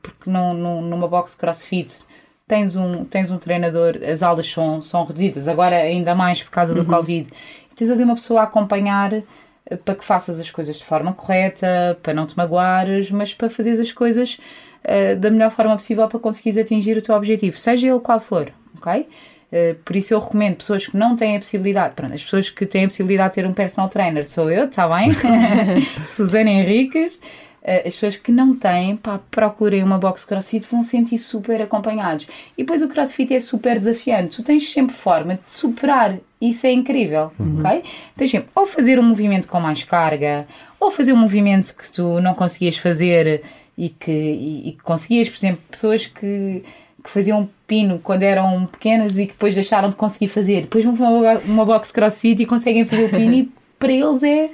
Porque 0.00 0.28
no, 0.28 0.52
no, 0.52 0.82
numa 0.82 1.08
box 1.08 1.34
crossfit 1.34 2.04
tens 2.52 2.76
um, 2.76 3.02
tens 3.06 3.30
um 3.30 3.38
treinador, 3.38 3.98
as 4.06 4.22
aulas 4.22 4.52
são, 4.52 4.82
são 4.82 5.06
reduzidas, 5.06 5.48
agora 5.48 5.74
ainda 5.74 6.14
mais 6.14 6.42
por 6.42 6.50
causa 6.50 6.74
do 6.74 6.80
uhum. 6.80 6.86
Covid, 6.86 7.30
e 7.70 7.74
tens 7.74 7.88
ali 7.88 8.04
uma 8.04 8.14
pessoa 8.14 8.42
a 8.42 8.44
acompanhar 8.44 9.14
eh, 9.14 9.76
para 9.82 9.94
que 9.94 10.04
faças 10.04 10.38
as 10.38 10.50
coisas 10.50 10.76
de 10.76 10.84
forma 10.84 11.14
correta, 11.14 11.98
para 12.02 12.12
não 12.12 12.26
te 12.26 12.36
magoares, 12.36 13.10
mas 13.10 13.32
para 13.32 13.48
fazeres 13.48 13.80
as 13.80 13.90
coisas 13.90 14.38
uh, 14.84 15.18
da 15.18 15.30
melhor 15.30 15.50
forma 15.50 15.74
possível 15.74 16.06
para 16.08 16.18
conseguires 16.18 16.58
atingir 16.58 16.94
o 16.98 17.00
teu 17.00 17.14
objetivo, 17.14 17.56
seja 17.56 17.88
ele 17.88 18.00
qual 18.00 18.20
for, 18.20 18.52
ok? 18.76 19.00
Uh, 19.00 19.74
por 19.82 19.96
isso 19.96 20.12
eu 20.12 20.18
recomendo 20.18 20.56
pessoas 20.56 20.86
que 20.86 20.94
não 20.94 21.16
têm 21.16 21.36
a 21.36 21.38
possibilidade, 21.38 21.94
pronto, 21.94 22.12
as 22.12 22.22
pessoas 22.22 22.50
que 22.50 22.66
têm 22.66 22.84
a 22.84 22.88
possibilidade 22.88 23.30
de 23.30 23.34
ter 23.36 23.46
um 23.46 23.54
personal 23.54 23.88
trainer 23.88 24.28
sou 24.28 24.50
eu, 24.50 24.64
está 24.64 24.86
bem? 24.94 25.10
Susana 26.06 26.50
Henriques, 26.50 27.18
as 27.64 27.94
pessoas 27.94 28.16
que 28.16 28.32
não 28.32 28.54
têm, 28.56 28.96
pá, 28.96 29.20
procurem 29.30 29.82
uma 29.84 29.96
box 29.98 30.24
crossfit, 30.24 30.66
vão 30.70 30.82
sentir 30.82 31.18
super 31.18 31.62
acompanhados. 31.62 32.26
E 32.58 32.62
depois 32.62 32.82
o 32.82 32.88
crossfit 32.88 33.32
é 33.32 33.38
super 33.40 33.78
desafiante. 33.78 34.36
Tu 34.36 34.42
tens 34.42 34.72
sempre 34.72 34.94
forma 34.96 35.34
de 35.34 35.52
superar. 35.52 36.16
Isso 36.40 36.66
é 36.66 36.72
incrível, 36.72 37.30
Uhum. 37.38 37.60
ok? 37.60 37.82
Tens 38.16 38.30
sempre 38.32 38.48
ou 38.54 38.66
fazer 38.66 38.98
um 38.98 39.02
movimento 39.04 39.46
com 39.46 39.60
mais 39.60 39.84
carga, 39.84 40.44
ou 40.80 40.90
fazer 40.90 41.12
um 41.12 41.16
movimento 41.18 41.72
que 41.76 41.90
tu 41.92 42.20
não 42.20 42.34
conseguias 42.34 42.76
fazer 42.76 43.42
e 43.78 43.88
que, 43.90 44.10
e, 44.10 44.68
e 44.70 44.72
conseguias, 44.82 45.28
por 45.28 45.36
exemplo, 45.36 45.62
pessoas 45.70 46.04
que, 46.06 46.64
que 47.04 47.08
faziam 47.10 47.48
pino 47.68 48.00
quando 48.02 48.24
eram 48.24 48.66
pequenas 48.66 49.18
e 49.18 49.26
que 49.26 49.32
depois 49.34 49.54
deixaram 49.54 49.88
de 49.88 49.94
conseguir 49.94 50.26
fazer. 50.26 50.62
Depois 50.62 50.84
vão 50.84 50.96
para 50.96 51.08
uma, 51.08 51.38
uma 51.46 51.64
box 51.64 51.92
crossfit 51.92 52.42
e 52.42 52.46
conseguem 52.46 52.84
fazer 52.84 53.04
o 53.04 53.08
pino 53.08 53.34
e 53.34 53.48
para 53.78 53.92
eles 53.92 54.22
é 54.24 54.50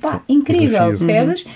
pá, 0.00 0.22
incrível, 0.28 0.68
Desafio. 0.92 1.06
percebes? 1.06 1.46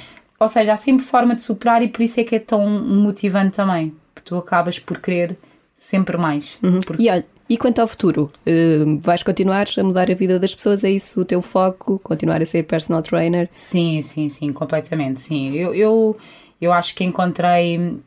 Ou 0.44 0.48
seja, 0.48 0.74
há 0.74 0.76
sempre 0.76 1.06
forma 1.06 1.34
de 1.34 1.42
superar 1.42 1.82
e 1.82 1.88
por 1.88 2.02
isso 2.02 2.20
é 2.20 2.24
que 2.24 2.36
é 2.36 2.38
tão 2.38 2.66
motivante 2.68 3.56
também. 3.56 3.94
Porque 4.14 4.28
tu 4.28 4.36
acabas 4.36 4.78
por 4.78 5.00
querer 5.00 5.38
sempre 5.74 6.18
mais. 6.18 6.58
Porque 6.86 7.02
E 7.02 7.10
olha, 7.10 7.24
e 7.48 7.56
quanto 7.56 7.78
ao 7.78 7.88
futuro? 7.88 8.30
Uh, 8.46 9.00
vais 9.00 9.22
continuar 9.22 9.66
a 9.78 9.82
mudar 9.82 10.10
a 10.10 10.14
vida 10.14 10.38
das 10.38 10.54
pessoas? 10.54 10.84
É 10.84 10.90
isso 10.90 11.18
o 11.18 11.24
teu 11.24 11.40
foco? 11.40 11.98
Continuar 11.98 12.42
a 12.42 12.44
ser 12.44 12.64
personal 12.64 13.00
trainer? 13.00 13.48
Sim, 13.56 14.02
sim, 14.02 14.28
sim, 14.28 14.52
completamente, 14.52 15.22
sim. 15.22 15.54
Eu, 15.54 15.74
eu, 15.74 16.16
eu 16.60 16.74
acho 16.74 16.94
que 16.94 17.02
encontrei, 17.02 17.98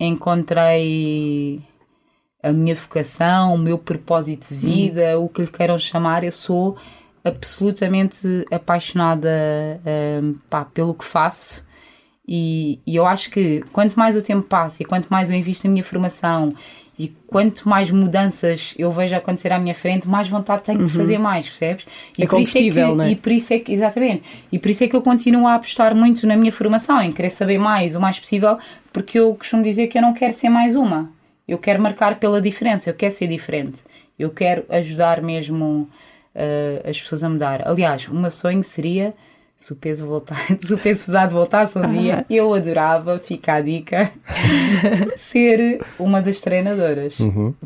encontrei 0.00 1.60
a 2.42 2.52
minha 2.52 2.74
vocação, 2.74 3.54
o 3.54 3.58
meu 3.58 3.76
propósito 3.76 4.48
de 4.48 4.54
vida, 4.54 5.18
o 5.18 5.28
que 5.28 5.42
lhe 5.42 5.48
queiram 5.48 5.76
chamar, 5.76 6.24
eu 6.24 6.32
sou 6.32 6.78
absolutamente 7.22 8.26
apaixonada 8.50 9.28
hum, 10.22 10.36
pá, 10.48 10.64
pelo 10.64 10.94
que 10.94 11.04
faço 11.04 11.62
e, 12.34 12.78
e 12.86 12.96
eu 12.96 13.06
acho 13.06 13.28
que 13.30 13.62
quanto 13.72 13.94
mais 13.98 14.16
o 14.16 14.22
tempo 14.22 14.46
passa 14.46 14.82
e 14.82 14.86
quanto 14.86 15.08
mais 15.10 15.28
eu 15.28 15.36
invisto 15.36 15.66
na 15.66 15.72
minha 15.72 15.84
formação 15.84 16.50
e 16.98 17.08
quanto 17.26 17.68
mais 17.68 17.90
mudanças 17.90 18.74
eu 18.78 18.90
vejo 18.90 19.14
acontecer 19.14 19.52
à 19.52 19.58
minha 19.58 19.74
frente, 19.74 20.08
mais 20.08 20.28
vontade 20.28 20.62
tenho 20.62 20.78
de 20.84 20.90
fazer 20.92 21.18
mais, 21.18 21.46
percebes? 21.46 21.84
E 22.18 22.22
É 22.22 22.26
por 22.26 22.40
isso 22.40 22.56
é 22.56 22.60
que- 22.60 22.66
não 22.96 23.04
é? 23.04 23.10
E 23.10 23.16
por 23.16 23.32
isso 23.32 23.52
é 23.52 23.58
que, 23.58 23.72
exatamente, 23.72 24.22
e 24.50 24.58
por 24.58 24.70
isso 24.70 24.84
é 24.84 24.88
que 24.88 24.96
eu 24.96 25.02
continuo 25.02 25.46
a 25.46 25.54
apostar 25.56 25.94
muito 25.94 26.26
na 26.26 26.34
minha 26.36 26.52
formação, 26.52 27.00
em 27.02 27.12
querer 27.12 27.30
saber 27.30 27.58
mais, 27.58 27.94
o 27.94 28.00
mais 28.00 28.18
possível, 28.18 28.56
porque 28.92 29.18
eu 29.18 29.34
costumo 29.34 29.62
dizer 29.62 29.88
que 29.88 29.98
eu 29.98 30.02
não 30.02 30.14
quero 30.14 30.32
ser 30.32 30.48
mais 30.48 30.74
uma. 30.74 31.10
Eu 31.46 31.58
quero 31.58 31.82
marcar 31.82 32.18
pela 32.18 32.40
diferença, 32.40 32.88
eu 32.88 32.94
quero 32.94 33.12
ser 33.12 33.26
diferente. 33.26 33.82
Eu 34.18 34.30
quero 34.30 34.64
ajudar 34.70 35.20
mesmo 35.22 35.88
uh, 36.34 36.88
as 36.88 36.98
pessoas 37.00 37.22
a 37.24 37.28
mudar. 37.28 37.66
Aliás, 37.68 38.06
o 38.08 38.14
meu 38.14 38.30
sonho 38.30 38.62
seria, 38.62 39.12
se 39.62 39.72
o 39.72 39.76
peso, 39.76 40.04
voltar, 40.06 40.36
se 40.60 40.74
o 40.74 40.78
peso 40.78 41.04
pesado 41.04 41.32
voltasse 41.34 41.78
um 41.78 41.88
dia, 41.88 42.26
eu 42.28 42.52
adorava, 42.52 43.16
fica 43.20 43.54
a 43.54 43.60
dica, 43.60 44.10
ser 45.16 45.78
uma 45.98 46.20
das 46.20 46.40
treinadoras. 46.40 47.16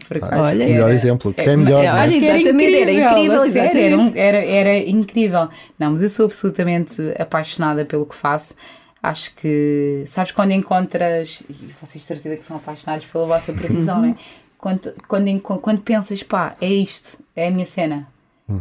Porque 0.07 0.25
acho 0.25 0.35
Olha. 0.49 0.65
que 0.67 0.73
Melhor 0.73 0.85
era- 0.89 0.95
exemplo. 0.95 1.33
Quem 1.33 1.49
é 1.49 1.57
melhor? 1.57 1.79
Olha, 1.81 1.93
não 1.93 1.99
é? 2.01 2.09
Que 2.09 2.25
era 2.27 2.39
Exatamente, 2.39 2.77
era 2.77 2.93
incrível, 2.93 3.43
a 3.43 3.51
sério, 3.51 3.79
era, 3.81 3.97
um- 3.97 4.01
exatamente. 4.03 4.19
era, 4.19 4.45
era 4.45 4.77
incrível. 4.79 5.49
Não, 5.79 5.91
mas 5.93 6.03
eu 6.03 6.09
sou 6.09 6.27
absolutamente 6.27 7.01
apaixonada 7.19 7.85
pelo 7.85 8.05
que 8.07 8.15
faço. 8.15 8.55
Acho 9.03 9.35
que, 9.37 10.03
sabes, 10.07 10.33
quando 10.33 10.51
encontras, 10.51 11.43
e 11.49 11.55
vocês 11.81 12.03
de 12.03 12.07
certeza 12.09 12.37
que 12.37 12.45
são 12.45 12.57
apaixonados 12.57 13.07
pela 13.07 13.27
vossa 13.27 13.53
profissão, 13.53 13.97
Uhum. 13.97 14.09
né? 14.09 14.17
quando, 14.59 14.93
quando, 15.07 15.41
quando 15.41 15.81
pensas, 15.81 16.23
pá, 16.23 16.53
é 16.61 16.69
isto, 16.69 17.17
é 17.37 17.47
a 17.49 17.51
minha 17.51 17.67
cena. 17.67 18.07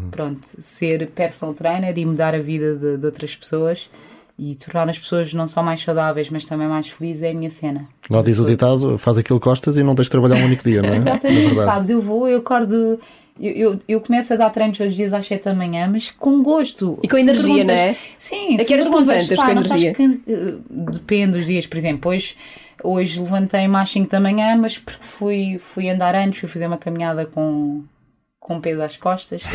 Pronto, 0.09 0.41
ser 0.43 1.07
personal 1.11 1.53
trainer 1.53 1.95
e 1.97 2.05
mudar 2.05 2.33
a 2.33 2.39
vida 2.39 2.75
de, 2.75 2.97
de 2.97 3.05
outras 3.05 3.35
pessoas 3.35 3.89
e 4.37 4.55
tornar 4.55 4.89
as 4.89 4.97
pessoas 4.97 5.33
não 5.33 5.47
só 5.47 5.61
mais 5.61 5.81
saudáveis, 5.81 6.29
mas 6.29 6.43
também 6.43 6.67
mais 6.67 6.87
felizes 6.89 7.21
é 7.23 7.29
a 7.29 7.33
minha 7.33 7.49
cena. 7.51 7.87
Lá 8.09 8.21
diz 8.23 8.39
o 8.39 8.45
ditado: 8.45 8.97
faz 8.97 9.17
aquilo 9.17 9.39
que 9.39 9.45
gostas 9.47 9.77
e 9.77 9.83
não 9.83 9.93
tens 9.95 10.05
de 10.05 10.11
trabalhar 10.11 10.37
um 10.37 10.45
único 10.45 10.63
dia, 10.63 10.81
não 10.81 10.89
é? 10.93 10.97
Exatamente, 10.97 11.55
sabes? 11.61 11.89
Eu 11.89 12.01
vou, 12.01 12.27
eu 12.27 12.39
acordo. 12.39 12.99
Eu, 13.39 13.51
eu, 13.51 13.79
eu 13.87 13.99
começo 14.01 14.33
a 14.33 14.37
dar 14.37 14.49
treinos 14.49 14.77
todos 14.77 14.93
os 14.93 14.97
dias 14.97 15.13
às 15.13 15.27
7 15.27 15.43
da 15.43 15.53
manhã, 15.53 15.89
mas 15.91 16.09
com 16.09 16.41
gosto. 16.41 16.97
E 17.03 17.07
com 17.07 17.17
Se 17.17 17.21
energia, 17.21 17.63
não 17.65 17.73
é? 17.73 17.95
Sim, 18.17 18.55
A 18.55 18.59
se 18.59 18.65
que 18.65 18.73
horas 18.73 18.85
me 18.87 18.91
perguntas, 18.95 19.15
levantas 19.29 19.37
pá, 19.37 19.45
com 19.45 19.51
energia? 19.51 19.93
can- 19.93 20.19
eh, 20.27 20.53
Depende 20.69 21.31
dos 21.37 21.45
dias, 21.45 21.67
por 21.67 21.77
exemplo. 21.77 22.11
Hoje, 22.11 22.35
hoje 22.81 23.19
levantei-me 23.19 23.75
às 23.75 23.89
5 23.89 24.09
da 24.09 24.19
manhã, 24.21 24.55
mas 24.55 24.77
porque 24.77 25.03
fui, 25.03 25.57
fui 25.59 25.89
andar 25.89 26.15
antes, 26.15 26.39
fui 26.39 26.47
fazer 26.47 26.65
uma 26.67 26.77
caminhada 26.77 27.25
com, 27.25 27.83
com 28.45 28.61
peso 28.61 28.83
às 28.83 28.95
costas. 28.95 29.41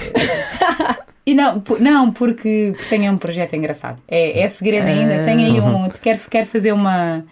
E 1.27 1.35
não, 1.35 1.63
não 1.79 2.11
porque 2.11 2.75
tenho 2.89 3.13
um 3.13 3.19
projeto 3.19 3.55
engraçado. 3.55 4.03
É, 4.09 4.41
é 4.41 4.49
segredo 4.49 4.89
ainda. 4.89 5.23
Tenho 5.23 5.41
aí 5.41 5.61
um. 5.61 5.89
Quero, 6.03 6.19
quero 6.29 6.47
fazer 6.47 6.73
uma, 6.73 7.25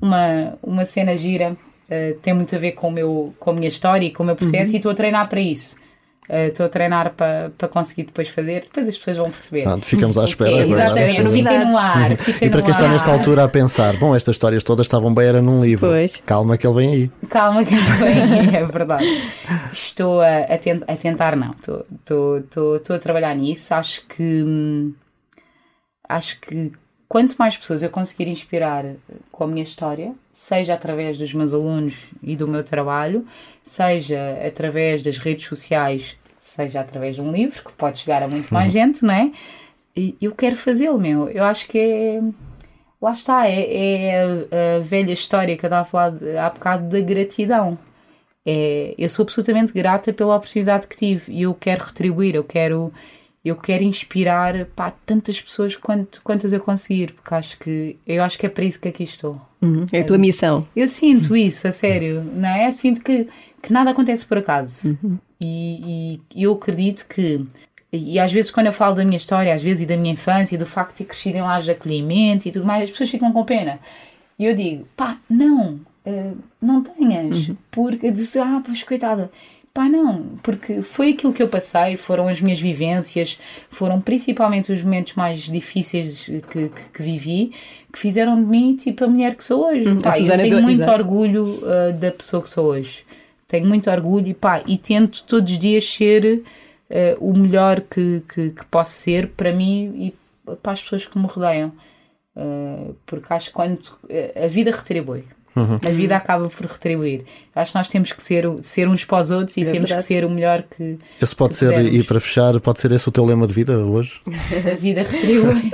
uma, 0.00 0.58
uma 0.62 0.84
cena 0.84 1.16
gira. 1.16 1.56
eh, 1.90 2.14
tem 2.22 2.32
muito 2.32 2.54
a 2.54 2.58
ver 2.58 2.72
com, 2.72 2.88
o 2.88 2.92
meu, 2.92 3.34
com 3.40 3.50
a 3.50 3.54
minha 3.54 3.66
história 3.66 4.06
e 4.06 4.12
com 4.12 4.22
o 4.22 4.26
meu 4.26 4.36
processo 4.36 4.72
e 4.72 4.76
estou 4.76 4.92
a 4.92 4.94
treinar 4.94 5.28
para 5.28 5.40
isso. 5.40 5.74
Eh, 6.28 6.46
Estou 6.48 6.64
a 6.64 6.68
treinar 6.70 7.12
para, 7.14 7.52
para 7.58 7.68
conseguir 7.68 8.04
depois 8.04 8.28
fazer. 8.28 8.62
Depois 8.62 8.88
as 8.88 8.96
pessoas 8.96 9.16
vão 9.18 9.30
perceber. 9.30 9.62
Pronto, 9.64 9.84
ficamos 9.84 10.16
à 10.16 10.24
espera 10.24 10.50
É, 10.50 10.62
agora. 10.62 10.84
exatamente, 10.84 11.22
não 11.22 11.30
fica 11.32 11.64
no 11.64 11.78
ar. 11.78 12.16
Fica 12.16 12.44
E 12.46 12.50
para 12.50 12.62
quem 12.62 12.70
está 12.70 12.88
nesta 12.88 13.10
altura 13.12 13.44
a 13.44 13.48
pensar, 13.48 13.96
bom, 13.98 14.14
estas 14.16 14.34
histórias 14.36 14.64
todas 14.64 14.86
estavam 14.86 15.12
bem, 15.14 15.26
era 15.26 15.42
num 15.42 15.60
livro. 15.60 15.88
Pois. 15.88 16.22
Calma 16.24 16.56
que 16.56 16.66
ele 16.66 16.74
vem 16.74 16.92
aí. 16.94 17.10
Calma 17.28 17.64
que 17.64 17.74
vem, 17.74 18.56
é 18.56 18.64
verdade. 18.64 19.04
Estou 19.72 20.20
a, 20.22 20.38
a, 20.38 20.56
tent- 20.58 20.84
a 20.88 20.96
tentar, 20.96 21.36
não. 21.36 21.50
Estou, 21.50 21.86
estou, 21.94 22.38
estou, 22.38 22.76
estou 22.76 22.96
a 22.96 22.98
trabalhar 22.98 23.34
nisso. 23.34 23.74
Acho 23.74 24.06
que 24.06 24.42
hum, 24.42 24.94
acho 26.08 26.40
que 26.40 26.72
quanto 27.14 27.36
mais 27.36 27.56
pessoas 27.56 27.80
eu 27.80 27.90
conseguir 27.90 28.26
inspirar 28.26 28.84
com 29.30 29.44
a 29.44 29.46
minha 29.46 29.62
história, 29.62 30.12
seja 30.32 30.74
através 30.74 31.16
dos 31.16 31.32
meus 31.32 31.54
alunos 31.54 32.06
e 32.20 32.34
do 32.34 32.48
meu 32.48 32.64
trabalho, 32.64 33.24
seja 33.62 34.18
através 34.44 35.00
das 35.00 35.18
redes 35.18 35.46
sociais, 35.46 36.16
seja 36.40 36.80
através 36.80 37.14
de 37.14 37.22
um 37.22 37.30
livro, 37.30 37.62
que 37.62 37.72
pode 37.74 38.00
chegar 38.00 38.20
a 38.24 38.26
muito 38.26 38.52
mais 38.52 38.72
gente, 38.74 39.04
não 39.04 39.14
é? 39.14 39.30
E 39.96 40.16
eu 40.20 40.34
quero 40.34 40.56
fazê-lo, 40.56 40.98
meu. 40.98 41.28
Eu 41.28 41.44
acho 41.44 41.68
que 41.68 41.78
é. 41.78 42.20
Lá 43.00 43.12
está, 43.12 43.46
é, 43.46 43.60
é 43.62 44.76
a, 44.76 44.80
velha 44.80 45.12
história 45.12 45.56
que 45.56 45.64
eu 45.64 45.68
estava 45.68 45.82
a 45.82 45.84
falar 45.84 46.14
há 46.44 46.50
bocado 46.50 46.88
da 46.88 47.00
gratidão. 47.00 47.78
É, 48.44 48.92
eu 48.98 49.08
sou 49.08 49.22
absolutamente 49.22 49.72
grata 49.72 50.12
pela 50.12 50.34
oportunidade 50.34 50.88
que 50.88 50.96
tive 50.96 51.32
e 51.32 51.42
eu 51.42 51.54
quero 51.54 51.84
retribuir, 51.84 52.34
eu 52.34 52.42
quero, 52.42 52.92
eu 53.44 53.56
quero 53.56 53.84
inspirar 53.84 54.64
pá, 54.74 54.90
tantas 55.04 55.40
pessoas 55.40 55.76
quanto, 55.76 56.22
quantas 56.22 56.52
eu 56.52 56.60
conseguir, 56.60 57.12
porque 57.12 57.34
acho 57.34 57.58
que 57.58 57.96
eu 58.06 58.22
acho 58.22 58.38
que 58.38 58.46
é 58.46 58.48
para 58.48 58.64
isso 58.64 58.80
que 58.80 58.88
aqui 58.88 59.02
estou. 59.02 59.40
Uhum. 59.60 59.84
É 59.92 60.00
a 60.00 60.04
tua 60.04 60.16
missão. 60.16 60.66
Eu 60.74 60.86
sinto 60.86 61.36
isso, 61.36 61.68
a 61.68 61.72
sério, 61.72 62.22
não 62.22 62.48
é? 62.48 62.66
Eu 62.66 62.72
sinto 62.72 63.02
que, 63.02 63.28
que 63.62 63.72
nada 63.72 63.90
acontece 63.90 64.24
por 64.24 64.38
acaso. 64.38 64.98
E, 65.42 66.20
e 66.34 66.42
eu 66.42 66.54
acredito 66.54 67.06
que, 67.06 67.44
e 67.92 68.18
às 68.18 68.32
vezes 68.32 68.50
quando 68.50 68.68
eu 68.68 68.72
falo 68.72 68.94
da 68.94 69.04
minha 69.04 69.16
história, 69.16 69.52
às 69.52 69.62
vezes 69.62 69.82
e 69.82 69.86
da 69.86 69.96
minha 69.96 70.14
infância, 70.14 70.54
e 70.54 70.58
do 70.58 70.64
facto 70.64 70.92
de 70.92 70.98
ter 70.98 71.04
crescido 71.04 71.36
em 71.36 71.42
lares 71.42 71.66
de 71.66 71.72
acolhimento 71.72 72.48
e 72.48 72.50
tudo 72.50 72.64
mais, 72.64 72.84
as 72.84 72.90
pessoas 72.90 73.10
ficam 73.10 73.30
com 73.30 73.44
pena. 73.44 73.78
E 74.38 74.46
eu 74.46 74.54
digo, 74.54 74.88
pá, 74.96 75.18
não, 75.28 75.80
eh, 76.04 76.32
não 76.60 76.82
tenhas, 76.82 77.50
porque, 77.70 78.10
ah, 78.40 78.62
pois 78.64 78.82
coitada. 78.82 79.30
Pá, 79.74 79.88
não, 79.88 80.36
porque 80.40 80.82
foi 80.82 81.10
aquilo 81.10 81.32
que 81.32 81.42
eu 81.42 81.48
passei, 81.48 81.96
foram 81.96 82.28
as 82.28 82.40
minhas 82.40 82.60
vivências, 82.60 83.40
foram 83.68 84.00
principalmente 84.00 84.72
os 84.72 84.80
momentos 84.84 85.14
mais 85.14 85.40
difíceis 85.40 86.26
que, 86.48 86.68
que, 86.68 86.82
que 86.92 87.02
vivi, 87.02 87.50
que 87.92 87.98
fizeram 87.98 88.36
de 88.36 88.48
mim 88.48 88.76
tipo 88.76 89.02
a 89.04 89.08
mulher 89.08 89.34
que 89.34 89.42
sou 89.42 89.66
hoje. 89.66 89.84
Pá, 90.00 90.16
eu 90.16 90.28
tenho 90.38 90.50
deu- 90.50 90.62
muito 90.62 90.82
exato. 90.82 90.96
orgulho 90.96 91.44
uh, 91.44 91.92
da 91.92 92.12
pessoa 92.12 92.40
que 92.40 92.50
sou 92.50 92.66
hoje. 92.66 93.04
Tenho 93.48 93.66
muito 93.66 93.90
orgulho 93.90 94.28
e 94.28 94.34
pá, 94.34 94.62
e 94.64 94.78
tento 94.78 95.24
todos 95.24 95.50
os 95.50 95.58
dias 95.58 95.84
ser 95.84 96.44
uh, 96.44 96.44
o 97.18 97.36
melhor 97.36 97.80
que, 97.80 98.22
que, 98.32 98.50
que 98.50 98.64
posso 98.66 98.92
ser 98.92 99.26
para 99.30 99.52
mim 99.52 99.92
e 100.46 100.54
para 100.62 100.72
as 100.72 100.82
pessoas 100.84 101.04
que 101.04 101.18
me 101.18 101.26
rodeiam. 101.26 101.72
Uh, 102.36 102.94
porque 103.04 103.32
acho 103.32 103.48
que 103.48 103.52
quando 103.54 103.80
a 104.40 104.46
vida 104.46 104.70
retribui. 104.70 105.24
A 105.56 105.90
vida 105.90 106.16
acaba 106.16 106.48
por 106.48 106.66
retribuir. 106.66 107.24
Acho 107.54 107.72
que 107.72 107.78
nós 107.78 107.86
temos 107.88 108.10
que 108.12 108.20
ser, 108.22 108.44
ser 108.62 108.88
uns 108.88 109.04
para 109.04 109.22
os 109.22 109.30
outros 109.30 109.56
e 109.56 109.62
É 109.62 109.64
temos 109.66 109.88
verdade. 109.88 110.02
que 110.02 110.06
ser 110.14 110.24
o 110.24 110.30
melhor 110.30 110.62
que 110.64 110.98
Esse 111.22 111.34
pode 111.36 111.50
que 111.54 111.58
ser, 111.60 111.66
pudermos. 111.74 111.94
e 111.94 112.02
para 112.02 112.18
fechar, 112.20 112.58
pode 112.60 112.80
ser 112.80 112.90
esse 112.92 113.08
o 113.08 113.12
teu 113.12 113.24
lema 113.24 113.46
de 113.46 113.52
vida 113.52 113.78
hoje? 113.78 114.20
A 114.26 114.76
vida 114.76 115.02
retribui. 115.02 115.72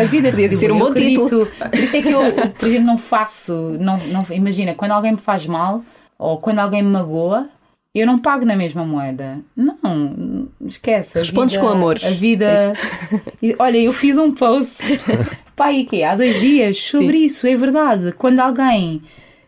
A 0.00 0.04
vida 0.04 0.30
retribui. 0.30 0.56
ser 0.56 0.72
um 0.72 0.78
bom 0.78 0.94
título. 0.94 1.46
Por 1.46 1.78
isso 1.78 1.96
é 1.96 2.02
que 2.02 2.10
eu, 2.10 2.20
por 2.52 2.66
exemplo, 2.68 2.86
não 2.86 2.96
faço. 2.98 3.76
Não, 3.78 3.98
não, 4.06 4.22
imagina, 4.30 4.74
quando 4.74 4.92
alguém 4.92 5.12
me 5.12 5.18
faz 5.18 5.46
mal 5.46 5.82
ou 6.18 6.38
quando 6.38 6.58
alguém 6.60 6.82
me 6.82 6.90
magoa, 6.90 7.48
eu 7.94 8.06
não 8.06 8.18
pago 8.18 8.44
na 8.44 8.54
mesma 8.56 8.84
moeda. 8.84 9.38
Não, 9.56 10.48
esquece. 10.66 11.18
a 11.18 11.20
Respondes 11.20 11.54
vida- 11.56 11.66
com 11.66 11.72
amor. 11.72 11.98
A 12.02 12.10
vida. 12.10 12.72
E, 13.42 13.54
Olha, 13.58 13.78
eu 13.78 13.92
fiz 13.92 14.16
um 14.18 14.30
post, 14.32 14.82
pai, 15.58 15.84
quê? 15.84 16.04
Há 16.04 16.14
dois 16.14 16.40
dias 16.40 16.78
sobre 16.80 17.18
isso, 17.18 17.46
é 17.46 17.56
verdade. 17.56 18.12
Quando 18.12 18.38
alguém. 18.38 19.02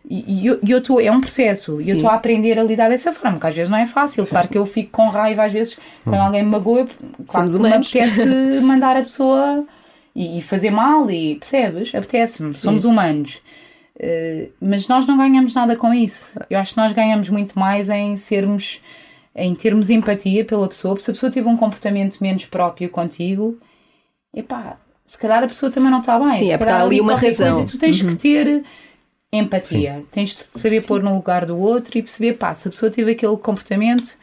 E 0.09 0.45
eu, 0.45 0.59
e 0.67 0.71
eu 0.71 0.81
tô, 0.81 0.99
é 0.99 1.09
um 1.09 1.21
processo, 1.21 1.79
e 1.79 1.89
eu 1.89 1.95
estou 1.95 2.09
a 2.09 2.15
aprender 2.15 2.59
a 2.59 2.63
lidar 2.63 2.89
dessa 2.89 3.13
forma, 3.13 3.39
que 3.39 3.47
às 3.47 3.55
vezes 3.55 3.69
não 3.69 3.77
é 3.77 3.85
fácil. 3.85 4.25
Claro 4.27 4.49
que 4.49 4.57
eu 4.57 4.65
fico 4.65 4.91
com 4.91 5.07
raiva, 5.07 5.45
às 5.45 5.53
vezes, 5.53 5.79
quando 6.03 6.19
alguém 6.19 6.43
me 6.43 6.49
magoa, 6.49 6.85
claro 7.27 7.49
Somos 7.49 7.53
que 7.53 7.59
me 7.59 7.67
humanos. 7.67 7.87
apetece 7.87 8.25
mandar 8.61 8.97
a 8.97 9.03
pessoa 9.03 9.63
e, 10.13 10.39
e 10.39 10.41
fazer 10.41 10.69
mal 10.69 11.09
e 11.09 11.35
percebes? 11.35 11.95
Apetece-me, 11.95 12.53
somos 12.53 12.83
humanos. 12.83 13.41
Uh, 13.95 14.51
mas 14.59 14.87
nós 14.87 15.05
não 15.05 15.17
ganhamos 15.17 15.53
nada 15.53 15.77
com 15.77 15.93
isso. 15.93 16.37
Eu 16.49 16.59
acho 16.59 16.73
que 16.73 16.77
nós 16.77 16.91
ganhamos 16.91 17.29
muito 17.29 17.57
mais 17.57 17.87
em 17.89 18.15
sermos, 18.17 18.81
em 19.33 19.53
termos 19.53 19.89
empatia 19.89 20.43
pela 20.43 20.67
pessoa. 20.67 20.95
Porque 20.95 21.05
se 21.05 21.11
a 21.11 21.13
pessoa 21.13 21.31
tiver 21.31 21.49
um 21.49 21.55
comportamento 21.55 22.19
menos 22.19 22.45
próprio 22.45 22.89
contigo, 22.89 23.57
epá, 24.35 24.77
se 25.11 25.17
calhar 25.17 25.43
a 25.43 25.47
pessoa 25.47 25.69
também 25.69 25.91
não 25.91 25.99
está 25.99 26.17
bem. 26.17 26.37
Sim, 26.37 26.45
se 26.45 26.51
é 26.53 26.57
porque 26.57 26.71
há 26.71 26.81
ali 26.81 27.01
uma 27.01 27.15
razão. 27.15 27.55
Coisa, 27.55 27.69
tu 27.69 27.77
tens 27.77 28.01
uhum. 28.01 28.11
que 28.11 28.15
ter 28.15 28.63
empatia, 29.29 29.95
Sim. 29.95 30.07
tens 30.09 30.29
de 30.37 30.57
saber 30.57 30.79
Sim. 30.79 30.87
pôr 30.87 31.03
no 31.03 31.13
lugar 31.13 31.45
do 31.45 31.59
outro 31.59 31.97
e 31.97 32.01
perceber, 32.01 32.35
pá, 32.35 32.53
se 32.53 32.69
a 32.69 32.71
pessoa 32.71 32.89
tiver 32.89 33.11
aquele 33.11 33.35
comportamento. 33.35 34.15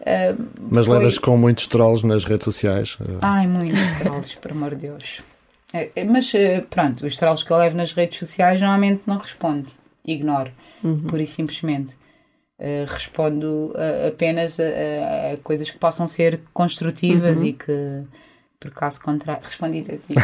Uh, 0.00 0.44
Mas 0.68 0.86
foi... 0.86 0.98
levas 0.98 1.16
com 1.20 1.36
muitos 1.36 1.68
trolls 1.68 2.04
nas 2.04 2.24
redes 2.24 2.44
sociais? 2.44 2.98
Ai, 3.22 3.46
muitos 3.46 3.80
trolls, 4.00 4.36
por 4.38 4.50
amor 4.50 4.70
de 4.70 4.88
Deus. 4.88 5.20
É, 5.72 5.90
é, 5.94 6.04
mas 6.04 6.34
eh, 6.34 6.60
pronto, 6.68 7.06
os 7.06 7.16
trolls 7.16 7.44
que 7.44 7.52
eu 7.52 7.56
levo 7.56 7.76
nas 7.76 7.92
redes 7.92 8.18
sociais 8.18 8.60
normalmente 8.60 9.02
não 9.06 9.18
respondo, 9.18 9.70
ignoro, 10.04 10.50
uhum. 10.82 11.04
pura 11.04 11.22
e 11.22 11.26
simplesmente. 11.26 11.94
Uh, 12.58 12.84
respondo 12.88 13.72
uh, 13.74 14.08
apenas 14.08 14.58
a, 14.58 14.64
a, 14.64 15.32
a, 15.34 15.36
coisas 15.36 15.70
que 15.70 15.76
possam 15.78 16.08
ser 16.08 16.40
construtivas 16.52 17.40
uhum. 17.40 17.46
e 17.46 17.52
que 17.52 18.02
por 18.58 18.70
caso 18.70 19.00
contrário, 19.00 19.42
respondi 19.44 19.80
a 19.80 19.82
ti. 19.82 20.00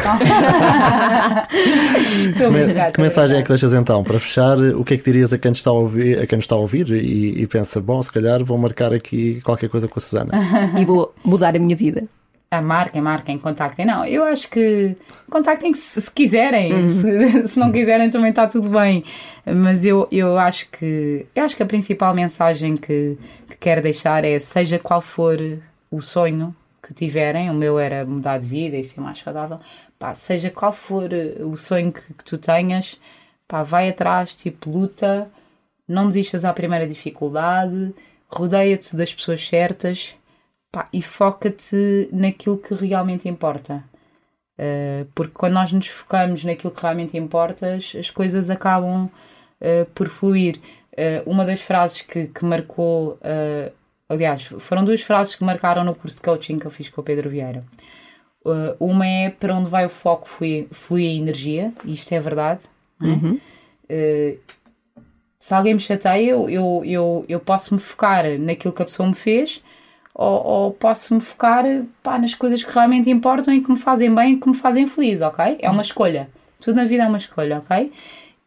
que, 2.33 2.91
que 2.93 3.01
mensagem 3.01 3.37
é 3.37 3.41
que 3.41 3.49
deixas 3.49 3.73
então? 3.73 4.03
Para 4.03 4.19
fechar, 4.19 4.57
o 4.57 4.83
que 4.83 4.95
é 4.95 4.97
que 4.97 5.03
dirias 5.03 5.31
a 5.31 5.37
quem 5.37 5.51
está 5.51 5.69
a 5.69 5.73
ouvir, 5.73 6.19
a 6.19 6.25
quem 6.25 6.39
está 6.39 6.55
a 6.55 6.57
ouvir 6.57 6.89
e, 6.91 7.41
e 7.41 7.47
pensa, 7.47 7.79
bom, 7.79 8.01
se 8.01 8.11
calhar 8.11 8.43
vou 8.43 8.57
marcar 8.57 8.91
aqui 8.91 9.39
qualquer 9.41 9.69
coisa 9.69 9.87
com 9.87 9.99
a 9.99 10.01
Susana. 10.01 10.31
e 10.79 10.85
vou 10.85 11.13
mudar 11.23 11.55
a 11.55 11.59
minha 11.59 11.75
vida. 11.75 12.03
A 12.49 12.61
marquem, 12.61 13.01
marquem, 13.01 13.39
contactem. 13.39 13.85
Não, 13.85 14.05
eu 14.05 14.23
acho 14.23 14.49
que 14.49 14.95
contactem 15.29 15.73
se, 15.73 16.01
se 16.01 16.11
quiserem. 16.11 16.73
Uhum. 16.73 16.87
Se, 16.87 17.47
se, 17.49 17.59
não 17.59 17.71
quiserem 17.71 18.09
também 18.09 18.29
está 18.29 18.47
tudo 18.47 18.69
bem. 18.69 19.03
Mas 19.45 19.83
eu, 19.85 20.07
eu 20.11 20.37
acho 20.37 20.69
que 20.69 21.25
eu 21.35 21.43
acho 21.43 21.55
que 21.55 21.63
a 21.63 21.65
principal 21.65 22.13
mensagem 22.13 22.77
que, 22.77 23.17
que 23.47 23.57
quero 23.59 23.81
deixar 23.81 24.23
é 24.23 24.37
seja 24.39 24.77
qual 24.77 25.01
for 25.01 25.37
o 25.89 25.99
sonho 25.99 26.55
que 26.83 26.93
tiverem, 26.93 27.49
o 27.49 27.53
meu 27.53 27.79
era 27.79 28.05
mudar 28.05 28.37
de 28.37 28.47
vida 28.47 28.75
e 28.75 28.83
ser 28.83 28.99
mais 28.99 29.17
saudável, 29.17 29.57
pá, 29.97 30.13
seja 30.13 30.51
qual 30.51 30.73
for 30.73 31.09
o 31.39 31.55
sonho 31.55 31.93
que, 31.93 32.13
que 32.13 32.23
tu 32.25 32.37
tenhas, 32.37 32.99
pá, 33.47 33.63
vai 33.63 33.89
atrás, 33.89 34.35
tipo, 34.35 34.69
luta, 34.69 35.31
não 35.87 36.07
desistas 36.07 36.43
à 36.43 36.53
primeira 36.53 36.85
dificuldade, 36.85 37.95
rodeia-te 38.27 38.95
das 38.95 39.13
pessoas 39.13 39.47
certas 39.47 40.15
pá, 40.71 40.85
e 40.91 41.01
foca-te 41.01 42.09
naquilo 42.11 42.57
que 42.57 42.73
realmente 42.73 43.29
importa. 43.29 43.83
Uh, 44.57 45.05
porque 45.15 45.33
quando 45.33 45.53
nós 45.53 45.71
nos 45.71 45.87
focamos 45.87 46.43
naquilo 46.43 46.71
que 46.71 46.81
realmente 46.81 47.17
importa, 47.17 47.75
as 47.75 48.09
coisas 48.11 48.49
acabam 48.49 49.05
uh, 49.05 49.85
por 49.95 50.09
fluir. 50.09 50.59
Uh, 50.91 51.29
uma 51.29 51.45
das 51.45 51.61
frases 51.61 52.01
que, 52.01 52.27
que 52.27 52.45
marcou, 52.45 53.17
aliás, 54.07 54.43
foram 54.59 54.83
duas 54.83 55.01
frases 55.01 55.35
que 55.35 55.43
marcaram 55.43 55.83
no 55.83 55.95
curso 55.95 56.17
de 56.17 56.23
coaching 56.23 56.59
que 56.59 56.65
eu 56.65 56.71
fiz 56.71 56.89
com 56.89 57.01
o 57.01 57.03
Pedro 57.03 57.29
Vieira. 57.29 57.63
uma 58.79 59.05
é 59.05 59.29
para 59.29 59.55
onde 59.55 59.69
vai 59.69 59.85
o 59.85 59.89
foco 59.89 60.27
flui, 60.27 60.67
flui 60.71 61.07
a 61.07 61.13
energia, 61.13 61.73
e 61.85 61.93
isto 61.93 62.11
é 62.13 62.19
verdade. 62.19 62.61
É? 63.01 63.05
Uhum. 63.05 63.39
se 65.39 65.53
alguém 65.53 65.73
me 65.73 65.79
chateia, 65.79 66.31
eu, 66.31 66.49
eu, 66.49 66.81
eu, 66.85 67.25
eu 67.27 67.39
posso 67.39 67.73
me 67.73 67.79
focar 67.79 68.25
naquilo 68.39 68.73
que 68.73 68.81
a 68.81 68.85
pessoa 68.85 69.07
me 69.07 69.15
fez 69.15 69.61
ou, 70.13 70.45
ou 70.45 70.71
posso 70.71 71.13
me 71.13 71.19
focar 71.19 71.65
pá, 72.01 72.19
nas 72.19 72.35
coisas 72.35 72.63
que 72.63 72.71
realmente 72.71 73.09
importam 73.09 73.53
e 73.53 73.61
que 73.61 73.71
me 73.71 73.77
fazem 73.77 74.13
bem 74.13 74.33
e 74.33 74.39
que 74.39 74.47
me 74.47 74.55
fazem 74.55 74.87
feliz, 74.87 75.21
ok? 75.21 75.57
É 75.59 75.69
uma 75.69 75.81
escolha. 75.81 76.29
Tudo 76.59 76.75
na 76.75 76.85
vida 76.85 77.03
é 77.03 77.07
uma 77.07 77.17
escolha, 77.17 77.57
ok? 77.57 77.91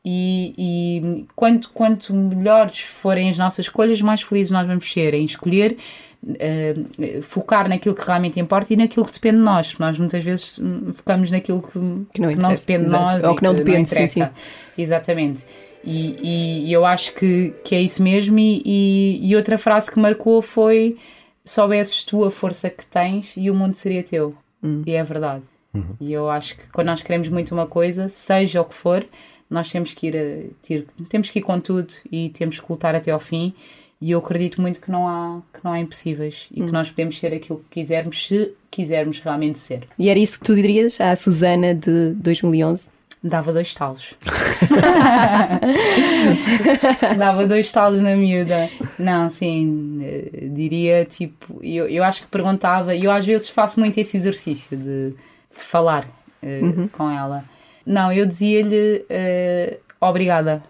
E, 0.09 0.55
e 0.57 1.27
quanto, 1.35 1.71
quanto 1.71 2.15
melhores 2.15 2.79
forem 2.79 3.29
as 3.29 3.37
nossas 3.37 3.67
escolhas, 3.67 4.01
mais 4.01 4.23
felizes 4.23 4.53
nós 4.53 4.65
vamos 4.65 4.91
ser 4.91 5.13
em 5.15 5.25
escolher 5.25 5.77
Uh, 6.25 7.23
focar 7.23 7.69
naquilo 7.69 7.95
que 7.95 8.05
realmente 8.05 8.41
importa 8.41 8.73
e 8.73 8.77
naquilo 8.77 9.05
que 9.07 9.13
depende 9.13 9.37
de 9.37 9.43
nós, 9.43 9.79
nós 9.79 9.97
muitas 9.97 10.25
vezes 10.25 10.59
hum, 10.59 10.91
focamos 10.93 11.31
naquilo 11.31 11.63
que, 11.63 11.79
que, 12.13 12.21
não, 12.21 12.29
que 12.31 12.37
não, 12.37 12.53
depende 12.53 12.85
de 12.87 12.91
nós 12.91 13.23
ou 13.23 13.37
que 13.37 13.45
não 13.45 13.55
depende, 13.55 13.79
não 13.79 13.85
sim, 13.85 14.09
sim. 14.09 14.29
Exatamente. 14.77 15.45
E, 15.85 16.17
e, 16.21 16.67
e, 16.67 16.73
eu 16.73 16.85
acho 16.85 17.15
que, 17.15 17.55
que 17.63 17.77
é 17.77 17.81
isso 17.81 18.03
mesmo. 18.03 18.37
E, 18.41 19.21
e, 19.23 19.37
outra 19.37 19.57
frase 19.57 19.89
que 19.89 20.01
marcou 20.01 20.43
foi 20.43 20.97
soubesses 21.45 22.05
tu 22.05 22.25
a 22.25 22.31
força 22.31 22.69
que 22.71 22.85
tens 22.85 23.35
e 23.37 23.49
o 23.49 23.55
mundo 23.55 23.75
seria 23.75 24.03
teu. 24.03 24.35
Hum. 24.61 24.83
E 24.85 24.93
é 24.95 25.05
verdade. 25.05 25.45
Uhum. 25.73 25.95
E 26.01 26.13
eu 26.13 26.29
acho 26.29 26.57
que 26.57 26.67
quando 26.73 26.89
nós 26.89 27.03
queremos 27.03 27.29
muito 27.29 27.55
uma 27.55 27.69
coisa, 27.69 28.09
seja 28.09 28.63
o 28.63 28.65
que 28.65 28.75
for, 28.75 29.07
nós 29.51 29.71
temos 29.71 29.95
que 29.95 30.09
ir, 30.09 30.17
a, 30.17 30.67
ter, 30.67 30.87
temos 31.09 31.31
que 31.31 31.39
ir 31.39 31.43
com 31.43 31.61
tudo 31.61 31.95
e 32.11 32.31
temos 32.31 32.59
que 32.59 32.71
lutar 32.71 32.95
até 32.95 33.11
ao 33.11 33.21
fim. 33.21 33.55
E 34.01 34.11
eu 34.11 34.19
acredito 34.19 34.61
muito 34.61 34.81
que 34.81 34.91
não 34.91 35.09
há, 35.09 35.41
que 35.53 35.65
não 35.65 35.73
há 35.73 35.81
impossíveis 35.81 36.49
e 36.53 36.63
hum. 36.63 36.67
que 36.67 36.73
nós 36.73 36.91
podemos 36.91 37.19
ser 37.19 37.33
aquilo 37.33 37.61
que 37.61 37.81
quisermos, 37.81 38.27
se 38.27 38.53
quisermos 38.71 39.21
realmente 39.21 39.59
ser. 39.59 39.87
E 39.99 40.11
era 40.11 40.19
isso 40.19 40.39
que 40.39 40.45
tu 40.45 40.55
dirias 40.55 41.01
à 41.01 41.17
Susana 41.17 41.75
de 41.75 42.13
2011? 42.15 42.89
Dava 43.25 43.53
dois 43.53 43.75
talos. 43.75 44.15
Dava 47.17 47.47
dois 47.47 47.73
talos 47.73 48.01
na 48.01 48.15
miúda. 48.15 48.71
Não, 48.99 49.29
sim, 49.31 50.01
eh, 50.03 50.49
diria 50.53 51.05
tipo, 51.05 51.59
eu, 51.63 51.89
eu 51.89 52.05
acho 52.05 52.23
que 52.23 52.29
perguntava, 52.29 52.95
e 52.95 53.05
eu 53.05 53.11
às 53.11 53.27
vezes 53.27 53.49
faço 53.49 53.81
muito 53.81 53.99
esse 53.99 54.17
exercício 54.17 54.77
de, 54.77 55.13
de 55.57 55.63
falar 55.63 56.05
uh, 56.43 56.65
uhum. 56.65 56.89
com 56.89 57.11
ela. 57.11 57.45
Não, 57.87 58.13
eu 58.13 58.27
dizia-lhe 58.27 59.07
uh, 59.09 59.81
obrigada 60.01 60.63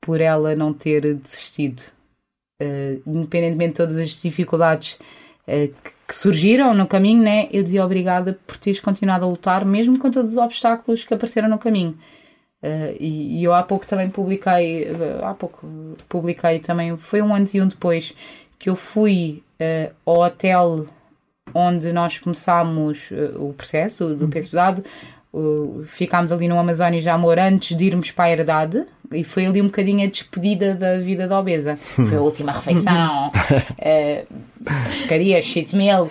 por 0.00 0.20
ela 0.20 0.54
não 0.54 0.72
ter 0.72 1.14
desistido. 1.14 1.82
Uh, 2.62 3.02
independentemente 3.06 3.72
de 3.72 3.76
todas 3.78 3.98
as 3.98 4.10
dificuldades 4.10 4.98
que, 5.44 5.74
que, 6.08 6.14
surgiram 6.14 6.72
no 6.72 6.86
caminho, 6.86 7.22
né? 7.22 7.48
eu 7.52 7.62
dizia 7.62 7.84
obrigada 7.84 8.38
por 8.46 8.56
teres 8.56 8.80
continuado 8.80 9.26
a 9.26 9.28
lutar, 9.28 9.64
mesmo 9.64 9.98
com 9.98 10.10
todos 10.10 10.32
os 10.32 10.38
obstáculos 10.38 11.04
que 11.04 11.12
apareceram 11.12 11.48
no 11.48 11.58
caminho. 11.58 11.98
Uh, 12.64 12.96
e, 12.98 13.40
e, 13.40 13.44
eu 13.44 13.52
há 13.52 13.62
pouco 13.62 13.86
também 13.86 14.08
publiquei, 14.08 14.88
há 15.22 15.34
pouco 15.34 15.66
publiquei 16.08 16.60
também, 16.60 16.96
foi 16.96 17.20
um 17.20 17.34
antes 17.34 17.52
e 17.52 17.60
um 17.60 17.66
depois, 17.68 18.14
que 18.58 18.70
eu 18.70 18.76
fui 18.76 19.42
uh, 19.60 19.94
ao 20.06 20.20
hotel 20.20 20.86
onde 21.52 21.92
nós 21.92 22.18
começámos 22.18 23.10
uh, 23.10 23.44
o 23.44 23.52
processo 23.52 24.08
do, 24.08 24.16
do 24.16 24.28
peso 24.28 24.50
pesado, 24.50 24.82
ficámos 25.86 26.30
ali 26.32 26.46
no 26.46 26.58
Amazónia 26.58 27.00
já 27.00 27.14
amor 27.14 27.38
antes 27.38 27.76
de 27.76 27.84
irmos 27.86 28.10
para 28.10 28.24
a 28.26 28.30
herdade 28.30 28.84
e 29.12 29.24
foi 29.24 29.46
ali 29.46 29.60
um 29.60 29.66
bocadinho 29.66 30.06
a 30.06 30.10
despedida 30.10 30.74
da 30.74 30.98
vida 30.98 31.26
da 31.26 31.38
obesa. 31.38 31.76
Foi 31.76 32.16
a 32.16 32.20
última 32.20 32.52
refeição, 32.52 33.30
pescaria, 34.88 35.40
shit 35.40 35.74
meal, 35.74 36.08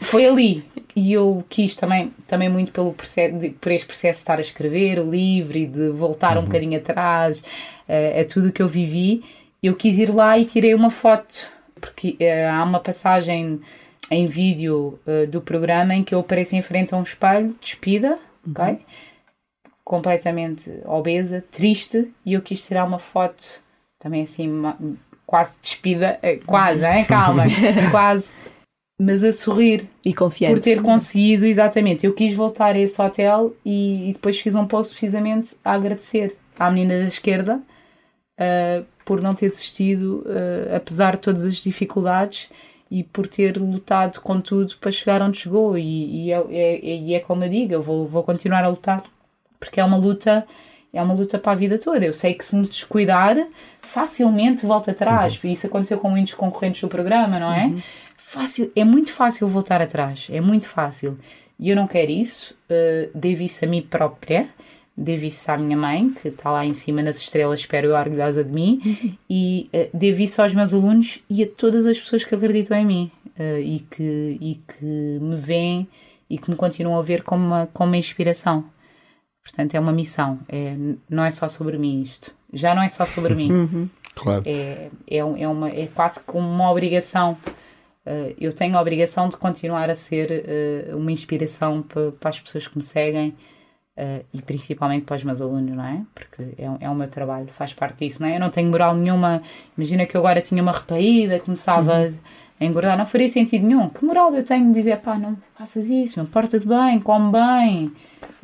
foi 0.00 0.26
ali 0.26 0.64
e 0.94 1.12
eu 1.12 1.44
quis 1.48 1.74
também, 1.74 2.12
também 2.26 2.48
muito 2.48 2.70
pelo 2.70 2.92
processo, 2.92 3.38
de, 3.38 3.50
por 3.50 3.72
este 3.72 3.86
processo 3.86 4.18
de 4.18 4.22
estar 4.22 4.38
a 4.38 4.40
escrever 4.40 4.98
o 4.98 5.10
livro 5.10 5.56
e 5.56 5.66
de 5.66 5.88
voltar 5.90 6.36
uhum. 6.36 6.42
um 6.42 6.46
bocadinho 6.46 6.78
atrás 6.78 7.40
uh, 7.40 8.20
a 8.20 8.24
tudo 8.24 8.48
o 8.48 8.52
que 8.52 8.62
eu 8.62 8.68
vivi, 8.68 9.24
eu 9.62 9.74
quis 9.74 9.98
ir 9.98 10.12
lá 10.12 10.38
e 10.38 10.44
tirei 10.44 10.74
uma 10.74 10.90
foto, 10.90 11.46
porque 11.80 12.16
uh, 12.20 12.52
há 12.52 12.62
uma 12.64 12.80
passagem 12.80 13.60
em 14.10 14.26
vídeo 14.26 14.98
uh, 15.06 15.26
do 15.26 15.40
programa 15.40 15.94
em 15.94 16.02
que 16.02 16.14
eu 16.14 16.20
apareço 16.20 16.54
em 16.54 16.62
frente 16.62 16.94
a 16.94 16.98
um 16.98 17.02
espelho, 17.02 17.56
despida. 17.60 18.18
Ok? 18.50 18.80
Completamente 19.84 20.70
obesa, 20.84 21.44
triste, 21.50 22.12
e 22.24 22.34
eu 22.34 22.42
quis 22.42 22.64
tirar 22.64 22.84
uma 22.84 22.98
foto 22.98 23.60
também 23.98 24.22
assim, 24.22 24.50
quase 25.26 25.56
despida, 25.60 26.18
quase, 26.46 26.84
hein? 26.84 27.04
calma, 27.08 27.44
quase 27.90 28.32
mas 29.02 29.24
a 29.24 29.32
sorrir. 29.32 29.88
E 30.04 30.14
confiante. 30.14 30.54
Por 30.54 30.60
ter 30.60 30.80
conseguido, 30.80 31.44
exatamente. 31.44 32.06
Eu 32.06 32.14
quis 32.14 32.34
voltar 32.34 32.76
a 32.76 32.78
esse 32.78 33.00
hotel 33.02 33.54
e, 33.64 34.10
e 34.10 34.12
depois 34.12 34.38
fiz 34.38 34.54
um 34.54 34.64
post 34.64 34.92
precisamente 34.94 35.56
a 35.64 35.72
agradecer 35.72 36.36
à 36.58 36.70
menina 36.70 37.00
da 37.00 37.06
esquerda 37.06 37.56
uh, 37.56 38.84
por 39.04 39.20
não 39.20 39.34
ter 39.34 39.50
desistido, 39.50 40.24
uh, 40.26 40.76
apesar 40.76 41.16
de 41.16 41.22
todas 41.22 41.44
as 41.44 41.56
dificuldades 41.56 42.48
e 42.98 43.02
por 43.02 43.26
ter 43.26 43.56
lutado 43.56 44.20
com 44.20 44.40
tudo 44.40 44.76
para 44.78 44.90
chegar 44.90 45.22
onde 45.22 45.38
chegou. 45.38 45.78
E, 45.78 46.26
e, 46.26 46.32
é, 46.32 46.44
é, 46.50 46.96
e 46.96 47.14
é 47.14 47.20
como 47.20 47.44
eu 47.44 47.48
digo, 47.48 47.72
eu 47.72 47.82
vou, 47.82 48.06
vou 48.06 48.22
continuar 48.22 48.64
a 48.64 48.68
lutar 48.68 49.04
porque 49.58 49.80
é 49.80 49.84
uma 49.84 49.96
luta. 49.96 50.46
É 50.94 51.02
uma 51.02 51.14
luta 51.14 51.38
para 51.38 51.52
a 51.52 51.54
vida 51.54 51.78
toda. 51.78 52.04
Eu 52.04 52.12
sei 52.12 52.34
que 52.34 52.44
se 52.44 52.54
me 52.54 52.66
descuidar, 52.66 53.34
facilmente 53.80 54.66
volto 54.66 54.90
atrás. 54.90 55.42
Uhum. 55.42 55.50
Isso 55.50 55.66
aconteceu 55.66 55.96
com 55.96 56.10
muitos 56.10 56.34
concorrentes 56.34 56.82
do 56.82 56.88
programa, 56.88 57.38
não 57.38 57.50
é? 57.50 57.64
Uhum 57.64 57.80
fácil, 58.32 58.72
é 58.74 58.82
muito 58.82 59.12
fácil 59.12 59.46
voltar 59.46 59.82
atrás, 59.82 60.28
é 60.30 60.40
muito 60.40 60.66
fácil. 60.66 61.18
E 61.58 61.68
eu 61.68 61.76
não 61.76 61.86
quero 61.86 62.10
isso, 62.10 62.54
uh, 62.70 63.10
devo 63.14 63.42
isso 63.42 63.64
a 63.64 63.68
mim 63.68 63.82
própria, 63.82 64.48
devo 64.96 65.24
isso 65.24 65.50
à 65.50 65.56
minha 65.56 65.76
mãe, 65.76 66.10
que 66.10 66.28
está 66.28 66.50
lá 66.50 66.64
em 66.64 66.74
cima 66.74 67.02
nas 67.02 67.18
estrelas, 67.18 67.60
espero 67.60 67.88
eu, 67.88 67.94
orgulhosa 67.94 68.44
de 68.44 68.52
mim, 68.52 68.80
e 69.28 69.70
uh, 69.72 69.96
devo 69.96 70.22
isso 70.22 70.42
aos 70.42 70.54
meus 70.54 70.72
alunos 70.72 71.20
e 71.28 71.42
a 71.42 71.46
todas 71.46 71.86
as 71.86 71.98
pessoas 71.98 72.24
que 72.24 72.34
acreditam 72.34 72.76
em 72.76 72.86
mim 72.86 73.10
uh, 73.38 73.58
e, 73.58 73.80
que, 73.90 74.38
e 74.40 74.54
que 74.66 74.84
me 74.84 75.36
veem 75.36 75.88
e 76.28 76.38
que 76.38 76.50
me 76.50 76.56
continuam 76.56 76.98
a 76.98 77.02
ver 77.02 77.22
como 77.22 77.44
uma, 77.44 77.68
como 77.72 77.90
uma 77.90 77.96
inspiração. 77.96 78.64
Portanto, 79.42 79.74
é 79.74 79.80
uma 79.80 79.92
missão. 79.92 80.38
É, 80.48 80.74
não 81.10 81.24
é 81.24 81.30
só 81.30 81.48
sobre 81.48 81.76
mim 81.76 82.00
isto. 82.00 82.34
Já 82.52 82.74
não 82.74 82.82
é 82.82 82.88
só 82.88 83.04
sobre 83.04 83.34
mim. 83.34 83.50
Uhum. 83.52 83.88
Claro. 84.14 84.42
É, 84.44 84.88
é, 85.08 85.18
é, 85.18 85.48
uma, 85.48 85.68
é 85.70 85.88
quase 85.94 86.20
como 86.20 86.46
uma 86.46 86.70
obrigação. 86.70 87.36
Uh, 88.06 88.34
eu 88.38 88.52
tenho 88.52 88.76
a 88.76 88.80
obrigação 88.80 89.28
de 89.28 89.36
continuar 89.36 89.88
a 89.88 89.94
ser 89.94 90.44
uh, 90.92 90.96
uma 90.98 91.10
inspiração 91.10 91.82
para, 91.82 92.12
para 92.12 92.28
as 92.30 92.40
pessoas 92.40 92.66
que 92.66 92.76
me 92.76 92.82
seguem 92.82 93.34
Uh, 94.02 94.24
e 94.34 94.42
principalmente 94.42 95.04
para 95.04 95.14
os 95.14 95.22
meus 95.22 95.40
alunos, 95.40 95.76
não 95.76 95.84
é? 95.84 96.00
Porque 96.12 96.42
é, 96.58 96.68
é 96.80 96.90
o 96.90 96.94
meu 96.94 97.06
trabalho, 97.06 97.46
faz 97.48 97.72
parte 97.72 98.04
disso, 98.04 98.20
não 98.20 98.28
é? 98.28 98.36
Eu 98.36 98.40
não 98.40 98.50
tenho 98.50 98.68
moral 98.68 98.96
nenhuma. 98.96 99.42
Imagina 99.76 100.06
que 100.06 100.16
eu 100.16 100.20
agora 100.20 100.40
tinha 100.40 100.60
uma 100.60 100.72
recaída, 100.72 101.38
começava 101.38 102.00
uhum. 102.00 102.14
a 102.58 102.64
engordar, 102.64 102.98
não 102.98 103.06
faria 103.06 103.28
sentido 103.28 103.64
nenhum. 103.64 103.88
Que 103.88 104.04
moral 104.04 104.34
eu 104.34 104.42
tenho 104.42 104.66
de 104.68 104.74
dizer, 104.74 104.96
pá, 104.98 105.16
não 105.16 105.36
faças 105.56 105.88
isso, 105.88 106.24
porta-te 106.24 106.66
bem, 106.66 107.00
come 107.00 107.30
bem, 107.30 107.92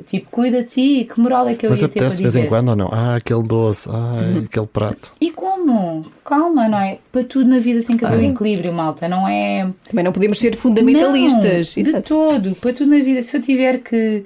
tipo, 0.04 0.28
cuida 0.30 0.62
de 0.62 0.68
ti, 0.68 1.08
que 1.12 1.20
moral 1.20 1.48
é 1.48 1.54
que 1.54 1.66
eu 1.66 1.70
Mas 1.70 1.80
ia 1.80 1.88
ter 1.88 2.00
para 2.00 2.08
de 2.08 2.22
vez 2.22 2.36
em 2.36 2.46
quando 2.46 2.68
ou 2.68 2.76
não? 2.76 2.88
Ah, 2.92 3.16
aquele 3.16 3.42
doce, 3.42 3.88
ah, 3.90 4.20
uhum. 4.22 4.44
aquele 4.44 4.66
prato. 4.66 5.12
E 5.20 5.32
como? 5.32 6.04
Calma, 6.24 6.68
não 6.68 6.78
é? 6.78 6.98
Para 7.10 7.24
tudo 7.24 7.50
na 7.50 7.58
vida 7.58 7.82
tem 7.82 7.96
que 7.96 8.04
haver 8.04 8.20
ah. 8.20 8.28
um 8.28 8.30
equilíbrio, 8.30 8.72
malta, 8.72 9.08
não 9.08 9.26
é. 9.26 9.68
Também 9.88 10.04
não 10.04 10.12
podemos 10.12 10.38
ser 10.38 10.54
fundamentalistas. 10.54 11.74
Não, 11.74 11.82
de 11.82 12.02
todo, 12.02 12.54
para 12.54 12.72
tudo 12.72 12.90
na 12.90 13.02
vida. 13.02 13.22
Se 13.22 13.36
eu 13.36 13.40
tiver 13.40 13.78
que 13.78 14.24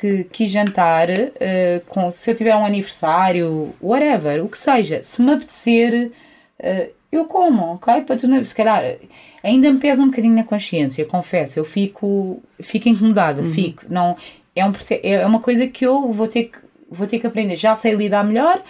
que 0.00 0.24
quis 0.24 0.50
jantar, 0.50 1.10
uh, 1.10 1.84
com, 1.86 2.10
se 2.10 2.30
eu 2.30 2.34
tiver 2.34 2.56
um 2.56 2.64
aniversário, 2.64 3.74
whatever, 3.82 4.42
o 4.42 4.48
que 4.48 4.56
seja, 4.56 5.02
se 5.02 5.20
me 5.20 5.34
apetecer, 5.34 6.10
uh, 6.58 6.90
eu 7.12 7.26
como, 7.26 7.74
ok? 7.74 8.00
Para 8.02 8.16
tu, 8.16 8.44
se 8.44 8.54
calhar, 8.54 8.96
ainda 9.44 9.70
me 9.70 9.78
pesa 9.78 10.02
um 10.02 10.06
bocadinho 10.06 10.34
na 10.34 10.44
consciência, 10.44 11.04
confesso, 11.04 11.58
eu 11.58 11.66
fico, 11.66 12.42
fico 12.62 12.88
incomodada, 12.88 13.42
uhum. 13.42 13.52
fico, 13.52 13.84
não, 13.90 14.16
é, 14.56 14.64
um, 14.64 14.72
é 15.02 15.26
uma 15.26 15.40
coisa 15.40 15.66
que 15.66 15.84
eu 15.84 16.10
vou 16.12 16.26
ter 16.26 16.44
que, 16.44 16.58
vou 16.90 17.06
ter 17.06 17.18
que 17.18 17.26
aprender, 17.26 17.56
já 17.56 17.74
sei 17.74 17.92
lidar 17.92 18.24
melhor, 18.24 18.62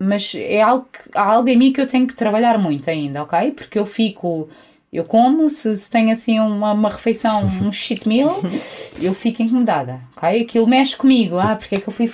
mas 0.00 0.36
é 0.36 0.62
algo, 0.62 0.86
há 1.16 1.32
algo 1.32 1.48
em 1.48 1.56
mim 1.56 1.72
que 1.72 1.80
eu 1.80 1.86
tenho 1.86 2.06
que 2.06 2.14
trabalhar 2.14 2.58
muito 2.58 2.88
ainda, 2.88 3.24
ok? 3.24 3.50
Porque 3.50 3.76
eu 3.76 3.86
fico 3.86 4.48
eu 4.94 5.04
como, 5.04 5.50
se, 5.50 5.76
se 5.76 5.90
tenho 5.90 6.12
assim 6.12 6.38
uma, 6.38 6.72
uma 6.72 6.88
refeição, 6.88 7.42
um 7.60 7.72
cheat 7.72 8.08
meal, 8.08 8.40
eu 9.02 9.12
fico 9.12 9.42
incomodada, 9.42 10.00
ok? 10.16 10.42
Aquilo 10.42 10.68
mexe 10.68 10.96
comigo. 10.96 11.36
Ah, 11.36 11.56
porque 11.56 11.74
é 11.74 11.80
que 11.80 11.88
eu 11.88 11.92
fui 11.92 12.08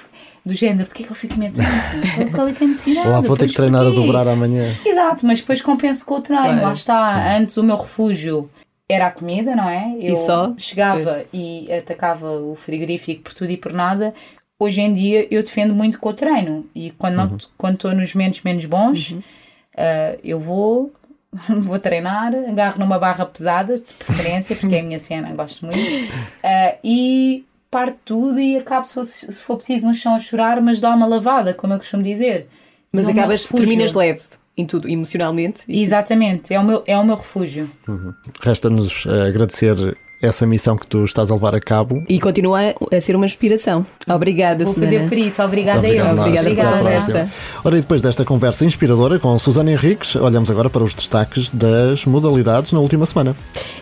do 0.44 0.54
género, 0.54 0.88
porque 0.88 1.02
é 1.02 1.06
que 1.06 1.12
eu 1.12 1.16
fico 1.16 1.34
tanto? 1.34 2.30
Qual 2.34 2.48
é 2.48 2.52
que 2.54 2.64
é 2.64 2.66
a 2.66 2.68
necessidade? 2.70 3.08
Lá 3.08 3.20
vou 3.20 3.36
ter 3.36 3.48
que 3.48 3.54
treinar 3.54 3.84
porquê? 3.84 3.98
a 3.98 4.00
dobrar 4.00 4.28
amanhã. 4.28 4.74
Exato, 4.84 5.26
mas 5.26 5.40
depois 5.40 5.60
compenso 5.60 6.06
com 6.06 6.14
o 6.14 6.20
treino. 6.22 6.62
Lá 6.62 6.72
está, 6.72 7.36
antes 7.36 7.58
o 7.58 7.62
meu 7.62 7.76
refúgio 7.76 8.50
era 8.88 9.08
a 9.08 9.10
comida, 9.10 9.54
não 9.54 9.68
é? 9.68 9.94
Eu 10.00 10.14
e 10.14 10.16
só? 10.16 10.54
chegava 10.56 11.04
pois. 11.04 11.26
e 11.34 11.70
atacava 11.70 12.32
o 12.32 12.56
frigorífico 12.56 13.24
por 13.24 13.34
tudo 13.34 13.50
e 13.50 13.58
por 13.58 13.74
nada. 13.74 14.14
Hoje 14.58 14.80
em 14.80 14.92
dia 14.92 15.28
eu 15.30 15.42
defendo 15.42 15.74
muito 15.74 15.98
com 16.00 16.08
o 16.08 16.14
treino 16.14 16.66
e 16.74 16.90
quando 16.92 17.18
uhum. 17.18 17.38
quando 17.58 17.74
estou 17.74 17.94
nos 17.94 18.14
momentos 18.14 18.42
menos 18.42 18.64
bons, 18.64 19.12
uhum. 19.12 19.18
uh, 19.18 20.18
eu 20.24 20.40
vou 20.40 20.92
vou 21.60 21.78
treinar, 21.78 22.34
agarro 22.34 22.78
numa 22.78 22.98
barra 22.98 23.24
pesada, 23.24 23.78
de 23.78 23.94
preferência, 23.94 24.56
porque 24.56 24.74
é 24.74 24.80
a 24.80 24.82
minha 24.82 24.98
cena, 24.98 25.32
gosto 25.32 25.64
muito, 25.64 25.78
uh, 25.78 26.78
e 26.82 27.44
parto 27.70 27.98
tudo 28.04 28.40
e 28.40 28.56
acabo, 28.56 28.84
se 28.84 28.94
for, 28.94 29.04
se 29.04 29.42
for 29.42 29.56
preciso, 29.56 29.86
no 29.86 29.94
chão 29.94 30.14
a 30.14 30.18
chorar, 30.18 30.60
mas 30.60 30.80
dá 30.80 30.94
uma 30.94 31.06
lavada, 31.06 31.54
como 31.54 31.72
eu 31.72 31.78
costumo 31.78 32.02
dizer. 32.02 32.48
Mas 32.92 33.04
Não 33.04 33.12
acabas, 33.12 33.44
terminas 33.44 33.92
leve 33.92 34.22
em 34.56 34.66
tudo, 34.66 34.88
emocionalmente. 34.88 35.62
Exatamente, 35.68 36.52
é 36.52 36.58
o 36.58 36.64
meu, 36.64 36.82
é 36.86 36.96
o 36.96 37.04
meu 37.04 37.14
refúgio. 37.14 37.70
Uhum. 37.86 38.12
Resta-nos 38.40 39.04
uh, 39.06 39.26
agradecer 39.28 39.96
essa 40.22 40.46
missão 40.46 40.76
que 40.76 40.86
tu 40.86 41.04
estás 41.04 41.30
a 41.30 41.34
levar 41.34 41.54
a 41.54 41.60
cabo. 41.60 42.04
E 42.08 42.20
continua 42.20 42.74
a 42.92 43.00
ser 43.00 43.16
uma 43.16 43.24
inspiração. 43.24 43.86
Obrigada, 44.06 44.64
Vou 44.64 44.74
fazer 44.74 45.08
por 45.08 45.16
isso. 45.16 45.42
Obrigada, 45.42 45.78
Obrigado 45.78 46.16
eu. 46.16 46.22
Obrigada, 46.22 46.54
pela 46.54 46.78
conversa. 46.78 47.32
Ora, 47.64 47.78
e 47.78 47.80
depois 47.80 48.02
desta 48.02 48.24
conversa 48.24 48.64
inspiradora 48.64 49.18
com 49.18 49.38
Susana 49.38 49.72
Henriques, 49.72 50.16
olhamos 50.16 50.50
agora 50.50 50.68
para 50.68 50.82
os 50.82 50.94
destaques 50.94 51.50
das 51.50 52.04
modalidades 52.04 52.72
na 52.72 52.80
última 52.80 53.06
semana. 53.06 53.34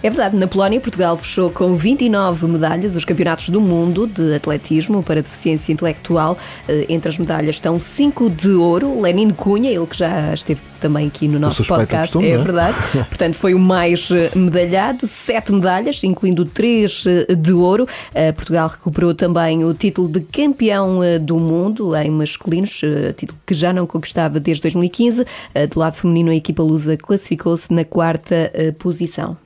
É 0.03 0.09
verdade, 0.09 0.37
na 0.37 0.47
Polónia, 0.47 0.81
Portugal 0.81 1.17
fechou 1.17 1.51
com 1.51 1.75
29 1.75 2.47
medalhas 2.47 2.95
os 2.95 3.05
campeonatos 3.05 3.49
do 3.49 3.61
mundo 3.61 4.07
de 4.07 4.35
atletismo 4.35 5.03
para 5.03 5.23
deficiência 5.23 5.73
intelectual. 5.73 6.39
Eh, 6.69 6.87
entre 6.89 7.09
as 7.09 7.19
medalhas 7.19 7.57
estão 7.57 7.81
5 7.81 8.31
de 8.31 8.51
ouro. 8.51 9.01
Lenin 9.01 9.31
Cunha, 9.31 9.71
ele 9.71 9.87
que 9.87 9.97
já 9.99 10.33
esteve 10.33 10.61
também 10.79 11.09
aqui 11.09 11.29
no 11.29 11.39
nosso 11.39 11.65
podcast, 11.65 12.13
costume, 12.13 12.29
é, 12.29 12.35
é 12.35 12.39
verdade. 12.39 12.77
Portanto, 13.09 13.35
foi 13.35 13.55
o 13.55 13.59
mais 13.59 14.11
eh, 14.11 14.31
medalhado, 14.35 15.07
sete 15.07 15.53
medalhas, 15.53 16.03
incluindo 16.05 16.28
três 16.45 17.05
eh, 17.07 17.35
de 17.35 17.53
ouro. 17.53 17.87
Eh, 18.15 18.33
Portugal 18.33 18.69
recuperou 18.69 19.15
também 19.15 19.65
o 19.65 19.75
título 19.75 20.09
de 20.09 20.21
campeão 20.21 21.01
do 21.21 21.39
mundo 21.39 21.95
em 21.97 22.11
masculinos, 22.11 22.81
título 23.17 23.39
que 23.47 23.55
já 23.55 23.73
não 23.73 23.87
conquistava 23.87 24.41
desde 24.41 24.63
2015. 24.63 25.25
Do 25.71 25.79
lado 25.79 25.95
feminino, 25.95 26.31
a 26.31 26.35
equipa 26.35 26.63
lusa 26.63 26.97
classificou-se 26.97 27.73
na 27.73 27.85
quarta 27.85 28.53
posição. 28.79 29.37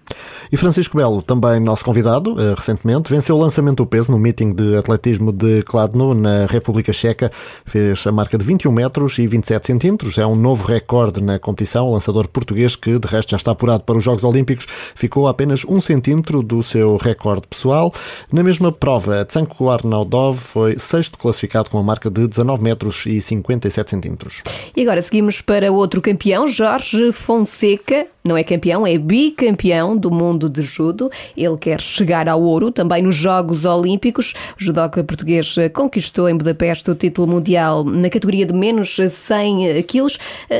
E 0.51 0.57
Francisco 0.57 0.97
Belo, 0.97 1.22
também 1.22 1.59
nosso 1.59 1.85
convidado, 1.85 2.39
eh, 2.39 2.55
recentemente, 2.55 3.11
venceu 3.11 3.37
o 3.37 3.39
lançamento 3.39 3.78
do 3.78 3.87
peso 3.87 4.11
no 4.11 4.18
meeting 4.18 4.53
de 4.53 4.76
atletismo 4.76 5.33
de 5.33 5.62
Kladno, 5.62 6.14
na 6.14 6.47
República 6.47 6.93
Checa. 6.93 7.30
Fez 7.64 8.07
a 8.07 8.12
marca 8.12 8.37
de 8.37 8.45
21 8.45 8.70
metros 8.70 9.18
e 9.18 9.26
27 9.26 9.66
centímetros. 9.66 10.18
É 10.18 10.26
um 10.26 10.37
novo 10.37 10.66
recorde 10.66 11.22
na 11.22 11.39
competição. 11.39 11.89
O 11.89 11.93
lançador 11.93 12.28
português, 12.28 12.76
que 12.76 12.99
de 12.99 13.09
resto 13.09 13.30
já 13.30 13.37
está 13.39 13.53
apurado 13.53 13.85
para 13.85 13.97
os 13.97 14.05
Jogos 14.05 14.24
Olímpicos, 14.24 14.66
ficou 14.95 15.26
a 15.26 15.30
apenas 15.30 15.64
um 15.64 15.80
centímetro 15.80 16.43
do 16.43 16.62
seu 16.73 16.97
recorde 16.97 17.47
pessoal. 17.47 17.93
Na 18.33 18.43
mesma 18.43 18.73
prova, 18.73 19.25
Tsanko 19.25 19.68
Arnaudov 19.68 20.39
foi 20.39 20.79
sexto 20.79 21.18
classificado 21.18 21.68
com 21.68 21.79
a 21.79 21.83
marca 21.83 22.11
de 22.11 22.27
19 22.27 22.62
metros 22.62 23.05
e 23.07 23.20
57 23.20 23.91
centímetros. 23.91 24.43
E 24.75 24.81
agora 24.81 25.03
seguimos 25.03 25.43
para 25.43 25.70
outro 25.70 26.01
campeão, 26.01 26.47
Jorge 26.47 27.12
Fonseca. 27.12 28.07
Não 28.25 28.37
é 28.37 28.45
campeão, 28.45 28.87
é 28.87 28.97
bicampeão 28.97 29.97
do 29.97 30.09
mundo 30.09 30.49
de 30.49 30.62
judo. 30.62 31.11
Ele 31.37 31.59
quer 31.59 31.81
chegar 31.81 32.29
ao 32.29 32.41
ouro 32.41 32.70
também 32.70 33.03
nos 33.03 33.16
Jogos 33.16 33.64
Olímpicos. 33.64 34.33
O 34.59 34.64
judoca 34.64 35.03
português 35.03 35.57
conquistou 35.75 36.29
em 36.29 36.37
Budapeste 36.37 36.89
o 36.89 36.95
título 36.95 37.27
mundial 37.27 37.83
na 37.83 38.09
categoria 38.09 38.47
de 38.47 38.55
menos 38.55 38.97
100 38.97 39.83
quilos, 39.83 40.18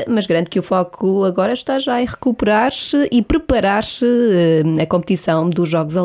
mas 0.09 0.27
garante 0.27 0.49
que 0.49 0.59
o 0.59 0.63
foco 0.63 1.23
agora 1.23 1.53
está 1.53 1.79
já 1.79 2.01
em 2.01 2.05
recuperar-se 2.05 3.07
e 3.09 3.21
preparar-se 3.21 4.05
eh, 4.05 4.83
a 4.83 4.85
competição 4.85 5.49
dos 5.49 5.69
Jogos 5.69 5.95
Olímpicos. 5.95 6.02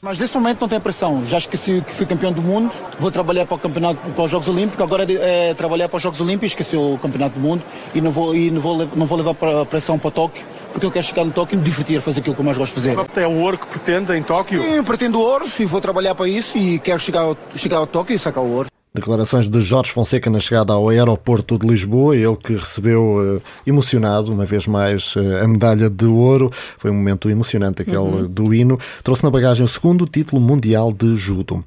Mas 0.00 0.18
nesse 0.18 0.34
momento 0.34 0.60
não 0.60 0.68
tem 0.68 0.80
pressão. 0.80 1.24
Já 1.26 1.38
esqueci 1.38 1.82
que 1.86 1.94
fui 1.94 2.06
campeão 2.06 2.32
do 2.32 2.42
mundo, 2.42 2.70
vou 2.98 3.10
trabalhar 3.10 3.46
para 3.46 3.54
o 3.54 3.58
campeonato, 3.58 3.98
para 4.10 4.24
os 4.24 4.30
Jogos 4.30 4.48
Olímpicos. 4.48 4.84
Agora 4.84 5.04
é, 5.04 5.50
é 5.50 5.54
trabalhar 5.54 5.88
para 5.88 5.96
os 5.96 6.02
Jogos 6.02 6.20
Olímpicos, 6.20 6.52
esqueci 6.52 6.76
o 6.76 6.98
campeonato 7.00 7.38
do 7.38 7.40
mundo 7.40 7.62
e 7.94 8.00
não 8.00 8.10
vou, 8.10 8.34
e 8.34 8.50
não 8.50 8.60
vou, 8.60 8.88
não 8.94 9.06
vou 9.06 9.18
levar 9.18 9.34
para 9.34 9.62
a 9.62 9.66
pressão 9.66 9.98
para 9.98 10.10
Tóquio 10.10 10.42
porque 10.72 10.86
eu 10.86 10.90
quero 10.90 11.04
chegar 11.04 11.24
no 11.24 11.30
Tóquio 11.30 11.54
e 11.54 11.58
me 11.58 11.62
divertir, 11.62 12.00
fazer 12.00 12.20
aquilo 12.20 12.34
que 12.34 12.40
eu 12.40 12.44
mais 12.44 12.56
gosto 12.56 12.74
de 12.74 12.80
fazer. 12.80 13.20
É 13.20 13.26
o 13.26 13.40
ouro 13.40 13.58
que 13.58 13.66
pretende 13.66 14.16
em 14.16 14.22
Tóquio? 14.22 14.62
Sim, 14.62 14.70
eu 14.70 14.84
pretendo 14.84 15.20
ouro 15.20 15.44
e 15.58 15.64
vou 15.64 15.80
trabalhar 15.80 16.14
para 16.14 16.26
isso 16.26 16.56
e 16.56 16.78
quero 16.78 16.98
chegar 16.98 17.20
ao, 17.20 17.36
chegar 17.54 17.76
ao 17.76 17.86
Tóquio 17.86 18.16
e 18.16 18.18
sacar 18.18 18.42
o 18.42 18.50
ouro. 18.50 18.68
Declarações 18.94 19.48
de 19.48 19.58
Jorge 19.62 19.90
Fonseca 19.90 20.28
na 20.28 20.38
chegada 20.38 20.74
ao 20.74 20.90
aeroporto 20.90 21.58
de 21.58 21.66
Lisboa, 21.66 22.14
ele 22.14 22.36
que 22.36 22.52
recebeu 22.52 23.38
uh, 23.38 23.42
emocionado, 23.66 24.30
uma 24.30 24.44
vez 24.44 24.66
mais, 24.66 25.16
uh, 25.16 25.42
a 25.42 25.48
medalha 25.48 25.88
de 25.88 26.04
ouro. 26.04 26.50
Foi 26.76 26.90
um 26.90 26.94
momento 26.94 27.30
emocionante 27.30 27.80
aquele 27.80 27.96
uhum. 27.96 28.28
do 28.28 28.52
hino. 28.52 28.78
Trouxe 29.02 29.24
na 29.24 29.30
bagagem 29.30 29.64
o 29.64 29.68
segundo 29.68 30.04
título 30.04 30.42
mundial 30.42 30.92
de 30.92 31.16
judo. 31.16 31.64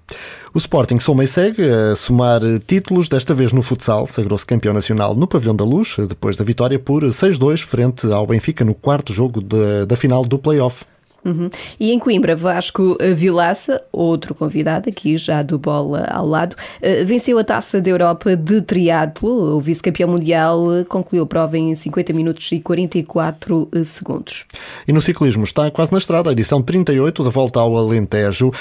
O 0.53 0.59
Sporting 0.59 0.99
soma 0.99 1.23
e 1.23 1.27
segue 1.27 1.63
a 1.67 1.95
somar 1.95 2.41
títulos, 2.67 3.09
desta 3.09 3.33
vez 3.33 3.51
no 3.51 3.63
futsal. 3.63 4.05
Sagrou-se 4.05 4.45
campeão 4.45 4.73
nacional 4.73 5.15
no 5.15 5.25
Pavilhão 5.25 5.55
da 5.55 5.65
Luz, 5.65 5.95
depois 6.07 6.37
da 6.37 6.45
vitória 6.45 6.77
por 6.77 7.03
6-2 7.03 7.63
frente 7.63 8.05
ao 8.05 8.27
Benfica 8.27 8.63
no 8.63 8.75
quarto 8.75 9.11
jogo 9.11 9.41
de, 9.41 9.87
da 9.87 9.97
final 9.97 10.23
do 10.23 10.37
play-off. 10.37 10.85
Uhum. 11.25 11.49
E 11.79 11.91
em 11.91 11.97
Coimbra, 11.97 12.35
Vasco 12.35 12.95
Vilaça, 13.15 13.81
outro 13.91 14.35
convidado 14.35 14.89
aqui 14.89 15.17
já 15.17 15.41
do 15.41 15.57
bola 15.57 16.05
ao 16.11 16.27
lado, 16.27 16.55
eh, 16.81 17.03
venceu 17.03 17.39
a 17.39 17.43
Taça 17.43 17.81
da 17.81 17.89
Europa 17.89 18.35
de 18.35 18.61
triatlo. 18.61 19.55
O 19.57 19.59
vice-campeão 19.59 20.09
mundial 20.09 20.75
eh, 20.75 20.83
concluiu 20.83 21.23
a 21.23 21.25
prova 21.25 21.57
em 21.57 21.73
50 21.73 22.13
minutos 22.13 22.51
e 22.51 22.59
44 22.59 23.69
eh, 23.73 23.83
segundos. 23.83 24.45
E 24.87 24.93
no 24.93 25.01
ciclismo 25.01 25.43
está 25.43 25.71
quase 25.71 25.91
na 25.91 25.97
estrada, 25.97 26.29
a 26.29 26.33
edição 26.33 26.61
38 26.61 27.23
da 27.23 27.29
Volta 27.31 27.59
ao 27.59 27.75
Alentejo 27.75 28.51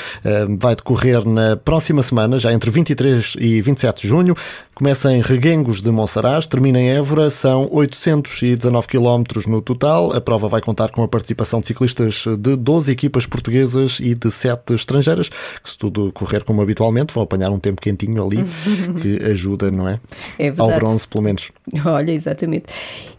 vai 0.59 0.75
decorrer 0.75 1.27
na 1.29 1.57
próxima 1.57 2.03
semana, 2.03 2.39
já 2.39 2.53
entre 2.53 2.71
23 2.71 3.37
e 3.39 3.61
27 3.61 4.03
de 4.03 4.09
junho. 4.09 4.35
Começa 4.75 5.12
em 5.12 5.20
Reguengos 5.20 5.81
de 5.81 5.89
Monsaraz, 5.93 6.49
termina 6.49 6.81
em 6.81 6.91
Évora, 6.91 7.31
são 7.31 7.68
819 7.70 8.89
km 8.89 9.22
no 9.47 9.62
total. 9.62 10.12
A 10.12 10.20
prova 10.20 10.49
vai 10.49 10.61
contar 10.61 10.91
com 10.91 11.01
a 11.05 11.07
participação 11.07 11.61
de 11.61 11.68
ciclistas 11.68 12.25
de 12.37 12.57
12 12.57 12.91
equipas 12.91 13.25
portuguesas 13.25 14.01
e 14.01 14.16
de 14.16 14.33
7 14.33 14.75
estrangeiras, 14.75 15.29
que 15.29 15.70
se 15.70 15.79
tudo 15.79 16.11
correr 16.12 16.43
como 16.43 16.61
habitualmente, 16.61 17.14
vão 17.14 17.22
apanhar 17.22 17.53
um 17.53 17.59
tempo 17.61 17.81
quentinho 17.81 18.27
ali, 18.27 18.45
que 19.01 19.22
ajuda, 19.25 19.70
não 19.70 19.87
é? 19.87 20.01
É 20.41 20.49
Ao 20.49 20.55
verdade. 20.66 20.81
bronze, 20.81 21.07
pelo 21.07 21.22
menos. 21.22 21.53
Olha, 21.87 22.11
exatamente. 22.11 22.64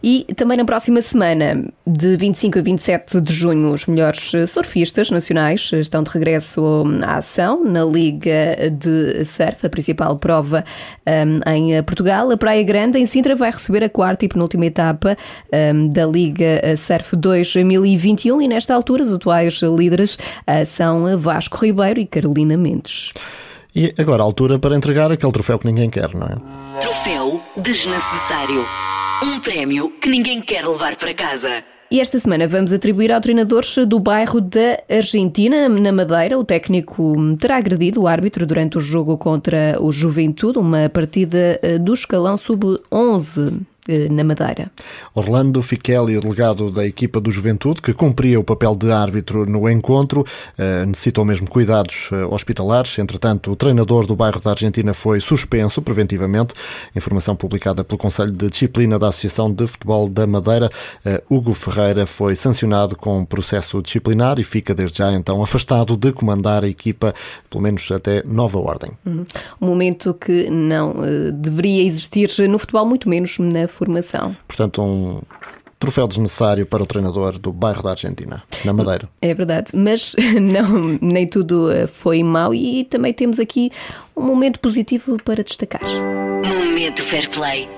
E 0.02 0.26
também 0.36 0.58
na 0.58 0.64
próxima 0.66 1.00
semana, 1.00 1.64
de 1.86 2.16
25 2.18 2.58
a 2.58 2.62
27 2.62 3.20
de 3.22 3.32
junho, 3.32 3.72
os 3.72 3.86
melhores 3.86 4.30
surfistas 4.46 5.10
nacionais 5.10 5.70
estão 5.72 6.02
de 6.02 6.10
regresso 6.10 6.84
à 7.02 7.16
ação 7.16 7.64
na 7.64 7.82
Liga 7.82 8.70
de 8.70 9.24
Surf, 9.24 9.64
a 9.64 9.70
principal 9.70 10.18
prova 10.18 10.62
um, 11.06 11.45
em 11.46 11.82
Portugal. 11.82 12.30
A 12.30 12.36
Praia 12.36 12.62
Grande, 12.62 12.98
em 12.98 13.06
Sintra, 13.06 13.34
vai 13.34 13.50
receber 13.50 13.84
a 13.84 13.88
quarta 13.88 14.24
e 14.24 14.28
penúltima 14.28 14.66
etapa 14.66 15.16
um, 15.72 15.88
da 15.88 16.06
Liga 16.06 16.60
Surf 16.76 17.16
2021 17.16 18.42
e 18.42 18.48
nesta 18.48 18.74
altura 18.74 19.02
os 19.02 19.12
atuais 19.12 19.60
líderes 19.62 20.14
uh, 20.14 20.66
são 20.66 21.18
Vasco 21.18 21.64
Ribeiro 21.64 22.00
e 22.00 22.06
Carolina 22.06 22.56
Mendes. 22.56 23.12
E 23.74 23.94
agora 23.98 24.22
a 24.22 24.24
altura 24.24 24.58
para 24.58 24.74
entregar 24.74 25.12
aquele 25.12 25.32
troféu 25.32 25.58
que 25.58 25.66
ninguém 25.66 25.90
quer, 25.90 26.14
não 26.14 26.26
é? 26.26 26.80
Troféu 26.80 27.42
desnecessário. 27.56 28.64
Um 29.22 29.40
prémio 29.40 29.90
que 30.00 30.08
ninguém 30.08 30.40
quer 30.40 30.66
levar 30.66 30.96
para 30.96 31.12
casa. 31.12 31.75
E 31.88 32.00
esta 32.00 32.18
semana 32.18 32.48
vamos 32.48 32.72
atribuir 32.72 33.12
ao 33.12 33.20
treinador 33.20 33.62
do 33.86 34.00
bairro 34.00 34.40
da 34.40 34.82
Argentina, 34.90 35.68
na 35.68 35.92
Madeira. 35.92 36.36
O 36.36 36.44
técnico 36.44 37.14
terá 37.38 37.58
agredido 37.58 38.02
o 38.02 38.08
árbitro 38.08 38.44
durante 38.44 38.76
o 38.76 38.80
jogo 38.80 39.16
contra 39.16 39.76
o 39.80 39.92
Juventude, 39.92 40.58
uma 40.58 40.88
partida 40.88 41.60
eh, 41.62 41.78
do 41.78 41.94
escalão 41.94 42.36
sub-11 42.36 43.52
eh, 43.52 43.75
na 44.10 44.24
Madeira. 44.24 44.70
Orlando 45.14 45.62
Fichelli, 45.62 46.16
o 46.16 46.20
delegado 46.20 46.70
da 46.70 46.86
equipa 46.86 47.20
do 47.20 47.30
Juventude, 47.30 47.80
que 47.80 47.92
cumpria 47.92 48.38
o 48.38 48.44
papel 48.44 48.74
de 48.74 48.90
árbitro 48.90 49.46
no 49.46 49.68
encontro, 49.68 50.24
eh, 50.58 50.84
necessitou 50.86 51.24
mesmo 51.24 51.48
cuidados 51.48 52.08
eh, 52.12 52.24
hospitalares. 52.24 52.98
Entretanto, 52.98 53.50
o 53.50 53.56
treinador 53.56 54.06
do 54.06 54.16
bairro 54.16 54.40
da 54.40 54.50
Argentina 54.50 54.92
foi 54.92 55.20
suspenso 55.20 55.80
preventivamente. 55.82 56.54
Informação 56.94 57.36
publicada 57.36 57.84
pelo 57.84 57.98
Conselho 57.98 58.30
de 58.30 58.48
Disciplina 58.48 58.98
da 58.98 59.08
Associação 59.08 59.52
de 59.52 59.66
Futebol 59.66 60.08
da 60.08 60.26
Madeira. 60.26 60.70
Eh, 61.04 61.22
Hugo 61.30 61.54
Ferreira 61.54 62.06
foi 62.06 62.34
sancionado 62.34 62.96
com 62.96 63.24
processo 63.24 63.82
disciplinar 63.82 64.38
e 64.38 64.44
fica 64.44 64.74
desde 64.74 64.98
já 64.98 65.12
então 65.12 65.42
afastado 65.42 65.96
de 65.96 66.12
comandar 66.12 66.64
a 66.64 66.68
equipa, 66.68 67.14
pelo 67.50 67.62
menos 67.62 67.90
até 67.90 68.22
nova 68.24 68.58
ordem. 68.58 68.90
Um 69.60 69.66
momento 69.66 70.14
que 70.14 70.48
não 70.50 71.04
eh, 71.04 71.30
deveria 71.32 71.82
existir 71.82 72.30
no 72.48 72.58
futebol, 72.58 72.86
muito 72.86 73.08
menos 73.08 73.38
na 73.38 73.68
formação. 73.76 74.36
Portanto, 74.48 74.82
um 74.82 75.20
troféu 75.78 76.08
desnecessário 76.08 76.66
para 76.66 76.82
o 76.82 76.86
treinador 76.86 77.38
do 77.38 77.52
bairro 77.52 77.82
da 77.82 77.90
Argentina, 77.90 78.42
na 78.64 78.72
Madeira. 78.72 79.08
É 79.20 79.34
verdade, 79.34 79.72
mas 79.74 80.14
não, 80.40 80.98
nem 81.00 81.26
tudo 81.26 81.70
eh, 81.70 81.86
foi 81.86 82.22
mau 82.22 82.54
e 82.54 82.84
também 82.84 83.12
temos 83.12 83.38
aqui 83.38 83.70
um 84.16 84.22
momento 84.22 84.58
positivo 84.60 85.16
para 85.22 85.44
destacar. 85.44 85.82
Momento 85.84 87.02
Fair 87.02 87.28
Play. 87.30 87.68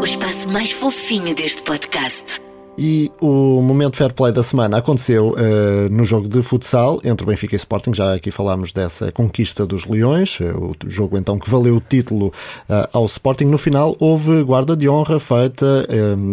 O 0.00 0.04
espaço 0.04 0.48
mais 0.48 0.70
fofinho 0.70 1.34
deste 1.34 1.62
podcast. 1.62 2.40
E 2.82 3.12
o 3.20 3.60
momento 3.60 3.98
fair 3.98 4.10
play 4.10 4.32
da 4.32 4.42
semana 4.42 4.78
aconteceu 4.78 5.32
uh, 5.34 5.92
no 5.92 6.02
jogo 6.02 6.26
de 6.26 6.42
futsal 6.42 6.98
entre 7.04 7.24
o 7.24 7.28
Benfica 7.28 7.54
e 7.54 7.58
Sporting. 7.58 7.92
Já 7.92 8.14
aqui 8.14 8.30
falámos 8.30 8.72
dessa 8.72 9.12
conquista 9.12 9.66
dos 9.66 9.84
Leões, 9.84 10.40
uh, 10.40 10.44
o 10.56 10.74
jogo 10.88 11.18
então 11.18 11.38
que 11.38 11.50
valeu 11.50 11.76
o 11.76 11.80
título 11.80 12.28
uh, 12.28 12.88
ao 12.90 13.04
Sporting. 13.04 13.44
No 13.44 13.58
final, 13.58 13.94
houve 14.00 14.42
guarda 14.44 14.74
de 14.74 14.88
honra 14.88 15.20
feita 15.20 15.86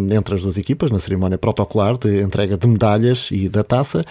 entre 0.09 0.35
as 0.35 0.41
duas 0.41 0.57
equipas 0.57 0.89
na 0.89 0.99
cerimónia 0.99 1.37
protocolar 1.37 1.97
de 1.97 2.21
entrega 2.21 2.57
de 2.57 2.65
medalhas 2.65 3.27
e 3.29 3.49
da 3.49 3.61
taça. 3.61 4.05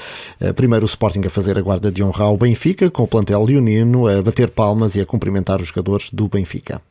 primeiro, 0.54 0.84
o 0.84 0.86
Sporting 0.88 1.22
a 1.26 1.30
fazer 1.30 1.56
a 1.56 1.62
guarda 1.62 1.90
de 1.90 2.02
honra 2.02 2.26
ao 2.26 2.36
Benfica, 2.36 2.90
com 2.90 3.04
o 3.04 3.08
plantel 3.08 3.42
leonino 3.44 4.06
a 4.06 4.20
bater 4.20 4.50
palmas 4.50 4.94
e 4.94 5.00
a 5.00 5.06
cumprimentar 5.06 5.62
os 5.62 5.68
jogadores 5.68 6.10
do 6.12 6.28
Benfica. 6.28 6.82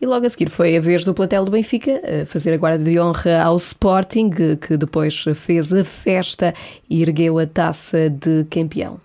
E 0.00 0.06
logo 0.06 0.26
a 0.26 0.30
seguir 0.30 0.50
foi 0.50 0.76
a 0.76 0.80
vez 0.80 1.04
do 1.04 1.12
plantel 1.12 1.44
do 1.44 1.50
Benfica 1.50 2.00
fazer 2.26 2.52
a 2.52 2.56
guarda 2.56 2.84
de 2.84 2.98
honra 2.98 3.42
ao 3.42 3.56
Sporting, 3.56 4.30
que 4.60 4.76
depois 4.76 5.24
fez 5.34 5.72
a 5.72 5.84
festa 5.84 6.54
e 6.88 7.02
ergueu 7.02 7.38
a 7.38 7.46
taça 7.46 8.08
de 8.08 8.44
campeão. 8.50 9.00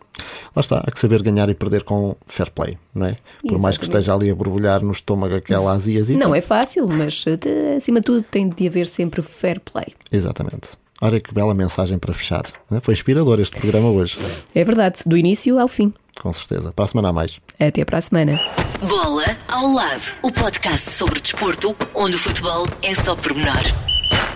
Lá 0.55 0.59
está, 0.59 0.83
há 0.85 0.91
que 0.91 0.99
saber 0.99 1.23
ganhar 1.23 1.49
e 1.49 1.55
perder 1.55 1.83
com 1.83 2.15
fair 2.27 2.51
play, 2.51 2.77
não 2.93 3.07
é? 3.07 3.17
Por 3.47 3.57
mais 3.57 3.77
que 3.77 3.83
esteja 3.83 4.13
ali 4.13 4.29
a 4.29 4.35
borbulhar 4.35 4.83
no 4.83 4.91
estômago 4.91 5.35
aquela 5.35 5.73
aziazita. 5.73 6.19
Não 6.19 6.35
é 6.35 6.41
fácil, 6.41 6.87
mas 6.87 7.25
de, 7.25 7.75
acima 7.77 7.99
de 7.99 8.05
tudo 8.05 8.23
tem 8.23 8.47
de 8.47 8.67
haver 8.67 8.85
sempre 8.85 9.21
fair 9.23 9.59
play. 9.59 9.87
Exatamente. 10.11 10.69
Olha 11.05 11.19
que 11.19 11.33
bela 11.33 11.53
mensagem 11.53 11.99
para 11.99 12.13
fechar. 12.13 12.45
Foi 12.79 12.93
inspirador 12.93 13.37
este 13.41 13.59
programa 13.59 13.89
hoje. 13.89 14.17
É 14.55 14.63
verdade, 14.63 15.01
do 15.05 15.17
início 15.17 15.59
ao 15.59 15.67
fim. 15.67 15.93
Com 16.21 16.31
certeza. 16.31 16.71
Para 16.71 16.85
a 16.85 16.87
semana 16.87 17.09
a 17.09 17.13
mais. 17.13 17.41
Até 17.59 17.83
para 17.83 17.97
a 17.97 18.01
semana. 18.01 18.39
Bola 18.87 19.25
ao 19.49 19.67
lado, 19.67 20.15
o 20.21 20.31
podcast 20.31 20.93
sobre 20.93 21.19
desporto, 21.19 21.75
onde 21.93 22.15
o 22.15 22.19
futebol 22.19 22.69
é 22.81 22.95
só 22.95 23.17
pormenor. 23.17 23.63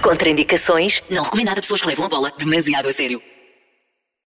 Contraindicações, 0.01 1.01
não 1.09 1.23
recomendado 1.23 1.59
a 1.59 1.61
pessoas 1.61 1.79
que 1.79 1.87
levam 1.87 2.05
a 2.05 2.09
bola 2.09 2.33
demasiado 2.37 2.89
a 2.89 2.93
sério. 2.93 3.21